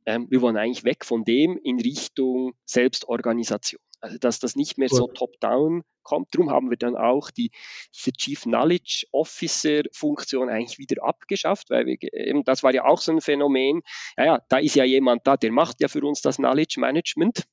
ähm, 0.06 0.26
wir 0.30 0.40
wollen 0.40 0.56
eigentlich 0.56 0.84
weg 0.84 1.04
von 1.04 1.24
dem 1.24 1.58
in 1.62 1.80
Richtung 1.80 2.54
Selbstorganisation. 2.64 3.80
Also 4.00 4.16
dass 4.18 4.38
das 4.38 4.56
nicht 4.56 4.78
mehr 4.78 4.88
so 4.88 5.08
top-down 5.08 5.82
kommt. 6.02 6.34
Darum 6.34 6.50
haben 6.50 6.70
wir 6.70 6.78
dann 6.78 6.96
auch 6.96 7.30
die, 7.30 7.50
diese 7.94 8.12
Chief 8.12 8.42
Knowledge 8.42 9.06
Officer 9.12 9.82
Funktion 9.92 10.48
eigentlich 10.48 10.78
wieder 10.78 11.04
abgeschafft, 11.04 11.68
weil 11.68 11.84
wir, 11.84 11.98
eben, 12.14 12.42
das 12.44 12.62
war 12.62 12.72
ja 12.72 12.86
auch 12.86 13.00
so 13.00 13.12
ein 13.12 13.20
Phänomen. 13.20 13.82
Ja, 14.16 14.24
ja, 14.24 14.40
da 14.48 14.56
ist 14.58 14.74
ja 14.74 14.84
jemand 14.84 15.26
da, 15.26 15.36
der 15.36 15.52
macht 15.52 15.80
ja 15.80 15.88
für 15.88 16.02
uns 16.02 16.22
das 16.22 16.36
Knowledge 16.36 16.80
Management. 16.80 17.44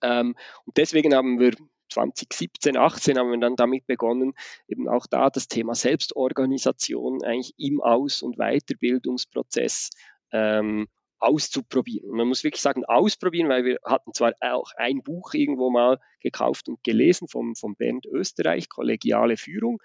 Ähm, 0.00 0.36
und 0.64 0.76
deswegen 0.76 1.12
haben 1.12 1.40
wir 1.40 1.54
2017, 1.90 2.76
18 2.76 3.18
haben 3.18 3.30
wir 3.30 3.38
dann 3.38 3.56
damit 3.56 3.86
begonnen, 3.86 4.34
eben 4.68 4.88
auch 4.88 5.06
da 5.06 5.30
das 5.30 5.48
Thema 5.48 5.74
Selbstorganisation 5.74 7.22
eigentlich 7.24 7.54
im 7.58 7.80
Aus- 7.80 8.22
und 8.22 8.36
Weiterbildungsprozess 8.36 9.90
ähm, 10.32 10.86
auszuprobieren. 11.24 12.10
Und 12.10 12.16
man 12.16 12.28
muss 12.28 12.44
wirklich 12.44 12.60
sagen, 12.60 12.84
ausprobieren, 12.84 13.48
weil 13.48 13.64
wir 13.64 13.78
hatten 13.84 14.12
zwar 14.12 14.34
auch 14.40 14.70
ein 14.76 15.02
Buch 15.02 15.32
irgendwo 15.34 15.70
mal 15.70 15.98
gekauft 16.20 16.68
und 16.68 16.82
gelesen 16.84 17.28
vom, 17.28 17.54
vom 17.54 17.76
Bernd 17.76 18.06
Österreich, 18.06 18.68
Kollegiale 18.68 19.36
Führung, 19.36 19.80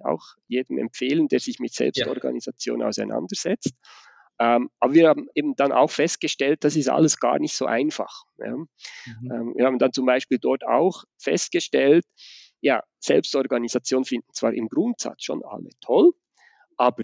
auch 0.00 0.22
jedem 0.48 0.78
empfehlen, 0.78 1.28
der 1.28 1.40
sich 1.40 1.58
mit 1.58 1.72
Selbstorganisation 1.72 2.80
ja. 2.80 2.88
auseinandersetzt. 2.88 3.74
Ähm, 4.38 4.70
aber 4.80 4.94
wir 4.94 5.08
haben 5.08 5.28
eben 5.34 5.54
dann 5.56 5.72
auch 5.72 5.90
festgestellt, 5.90 6.64
das 6.64 6.76
ist 6.76 6.88
alles 6.88 7.18
gar 7.18 7.38
nicht 7.38 7.54
so 7.54 7.66
einfach. 7.66 8.24
Ja. 8.38 8.56
Mhm. 8.56 8.66
Ähm, 9.30 9.54
wir 9.56 9.66
haben 9.66 9.78
dann 9.78 9.92
zum 9.92 10.06
Beispiel 10.06 10.38
dort 10.38 10.66
auch 10.66 11.04
festgestellt, 11.18 12.04
ja, 12.60 12.82
Selbstorganisation 13.00 14.04
finden 14.04 14.32
zwar 14.32 14.52
im 14.54 14.68
Grundsatz 14.68 15.24
schon 15.24 15.42
alle 15.44 15.70
toll, 15.80 16.12
aber 16.76 17.02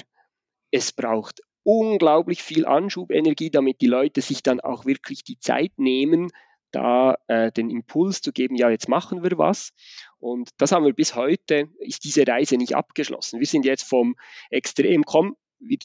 es 0.70 0.92
braucht 0.92 1.40
unglaublich 1.68 2.42
viel 2.42 2.64
Anschubenergie, 2.64 3.50
damit 3.50 3.83
die 3.83 3.88
Leute 3.88 4.22
sich 4.22 4.42
dann 4.42 4.59
auch 4.59 4.87
wirklich 4.87 5.22
die 5.22 5.38
Zeit 5.38 5.72
nehmen, 5.76 6.31
da 6.70 7.18
äh, 7.26 7.52
den 7.52 7.68
Impuls 7.68 8.22
zu 8.22 8.33
geben, 8.33 8.57
ja, 8.57 8.70
jetzt 8.70 8.88
machen 8.88 9.22
wir 9.22 9.37
was. 9.37 9.74
Und 10.18 10.48
das 10.57 10.72
haben 10.72 10.87
wir 10.87 10.94
bis 10.94 11.14
heute, 11.14 11.68
ist 11.81 12.04
diese 12.04 12.26
Reise 12.26 12.57
nicht 12.57 12.74
abgeschlossen. 12.74 13.38
Wir 13.38 13.46
sind 13.46 13.66
jetzt 13.66 13.83
vom 13.83 14.16
Extrem, 14.48 15.04
komm, 15.04 15.37
wir 15.59 15.76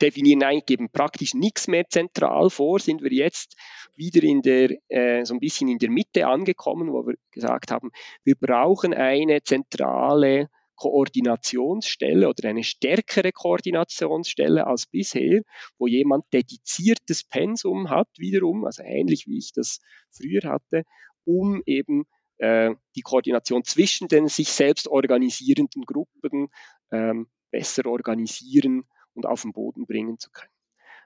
definieren 0.00 0.44
eigentlich, 0.44 0.66
geben 0.66 0.90
praktisch 0.90 1.34
nichts 1.34 1.66
mehr 1.66 1.88
zentral 1.88 2.48
vor, 2.48 2.78
sind 2.78 3.02
wir 3.02 3.12
jetzt 3.12 3.56
wieder 3.96 4.22
in 4.22 4.42
der, 4.42 4.70
äh, 4.90 5.24
so 5.24 5.34
ein 5.34 5.40
bisschen 5.40 5.66
in 5.66 5.78
der 5.78 5.90
Mitte 5.90 6.28
angekommen, 6.28 6.92
wo 6.92 7.04
wir 7.04 7.16
gesagt 7.32 7.72
haben, 7.72 7.90
wir 8.22 8.36
brauchen 8.36 8.94
eine 8.94 9.42
zentrale 9.42 10.50
Koordinationsstelle 10.76 12.28
oder 12.28 12.48
eine 12.48 12.64
stärkere 12.64 13.32
Koordinationsstelle 13.32 14.66
als 14.66 14.86
bisher, 14.86 15.42
wo 15.78 15.86
jemand 15.86 16.24
dediziertes 16.32 17.24
Pensum 17.24 17.90
hat, 17.90 18.08
wiederum, 18.16 18.64
also 18.64 18.82
ähnlich 18.82 19.26
wie 19.26 19.38
ich 19.38 19.52
das 19.52 19.80
früher 20.10 20.42
hatte, 20.50 20.84
um 21.24 21.62
eben 21.66 22.04
äh, 22.38 22.74
die 22.96 23.02
Koordination 23.02 23.64
zwischen 23.64 24.08
den 24.08 24.28
sich 24.28 24.48
selbst 24.48 24.88
organisierenden 24.88 25.82
Gruppen 25.82 26.48
ähm, 26.90 27.28
besser 27.50 27.86
organisieren 27.86 28.84
und 29.14 29.26
auf 29.26 29.42
den 29.42 29.52
Boden 29.52 29.86
bringen 29.86 30.18
zu 30.18 30.30
können. 30.30 30.50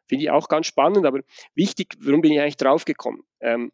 Finde 0.09 0.25
ich 0.25 0.31
auch 0.31 0.49
ganz 0.49 0.67
spannend, 0.67 1.05
aber 1.05 1.21
wichtig, 1.55 1.97
warum 1.99 2.21
bin 2.21 2.33
ich 2.33 2.41
eigentlich 2.41 2.57
drauf 2.57 2.85
gekommen? 2.85 3.23
Ähm, 3.41 3.73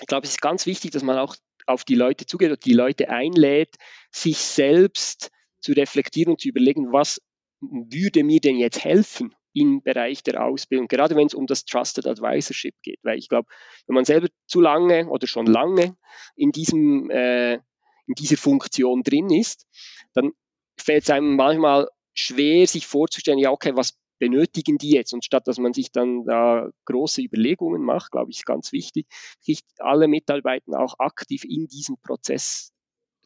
ich 0.00 0.06
glaube, 0.06 0.26
es 0.26 0.32
ist 0.32 0.40
ganz 0.40 0.66
wichtig, 0.66 0.90
dass 0.90 1.02
man 1.02 1.18
auch 1.18 1.36
auf 1.68 1.84
die 1.84 1.94
Leute 1.94 2.26
zugeht 2.26 2.50
und 2.50 2.64
die 2.64 2.72
Leute 2.72 3.10
einlädt, 3.10 3.76
sich 4.10 4.38
selbst 4.38 5.30
zu 5.60 5.72
reflektieren 5.72 6.32
und 6.32 6.40
zu 6.40 6.48
überlegen, 6.48 6.92
was 6.92 7.20
würde 7.60 8.24
mir 8.24 8.40
denn 8.40 8.56
jetzt 8.56 8.84
helfen 8.84 9.34
im 9.52 9.82
Bereich 9.82 10.22
der 10.22 10.44
Ausbildung, 10.44 10.88
gerade 10.88 11.16
wenn 11.16 11.26
es 11.26 11.34
um 11.34 11.46
das 11.46 11.64
Trusted 11.64 12.06
Advisorship 12.06 12.74
geht. 12.82 13.00
Weil 13.02 13.18
ich 13.18 13.28
glaube, 13.28 13.48
wenn 13.86 13.94
man 13.94 14.04
selber 14.04 14.28
zu 14.46 14.60
lange 14.60 15.08
oder 15.08 15.26
schon 15.26 15.46
lange 15.46 15.96
in 16.36 16.52
diesem, 16.52 17.10
äh, 17.10 17.54
in 17.54 18.14
dieser 18.16 18.36
Funktion 18.36 19.02
drin 19.02 19.30
ist, 19.30 19.66
dann 20.14 20.32
fällt 20.76 21.02
es 21.02 21.10
einem 21.10 21.36
manchmal 21.36 21.88
schwer, 22.14 22.66
sich 22.66 22.86
vorzustellen, 22.86 23.38
ja, 23.38 23.50
okay, 23.50 23.72
was 23.74 23.97
benötigen 24.18 24.78
die 24.78 24.90
jetzt? 24.90 25.12
Und 25.12 25.24
statt 25.24 25.46
dass 25.46 25.58
man 25.58 25.72
sich 25.72 25.92
dann 25.92 26.24
da 26.24 26.68
große 26.84 27.22
Überlegungen 27.22 27.82
macht, 27.82 28.12
glaube 28.12 28.30
ich, 28.30 28.38
ist 28.38 28.46
ganz 28.46 28.72
wichtig, 28.72 29.06
sich 29.40 29.60
alle 29.78 30.08
Mitarbeiter 30.08 30.80
auch 30.80 30.98
aktiv 30.98 31.44
in 31.44 31.66
diesen 31.66 31.98
Prozess 32.00 32.72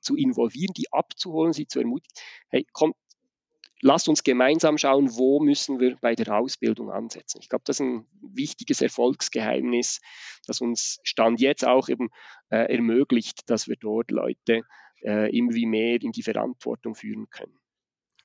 zu 0.01 0.17
involvieren, 0.17 0.75
die 0.77 0.93
abzuholen, 0.93 1.53
sie 1.53 1.67
zu 1.67 1.79
ermutigen, 1.79 2.15
hey, 2.49 2.67
kommt, 2.73 2.97
lasst 3.81 4.09
uns 4.09 4.23
gemeinsam 4.23 4.79
schauen, 4.79 5.15
wo 5.17 5.41
müssen 5.41 5.81
wir 5.81 5.97
bei 6.01 6.15
der 6.15 6.37
Ausbildung 6.37 6.91
ansetzen. 6.91 7.39
Ich 7.41 7.49
glaube, 7.49 7.65
das 7.67 7.77
ist 7.77 7.87
ein 7.87 8.07
wichtiges 8.21 8.81
Erfolgsgeheimnis, 8.81 10.01
das 10.47 10.61
uns 10.61 10.99
Stand 11.03 11.41
jetzt 11.41 11.67
auch 11.67 11.89
eben 11.89 12.11
äh, 12.51 12.73
ermöglicht, 12.75 13.51
dass 13.51 13.69
wir 13.69 13.77
dort 13.77 14.11
Leute 14.11 14.63
äh, 15.03 15.37
irgendwie 15.37 15.67
mehr 15.67 16.01
in 16.01 16.13
die 16.13 16.23
Verantwortung 16.23 16.95
führen 16.95 17.29
können. 17.31 17.62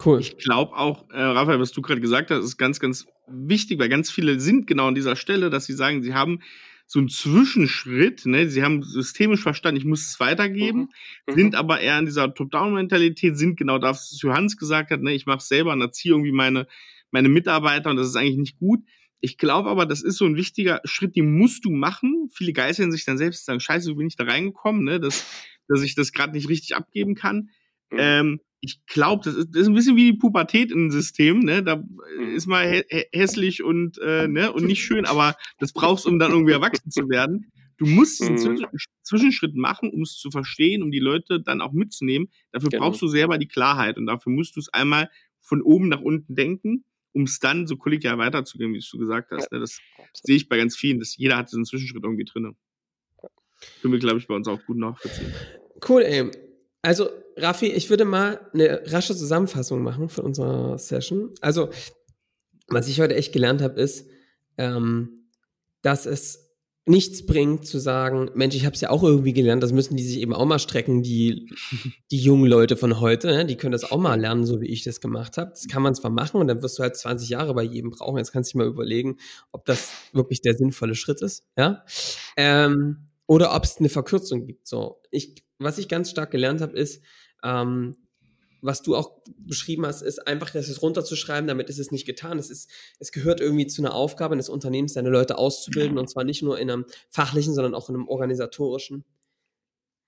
Cool. 0.03 0.19
Ich 0.19 0.37
glaube 0.37 0.75
auch, 0.75 1.09
äh, 1.09 1.19
Raphael, 1.19 1.59
was 1.59 1.71
du 1.71 1.81
gerade 1.81 2.01
gesagt 2.01 2.29
hast, 2.29 2.43
ist 2.43 2.57
ganz, 2.57 2.79
ganz 2.79 3.07
wichtig, 3.27 3.79
weil 3.79 3.89
ganz 3.89 4.11
viele 4.11 4.39
sind 4.39 4.67
genau 4.67 4.87
an 4.87 4.95
dieser 4.95 5.15
Stelle, 5.15 5.49
dass 5.49 5.65
sie 5.65 5.73
sagen, 5.73 6.03
sie 6.03 6.13
haben 6.13 6.39
so 6.85 6.99
einen 6.99 7.09
Zwischenschritt, 7.09 8.25
ne? 8.25 8.47
sie 8.47 8.63
haben 8.63 8.81
systemisch 8.81 9.41
verstanden, 9.41 9.77
ich 9.77 9.85
muss 9.85 10.07
es 10.07 10.19
weitergeben, 10.19 10.79
mhm. 11.27 11.33
mhm. 11.33 11.35
sind 11.35 11.55
aber 11.55 11.81
eher 11.81 11.99
in 11.99 12.05
dieser 12.05 12.33
Top-Down-Mentalität, 12.33 13.37
sind 13.37 13.57
genau 13.57 13.77
das, 13.77 14.11
was 14.13 14.21
Johannes 14.21 14.55
gesagt 14.55 14.91
hat, 14.91 15.01
ne? 15.01 15.13
ich 15.13 15.25
mache 15.25 15.41
selber 15.41 15.73
und 15.73 15.81
erziehe 15.81 16.13
irgendwie 16.13 16.31
meine, 16.31 16.67
meine 17.11 17.27
Mitarbeiter 17.27 17.89
und 17.89 17.97
das 17.97 18.07
ist 18.07 18.15
eigentlich 18.15 18.37
nicht 18.37 18.59
gut. 18.59 18.79
Ich 19.19 19.37
glaube 19.37 19.69
aber, 19.69 19.85
das 19.85 20.03
ist 20.03 20.17
so 20.17 20.25
ein 20.25 20.35
wichtiger 20.35 20.79
Schritt, 20.85 21.15
den 21.15 21.37
musst 21.37 21.65
du 21.65 21.71
machen. 21.71 22.29
Viele 22.31 22.53
geißeln 22.53 22.91
sich 22.91 23.03
dann 23.03 23.17
selbst 23.17 23.41
und 23.41 23.45
sagen, 23.45 23.59
scheiße, 23.59 23.91
wie 23.91 23.95
bin 23.95 24.07
ich 24.07 24.15
da 24.15 24.25
reingekommen, 24.25 24.83
ne? 24.83 24.99
dass, 24.99 25.25
dass 25.67 25.81
ich 25.81 25.95
das 25.95 26.11
gerade 26.11 26.33
nicht 26.33 26.47
richtig 26.47 26.75
abgeben 26.75 27.15
kann. 27.15 27.49
Mhm. 27.89 27.97
Ähm, 27.97 28.39
ich 28.59 28.85
glaube, 28.85 29.23
das 29.23 29.35
ist, 29.35 29.49
das 29.51 29.63
ist 29.63 29.67
ein 29.67 29.73
bisschen 29.73 29.95
wie 29.95 30.11
die 30.11 30.17
Pubertät 30.17 30.71
im 30.71 30.89
System, 30.89 31.39
ne? 31.39 31.63
Da 31.63 31.77
mhm. 31.77 32.35
ist 32.35 32.47
mal 32.47 32.67
hä 32.67 33.05
hässlich 33.11 33.63
und, 33.63 33.97
äh, 33.99 34.27
ne? 34.27 34.51
und 34.51 34.65
nicht 34.65 34.83
schön, 34.83 35.05
aber 35.05 35.35
das 35.59 35.73
brauchst, 35.73 36.05
um 36.05 36.19
dann 36.19 36.31
irgendwie 36.31 36.53
erwachsen 36.53 36.89
zu 36.89 37.09
werden. 37.09 37.51
Du 37.77 37.85
musst 37.85 38.19
diesen 38.19 38.53
mhm. 38.53 38.65
Zwischenschritt 39.03 39.55
machen, 39.55 39.91
um 39.91 40.01
es 40.01 40.17
zu 40.17 40.31
verstehen, 40.31 40.81
um 40.81 40.89
die 40.89 40.99
Leute 40.99 41.39
dann 41.39 41.61
auch 41.61 41.73
mitzunehmen. 41.73 42.29
Dafür 42.51 42.69
genau. 42.69 42.85
brauchst 42.85 43.01
du 43.03 43.07
selber 43.07 43.37
die 43.37 43.47
Klarheit 43.47 43.97
und 43.97 44.07
dafür 44.07 44.31
musst 44.31 44.55
du 44.55 44.59
es 44.59 44.69
einmal 44.73 45.09
von 45.41 45.61
oben 45.61 45.87
nach 45.87 46.01
unten 46.01 46.33
denken, 46.33 46.85
um 47.13 47.23
es 47.23 47.39
dann 47.39 47.67
so 47.67 47.77
kollegial 47.77 48.17
weiterzugehen, 48.17 48.73
wie 48.73 48.79
du 48.79 48.97
gesagt 48.97 49.29
hast. 49.31 49.51
Ja. 49.51 49.57
Ne? 49.57 49.59
Das 49.59 49.79
sehe 50.13 50.35
ich 50.35 50.49
bei 50.49 50.57
ganz 50.57 50.75
vielen, 50.75 50.99
dass 50.99 51.15
jeder 51.15 51.37
hat 51.37 51.51
diesen 51.51 51.65
Zwischenschritt 51.65 52.03
irgendwie 52.03 52.25
drin. 52.25 52.55
Können 53.81 53.93
wir, 53.93 53.99
glaube 53.99 54.17
ich, 54.17 54.27
bei 54.27 54.35
uns 54.35 54.47
auch 54.47 54.63
gut 54.65 54.77
nachvollziehen. 54.77 55.33
Cool, 55.87 56.01
ey. 56.01 56.31
Also, 56.81 57.09
Raffi, 57.35 57.67
ich 57.67 57.89
würde 57.89 58.05
mal 58.05 58.39
eine 58.53 58.81
rasche 58.85 59.15
Zusammenfassung 59.15 59.83
machen 59.83 60.09
von 60.09 60.25
unserer 60.25 60.77
Session. 60.77 61.33
Also, 61.41 61.69
was 62.67 62.87
ich 62.87 62.99
heute 62.99 63.15
echt 63.15 63.33
gelernt 63.33 63.61
habe, 63.61 63.79
ist, 63.79 64.07
ähm, 64.57 65.29
dass 65.81 66.05
es 66.05 66.47
nichts 66.87 67.25
bringt 67.25 67.65
zu 67.65 67.79
sagen, 67.79 68.29
Mensch, 68.33 68.55
ich 68.55 68.65
habe 68.65 68.73
es 68.73 68.81
ja 68.81 68.89
auch 68.89 69.03
irgendwie 69.03 69.33
gelernt, 69.33 69.61
das 69.61 69.73
müssen 69.73 69.97
die 69.97 70.03
sich 70.03 70.21
eben 70.21 70.33
auch 70.33 70.45
mal 70.45 70.57
strecken, 70.57 71.03
die, 71.03 71.49
die 72.11 72.19
jungen 72.19 72.49
Leute 72.49 72.77
von 72.77 72.99
heute, 73.01 73.27
ne? 73.27 73.45
die 73.45 73.57
können 73.57 73.73
das 73.73 73.91
auch 73.91 73.97
mal 73.97 74.19
lernen, 74.19 74.45
so 74.45 74.61
wie 74.61 74.67
ich 74.67 74.83
das 74.83 75.01
gemacht 75.01 75.37
habe. 75.37 75.51
Das 75.51 75.67
kann 75.67 75.81
man 75.81 75.95
zwar 75.95 76.11
machen 76.11 76.39
und 76.39 76.47
dann 76.47 76.61
wirst 76.61 76.79
du 76.79 76.83
halt 76.83 76.95
20 76.95 77.29
Jahre 77.29 77.53
bei 77.53 77.63
jedem 77.63 77.91
brauchen. 77.91 78.17
Jetzt 78.17 78.31
kannst 78.31 78.53
du 78.53 78.57
dir 78.57 78.63
mal 78.63 78.71
überlegen, 78.71 79.17
ob 79.51 79.65
das 79.65 79.91
wirklich 80.13 80.41
der 80.41 80.55
sinnvolle 80.55 80.95
Schritt 80.95 81.21
ist, 81.21 81.45
ja. 81.57 81.83
Ähm, 82.37 83.07
oder 83.27 83.53
ob 83.53 83.65
es 83.65 83.77
eine 83.77 83.89
Verkürzung 83.89 84.45
gibt. 84.45 84.67
So, 84.67 85.01
ich 85.11 85.43
was 85.59 85.77
ich 85.77 85.87
ganz 85.87 86.09
stark 86.09 86.31
gelernt 86.31 86.61
habe, 86.61 86.77
ist, 86.77 87.01
ähm, 87.43 87.95
was 88.61 88.81
du 88.81 88.95
auch 88.95 89.21
beschrieben 89.37 89.85
hast, 89.85 90.01
ist 90.01 90.27
einfach, 90.27 90.49
das 90.49 90.67
ist 90.67 90.81
runterzuschreiben, 90.81 91.47
damit 91.47 91.69
ist 91.69 91.79
es 91.79 91.91
nicht 91.91 92.05
getan. 92.05 92.39
Es 92.39 92.49
ist, 92.49 92.69
es 92.99 93.11
gehört 93.11 93.39
irgendwie 93.39 93.67
zu 93.67 93.81
einer 93.81 93.93
Aufgabe 93.93 94.35
des 94.35 94.49
Unternehmens, 94.49 94.93
deine 94.93 95.09
Leute 95.09 95.37
auszubilden 95.37 95.97
und 95.97 96.09
zwar 96.09 96.23
nicht 96.23 96.41
nur 96.41 96.59
in 96.59 96.71
einem 96.71 96.85
fachlichen, 97.09 97.53
sondern 97.53 97.75
auch 97.75 97.89
in 97.89 97.95
einem 97.95 98.07
organisatorischen. 98.07 99.05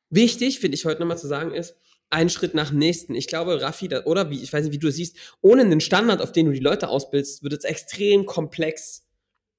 Wichtig, 0.10 0.60
finde 0.60 0.76
ich 0.76 0.86
heute 0.86 1.00
nochmal 1.00 1.20
zu 1.20 1.28
sagen, 1.28 1.54
ist, 1.54 1.76
einen 2.10 2.30
Schritt 2.30 2.56
nach 2.56 2.70
dem 2.70 2.80
nächsten. 2.80 3.14
Ich 3.14 3.28
glaube, 3.28 3.62
Raffi, 3.62 3.90
oder 4.06 4.32
wie, 4.32 4.42
ich 4.42 4.52
weiß 4.52 4.64
nicht, 4.66 4.74
wie 4.74 4.80
du 4.80 4.88
es 4.88 4.96
siehst, 4.96 5.16
ohne 5.42 5.62
einen 5.62 5.82
Standard, 5.82 6.22
auf 6.22 6.32
den 6.32 6.48
du 6.48 6.52
die 6.52 6.60
Leute 6.60 6.90
ausbildest, 6.90 7.44
wird 7.44 7.54
es 7.54 7.64
extrem 7.64 8.26
komplex, 8.26 9.06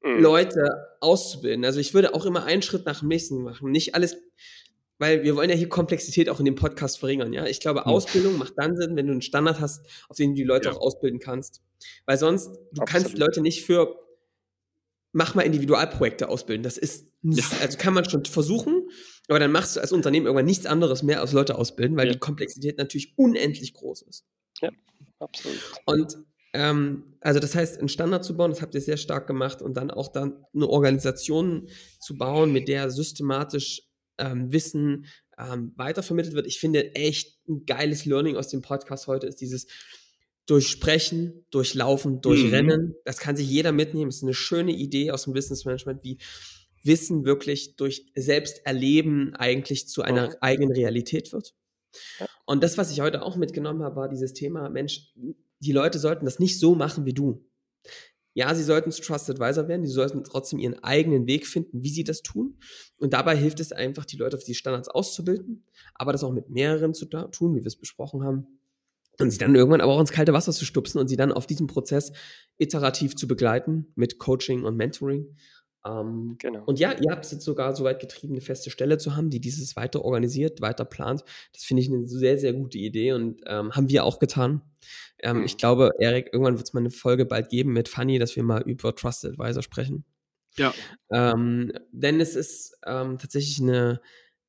mhm. 0.03 0.20
Leute 0.20 0.97
auszubilden. 1.01 1.64
Also 1.64 1.78
ich 1.78 1.95
würde 1.95 2.14
auch 2.14 2.26
immer 2.26 2.45
einen 2.45 2.62
Schritt 2.62 2.86
nach 2.86 3.01
dem 3.01 3.09
nächsten 3.09 3.43
machen. 3.43 3.70
Nicht 3.70 3.95
alles, 3.95 4.16
weil 5.01 5.22
wir 5.22 5.34
wollen 5.34 5.48
ja 5.48 5.57
hier 5.57 5.70
Komplexität 5.70 6.28
auch 6.28 6.38
in 6.40 6.44
dem 6.44 6.55
Podcast 6.55 6.98
verringern, 6.98 7.32
ja. 7.32 7.46
Ich 7.46 7.59
glaube. 7.59 7.86
Ausbildung 7.86 8.36
macht 8.36 8.53
dann 8.57 8.76
Sinn, 8.76 8.96
wenn 8.96 9.07
du 9.07 9.12
einen 9.12 9.22
Standard 9.22 9.59
hast, 9.59 9.86
auf 10.11 10.16
den 10.18 10.32
du 10.32 10.36
die 10.36 10.44
Leute 10.44 10.68
ja. 10.68 10.74
auch 10.74 10.80
ausbilden 10.80 11.18
kannst. 11.18 11.62
Weil 12.05 12.18
sonst, 12.18 12.48
du 12.48 12.82
Absolut. 12.82 12.88
kannst 12.88 13.18
Leute 13.18 13.40
nicht 13.40 13.64
für, 13.64 13.96
mach 15.12 15.34
mal 15.34 15.42
Individualprojekte 15.42 16.28
ausbilden. 16.28 16.62
Das 16.62 16.76
ist, 16.76 17.09
ja. 17.22 17.42
also 17.62 17.78
kann 17.78 17.94
man 17.94 18.09
schon 18.09 18.26
versuchen, 18.26 18.88
aber 19.26 19.38
dann 19.38 19.51
machst 19.51 19.76
du 19.76 19.80
als 19.80 19.90
Unternehmen 19.90 20.26
irgendwann 20.26 20.44
nichts 20.44 20.66
anderes 20.66 21.03
mehr 21.03 21.22
als 21.22 21.32
Leute 21.32 21.57
ausbilden, 21.57 21.96
weil 21.96 22.07
ja. 22.07 22.12
die 22.12 22.18
Komplexität 22.18 22.76
natürlich 22.76 23.14
unendlich 23.16 23.72
groß 23.72 24.03
ist. 24.03 24.26
Ja, 24.61 24.68
absolut. 25.18 25.59
Und 25.86 26.18
ähm, 26.53 27.16
also 27.22 27.40
das 27.40 27.55
heißt, 27.55 27.78
einen 27.78 27.88
Standard 27.88 28.22
zu 28.22 28.36
bauen, 28.36 28.51
das 28.51 28.61
habt 28.61 28.74
ihr 28.74 28.82
sehr 28.82 28.98
stark 28.98 29.26
gemacht 29.26 29.62
und 29.62 29.78
dann 29.78 29.90
auch 29.90 30.09
dann 30.09 30.44
eine 30.55 30.68
Organisation 30.68 31.68
zu 32.01 32.18
bauen, 32.18 32.53
mit 32.53 32.68
der 32.68 32.90
systematisch 32.90 33.89
ähm, 34.21 34.53
Wissen 34.53 35.07
ähm, 35.39 35.73
weitervermittelt 35.77 36.35
wird. 36.35 36.47
Ich 36.47 36.61
finde 36.61 36.95
echt 36.95 37.39
ein 37.49 37.64
geiles 37.66 38.05
Learning 38.05 38.37
aus 38.37 38.49
dem 38.49 38.62
Podcast 38.62 39.07
heute 39.07 39.27
ist 39.27 39.41
dieses 39.41 39.66
Durchsprechen, 40.47 41.47
Durchlaufen, 41.51 42.21
Durchrennen. 42.21 42.89
Mhm. 42.89 42.95
Das 43.05 43.18
kann 43.18 43.37
sich 43.37 43.49
jeder 43.49 43.73
mitnehmen. 43.73 44.09
Das 44.09 44.16
ist 44.16 44.25
eine 44.25 44.35
schöne 44.35 44.73
Idee 44.73 45.12
aus 45.12 45.25
dem 45.25 45.35
Wissensmanagement, 45.35 46.03
wie 46.03 46.18
Wissen 46.83 47.25
wirklich 47.25 47.77
durch 47.77 48.07
Selbsterleben 48.14 49.35
eigentlich 49.37 49.89
zu 49.89 50.03
einer 50.03 50.31
mhm. 50.31 50.35
eigenen 50.41 50.73
Realität 50.73 51.33
wird. 51.33 51.55
Und 52.47 52.62
das, 52.62 52.79
was 52.79 52.91
ich 52.91 53.01
heute 53.01 53.23
auch 53.23 53.37
mitgenommen 53.37 53.83
habe, 53.83 53.97
war 53.97 54.09
dieses 54.09 54.33
Thema, 54.33 54.68
Mensch, 54.68 55.12
die 55.61 55.73
Leute 55.73 55.99
sollten 55.99 56.25
das 56.25 56.39
nicht 56.39 56.59
so 56.59 56.75
machen 56.75 57.05
wie 57.05 57.14
du. 57.14 57.45
Ja, 58.35 58.55
sie 58.55 58.62
sollten 58.62 58.91
Trusted 58.91 59.41
Advisor 59.41 59.66
werden, 59.68 59.85
sie 59.85 59.93
sollten 59.93 60.22
trotzdem 60.22 60.59
ihren 60.59 60.83
eigenen 60.85 61.26
Weg 61.26 61.47
finden, 61.47 61.83
wie 61.83 61.91
sie 61.91 62.05
das 62.05 62.22
tun. 62.22 62.59
Und 62.99 63.12
dabei 63.12 63.37
hilft 63.37 63.61
es 63.61 63.72
einfach, 63.72 64.05
die 64.05 64.16
Leute 64.16 64.37
auf 64.37 64.45
die 64.45 64.55
Standards 64.55 64.89
auszubilden, 64.89 65.64
aber 65.95 66.12
das 66.12 66.22
auch 66.22 66.33
mit 66.33 66.49
mehreren 66.49 66.95
zu 66.95 67.07
tun, 67.07 67.57
wie 67.57 67.61
wir 67.61 67.66
es 67.66 67.76
besprochen 67.76 68.22
haben. 68.22 68.47
Und 69.18 69.31
sie 69.31 69.39
dann 69.39 69.55
irgendwann 69.55 69.81
aber 69.81 69.93
auch 69.93 70.01
ins 70.01 70.12
kalte 70.12 70.33
Wasser 70.33 70.53
zu 70.53 70.64
stupsen 70.64 70.99
und 70.99 71.09
sie 71.09 71.16
dann 71.16 71.33
auf 71.33 71.47
diesem 71.47 71.66
Prozess 71.66 72.12
iterativ 72.57 73.16
zu 73.16 73.28
begleiten 73.28 73.93
mit 73.95 74.18
Coaching 74.18 74.64
und 74.64 74.76
Mentoring. 74.76 75.37
Ähm, 75.85 76.37
genau. 76.39 76.62
Und 76.64 76.78
ja, 76.78 76.93
ihr 76.93 77.11
habt 77.11 77.24
es 77.24 77.33
jetzt 77.33 77.45
sogar 77.45 77.74
so 77.74 77.85
weit 77.85 78.01
getrieben, 78.01 78.35
eine 78.35 78.43
feste 78.43 78.70
Stelle 78.70 78.99
zu 78.99 79.16
haben, 79.16 79.31
die 79.31 79.41
dieses 79.41 79.76
weiter 79.76 80.05
organisiert, 80.05 80.61
weiter 80.61 80.85
plant. 80.85 81.24
Das 81.53 81.64
finde 81.64 81.83
ich 81.83 81.91
eine 81.91 82.05
sehr, 82.05 82.39
sehr 82.39 82.53
gute 82.53 82.78
Idee 82.78 83.12
und 83.12 83.41
ähm, 83.47 83.72
haben 83.72 83.89
wir 83.89 84.05
auch 84.05 84.18
getan. 84.18 84.62
Ähm, 85.23 85.39
mhm. 85.39 85.45
Ich 85.45 85.57
glaube, 85.57 85.93
Erik, 85.99 86.31
irgendwann 86.33 86.57
wird 86.57 86.66
es 86.66 86.73
mal 86.73 86.81
eine 86.81 86.91
Folge 86.91 87.27
bald 87.27 87.49
geben 87.49 87.73
mit 87.73 87.89
Fanny, 87.89 88.18
dass 88.18 88.37
wir 88.37 88.43
mal 88.43 88.62
über 88.62 88.95
Trusted 88.95 89.33
Advisor 89.33 89.62
sprechen. 89.62 90.05
Ja. 90.57 90.75
Ähm, 91.11 91.73
denn 91.93 92.21
es 92.21 92.35
ist 92.35 92.79
ähm, 92.85 93.18
tatsächlich 93.18 93.61
eine, 93.61 94.01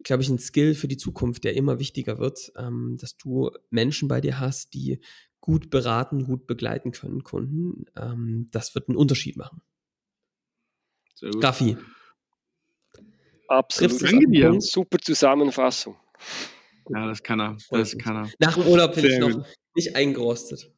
glaube 0.04 0.24
ich, 0.24 0.30
ein 0.30 0.40
Skill 0.40 0.74
für 0.76 0.88
die 0.88 0.98
Zukunft, 0.98 1.44
der 1.44 1.56
immer 1.56 1.80
wichtiger 1.80 2.20
wird, 2.20 2.52
ähm, 2.58 2.98
dass 3.00 3.18
du 3.18 3.52
Menschen 3.70 4.08
bei 4.08 4.22
dir 4.22 4.40
hast, 4.40 4.74
die 4.74 5.00
gut 5.40 5.70
beraten, 5.70 6.26
gut 6.26 6.48
begleiten 6.48 6.92
können, 6.92 7.24
Kunden. 7.24 7.86
Ähm, 7.96 8.48
das 8.52 8.76
wird 8.76 8.90
einen 8.90 8.98
Unterschied 8.98 9.38
machen. 9.38 9.62
Raffi. 11.22 11.78
Absolut. 13.48 14.02
Danke 14.02 14.28
dir. 14.30 14.62
Super 14.62 14.98
Zusammenfassung. 15.00 15.98
Ja, 16.90 17.08
das 17.08 17.22
kann 17.22 17.40
er. 17.40 17.58
Das 17.70 17.98
kann 17.98 18.16
er. 18.16 18.32
Nach 18.40 18.56
dem 18.56 18.66
Urlaub 18.66 18.96
bin 18.96 19.06
ich 19.06 19.20
noch 19.20 19.46
nicht 19.76 19.96
eingerostet. 19.96 20.72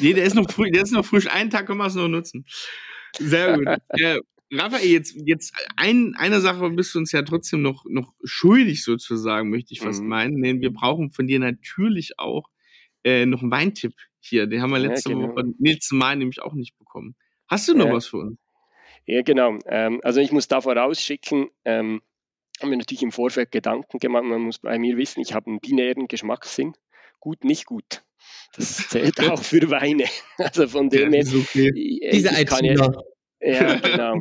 Nee, 0.00 0.12
der 0.12 0.24
ist 0.24 0.34
noch 0.34 0.50
früh, 0.50 0.70
der 0.70 0.82
ist 0.82 0.92
noch 0.92 1.04
frisch. 1.04 1.26
Einen 1.28 1.50
Tag 1.50 1.66
können 1.66 1.78
wir 1.78 1.86
es 1.86 1.94
noch 1.94 2.08
nutzen. 2.08 2.44
Sehr 3.18 3.56
gut. 3.56 3.66
äh, 3.88 4.20
Raphael, 4.50 4.88
jetzt, 4.88 5.16
jetzt 5.24 5.54
ein, 5.76 6.14
eine 6.16 6.40
Sache 6.40 6.70
bist 6.70 6.94
du 6.94 7.00
uns 7.00 7.12
ja 7.12 7.22
trotzdem 7.22 7.62
noch, 7.62 7.84
noch 7.86 8.14
schuldig 8.24 8.82
sozusagen, 8.82 9.50
möchte 9.50 9.74
ich 9.74 9.80
fast 9.80 10.02
mhm. 10.02 10.08
meinen. 10.08 10.42
Denn 10.42 10.60
wir 10.60 10.72
brauchen 10.72 11.10
von 11.10 11.26
dir 11.26 11.38
natürlich 11.38 12.18
auch 12.18 12.48
äh, 13.04 13.26
noch 13.26 13.42
einen 13.42 13.50
Weintipp 13.50 13.94
hier. 14.20 14.46
Den 14.46 14.62
haben 14.62 14.70
wir 14.70 14.78
letzte 14.78 15.10
ja, 15.10 15.16
genau. 15.16 15.34
Woche, 15.34 15.52
letztes 15.58 15.92
Mal 15.92 16.16
nämlich 16.16 16.40
auch 16.40 16.54
nicht 16.54 16.78
bekommen. 16.78 17.14
Hast 17.46 17.68
du 17.68 17.74
noch 17.74 17.86
ja. 17.86 17.92
was 17.92 18.06
für 18.06 18.18
uns? 18.18 18.38
Ja, 19.06 19.22
genau. 19.22 19.58
Ähm, 19.66 20.00
also 20.02 20.20
ich 20.20 20.32
muss 20.32 20.48
da 20.48 20.60
vorausschicken, 20.60 21.48
ähm, 21.64 22.02
haben 22.60 22.70
wir 22.70 22.76
natürlich 22.76 23.02
im 23.02 23.12
Vorfeld 23.12 23.52
Gedanken 23.52 23.98
gemacht. 23.98 24.24
Man 24.24 24.42
muss 24.42 24.58
bei 24.58 24.78
mir 24.78 24.96
wissen, 24.96 25.20
ich 25.20 25.34
habe 25.34 25.46
einen 25.46 25.60
binären 25.60 26.08
Geschmackssinn. 26.08 26.74
Gut, 27.20 27.44
nicht 27.44 27.66
gut. 27.66 28.02
Das 28.54 28.88
zählt 28.88 29.20
auch 29.20 29.42
für 29.42 29.70
Weine. 29.70 30.04
Also 30.38 30.68
von 30.68 30.88
dem 30.88 31.12
her. 31.12 31.24
Okay. 31.26 31.70
Ich, 31.74 32.10
Diese 32.10 32.44
kann 32.44 32.64
ja, 33.40 33.76
genau. 33.76 34.20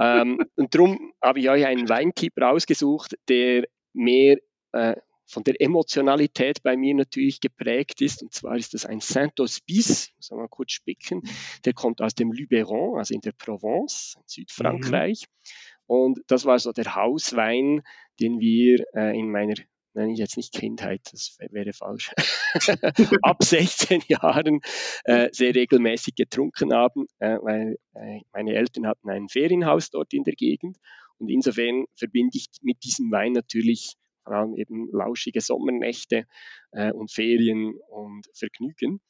ähm, 0.00 0.38
und 0.56 0.74
darum 0.74 1.12
habe 1.22 1.40
ich 1.40 1.50
euch 1.50 1.66
einen 1.66 1.88
Weintipp 1.88 2.40
rausgesucht, 2.40 3.16
der 3.28 3.64
mehr, 3.92 4.38
äh, 4.72 4.96
von 5.26 5.42
der 5.42 5.60
Emotionalität 5.60 6.62
bei 6.62 6.76
mir 6.76 6.94
natürlich 6.94 7.40
geprägt 7.40 8.00
ist. 8.00 8.22
Und 8.22 8.32
zwar 8.32 8.56
ist 8.56 8.74
das 8.74 8.86
ein 8.86 9.00
Saint-Hospice, 9.00 10.12
muss 10.16 10.30
man 10.30 10.40
mal 10.40 10.48
kurz 10.48 10.72
spicken. 10.72 11.22
Der 11.64 11.72
kommt 11.72 12.00
aus 12.00 12.14
dem 12.14 12.32
Luberon, 12.32 12.98
also 12.98 13.12
in 13.12 13.20
der 13.20 13.32
Provence, 13.32 14.14
in 14.16 14.22
Südfrankreich. 14.26 15.24
Mhm. 15.26 15.56
Und 15.86 16.20
das 16.28 16.44
war 16.44 16.58
so 16.58 16.72
der 16.72 16.94
Hauswein, 16.94 17.82
den 18.20 18.40
wir 18.40 18.84
äh, 18.94 19.18
in 19.18 19.30
meiner 19.30 19.54
nenne 19.96 20.12
ich 20.12 20.18
jetzt 20.18 20.36
nicht 20.36 20.52
Kindheit, 20.52 21.00
das 21.10 21.36
wäre 21.50 21.72
falsch, 21.72 22.12
ab 23.22 23.42
16 23.42 24.02
Jahren 24.08 24.60
äh, 25.04 25.28
sehr 25.32 25.54
regelmäßig 25.54 26.14
getrunken 26.14 26.72
haben, 26.72 27.06
äh, 27.18 27.38
weil 27.42 27.76
äh, 27.94 28.20
meine 28.32 28.54
Eltern 28.54 28.86
hatten 28.86 29.10
ein 29.10 29.28
Ferienhaus 29.28 29.90
dort 29.90 30.12
in 30.12 30.24
der 30.24 30.34
Gegend 30.34 30.76
und 31.18 31.28
insofern 31.28 31.86
verbinde 31.94 32.36
ich 32.36 32.46
mit 32.62 32.84
diesem 32.84 33.10
Wein 33.10 33.32
natürlich 33.32 33.96
vor 34.24 34.34
allem 34.34 34.56
eben 34.56 34.88
lauschige 34.92 35.40
Sommernächte 35.40 36.26
äh, 36.72 36.92
und 36.92 37.12
Ferien 37.12 37.74
und 37.88 38.26
Vergnügen. 38.34 39.00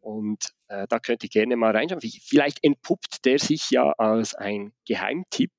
Und 0.00 0.52
äh, 0.68 0.86
da 0.88 0.98
könnt 0.98 1.22
ihr 1.22 1.28
gerne 1.28 1.56
mal 1.56 1.76
reinschauen. 1.76 2.00
Vielleicht 2.00 2.64
entpuppt 2.64 3.24
der 3.24 3.38
sich 3.38 3.70
ja 3.70 3.92
als 3.92 4.34
ein 4.34 4.72
Geheimtipp. 4.86 5.52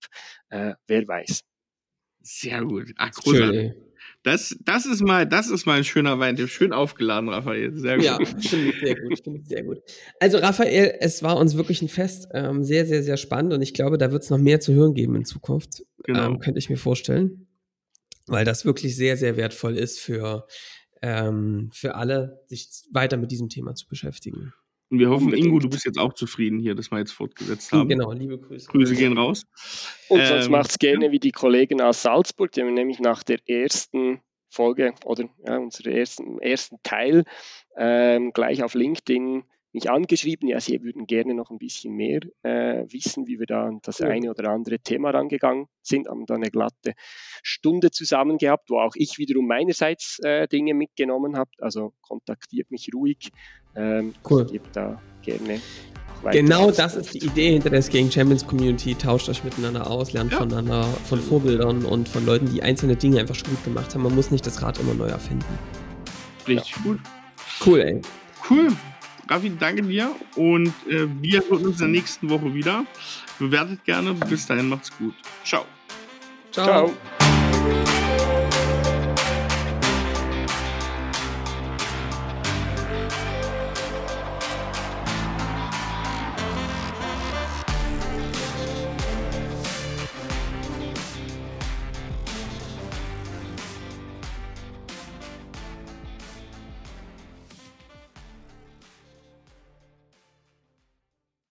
Äh, 0.50 0.74
wer 0.88 1.08
weiß. 1.08 1.44
Sehr 2.22 2.64
gut. 2.64 2.92
Ach, 2.98 3.12
großartig. 3.12 3.74
Das, 4.24 4.56
das, 4.64 4.86
ist 4.86 5.02
mal, 5.02 5.28
das 5.28 5.50
ist 5.50 5.66
mal 5.66 5.78
ein 5.78 5.84
schöner 5.84 6.18
Wein. 6.18 6.38
Schön 6.48 6.72
aufgeladen, 6.72 7.28
Raphael. 7.28 7.76
Sehr 7.76 7.98
gut. 7.98 8.06
Ja, 8.06 8.18
finde 8.26 8.70
ich 8.70 8.80
sehr 8.80 8.96
gut. 8.96 9.20
Finde 9.22 9.40
ich 9.42 9.48
sehr 9.48 9.64
gut. 9.64 9.80
Also, 10.20 10.38
Raphael, 10.38 10.96
es 11.02 11.24
war 11.24 11.38
uns 11.38 11.58
wirklich 11.58 11.82
ein 11.82 11.90
Fest. 11.90 12.30
Ähm, 12.34 12.64
sehr, 12.64 12.86
sehr, 12.86 13.04
sehr 13.04 13.18
spannend. 13.18 13.54
Und 13.54 13.62
ich 13.62 13.74
glaube, 13.74 13.98
da 13.98 14.14
wird 14.14 14.24
es 14.24 14.30
noch 14.30 14.38
mehr 14.38 14.62
zu 14.62 14.74
hören 14.74 14.94
geben 14.94 15.16
in 15.16 15.26
Zukunft. 15.26 15.84
Genau. 16.06 16.26
Ähm, 16.26 16.40
könnte 16.40 16.60
ich 16.60 16.70
mir 16.70 16.78
vorstellen. 16.78 17.48
Weil 18.26 18.46
das 18.46 18.64
wirklich 18.64 18.96
sehr, 18.96 19.18
sehr 19.18 19.36
wertvoll 19.36 19.76
ist 19.76 20.00
für, 20.00 20.48
ähm, 21.02 21.70
für 21.74 21.96
alle, 21.96 22.44
sich 22.48 22.70
weiter 22.92 23.18
mit 23.18 23.30
diesem 23.30 23.50
Thema 23.50 23.76
zu 23.76 23.88
beschäftigen. 23.88 24.54
Und 24.94 25.00
wir 25.00 25.10
hoffen, 25.10 25.34
Ingo, 25.34 25.58
du 25.58 25.70
bist 25.70 25.86
jetzt 25.86 25.98
auch 25.98 26.14
zufrieden 26.14 26.60
hier, 26.60 26.76
dass 26.76 26.92
wir 26.92 27.00
jetzt 27.00 27.14
fortgesetzt 27.14 27.72
haben. 27.72 27.90
Genau, 27.90 28.12
liebe 28.12 28.38
Grüße. 28.38 28.68
Grüße 28.70 28.94
gehen 28.94 29.18
raus. 29.18 29.48
Und 30.08 30.24
sonst 30.24 30.46
ähm, 30.46 30.52
macht 30.52 30.70
es 30.70 30.78
gerne 30.78 31.12
wie 31.12 31.18
die 31.18 31.32
Kollegen 31.32 31.82
aus 31.82 32.04
Salzburg, 32.04 32.52
die 32.52 32.62
haben 32.62 32.76
nämlich 32.76 33.00
nach 33.00 33.24
der 33.24 33.40
ersten 33.50 34.22
Folge 34.50 34.94
oder 35.04 35.28
ja, 35.48 35.58
unserem 35.58 35.94
ersten, 35.94 36.40
ersten 36.40 36.78
Teil 36.84 37.24
ähm, 37.76 38.34
gleich 38.34 38.62
auf 38.62 38.76
LinkedIn 38.76 39.46
mich 39.74 39.90
angeschrieben, 39.90 40.48
ja, 40.48 40.60
sie 40.60 40.82
würden 40.84 41.08
gerne 41.08 41.34
noch 41.34 41.50
ein 41.50 41.58
bisschen 41.58 41.96
mehr 41.96 42.22
äh, 42.44 42.86
wissen, 42.92 43.28
wie 43.28 43.40
wir 43.40 43.48
da 43.48 43.66
an 43.66 43.80
das 43.84 44.02
eine 44.02 44.30
oder 44.30 44.50
andere 44.50 44.80
Thema 44.80 45.10
rangegangen 45.10 45.66
sind, 45.82 46.08
haben 46.08 46.26
da 46.26 46.36
eine 46.36 46.52
glatte 46.52 46.94
Stunde 47.42 47.92
zusammen 47.92 48.38
gehabt, 48.38 48.70
wo 48.70 48.80
auch 48.80 48.94
ich 48.96 49.18
wiederum 49.18 49.48
meinerseits 49.48 50.20
äh, 50.24 50.48
Dinge 50.48 50.74
mitgenommen 50.74 51.36
habe. 51.36 51.50
Also 51.60 51.94
kontaktiert 52.02 52.72
mich 52.72 52.90
ruhig. 52.94 53.32
Ähm, 53.76 54.14
cool. 54.30 54.44
Ich 54.46 54.52
gebe 54.52 54.70
da 54.72 55.02
gerne 55.24 55.60
Genau 56.32 56.72
das 56.72 56.96
ist 56.96 57.14
die 57.14 57.26
Idee 57.26 57.52
hinter 57.52 57.70
der 57.70 57.82
Skating 57.82 58.10
Champions 58.10 58.48
Community. 58.48 58.96
Tauscht 58.96 59.28
euch 59.28 59.44
miteinander 59.44 59.90
aus, 59.90 60.14
lernt 60.14 60.32
ja. 60.32 60.38
voneinander, 60.38 60.84
von 61.06 61.20
Vorbildern 61.20 61.84
und 61.84 62.08
von 62.08 62.26
Leuten, 62.26 62.46
die 62.46 62.64
einzelne 62.64 62.96
Dinge 62.96 63.20
einfach 63.20 63.36
schon 63.36 63.50
gut 63.50 63.64
gemacht 63.66 63.94
haben. 63.94 64.04
Man 64.04 64.16
muss 64.16 64.32
nicht 64.32 64.46
das 64.48 64.62
Rad 64.62 64.80
immer 64.80 64.94
neu 64.94 65.08
erfinden. 65.08 65.44
Richtig 66.48 66.76
ja. 66.78 66.84
gut. 66.84 67.00
Cool, 67.66 67.80
ey. 67.82 68.02
Cool. 68.50 68.70
Raffi, 69.30 69.52
danke 69.58 69.84
dir 69.84 70.16
und 70.36 70.74
äh, 70.88 71.08
wir 71.22 71.42
hören 71.50 71.66
uns 71.66 71.80
in 71.80 71.88
der 71.92 72.02
nächsten 72.02 72.30
Woche 72.30 72.54
wieder. 72.54 72.86
Bewertet 73.40 73.84
gerne. 73.86 74.14
Bis 74.14 74.46
dahin 74.46 74.70
macht's 74.70 74.96
gut. 74.98 75.16
Ciao. 75.44 75.66
Ciao. 76.52 76.94
Ciao. 76.98 78.13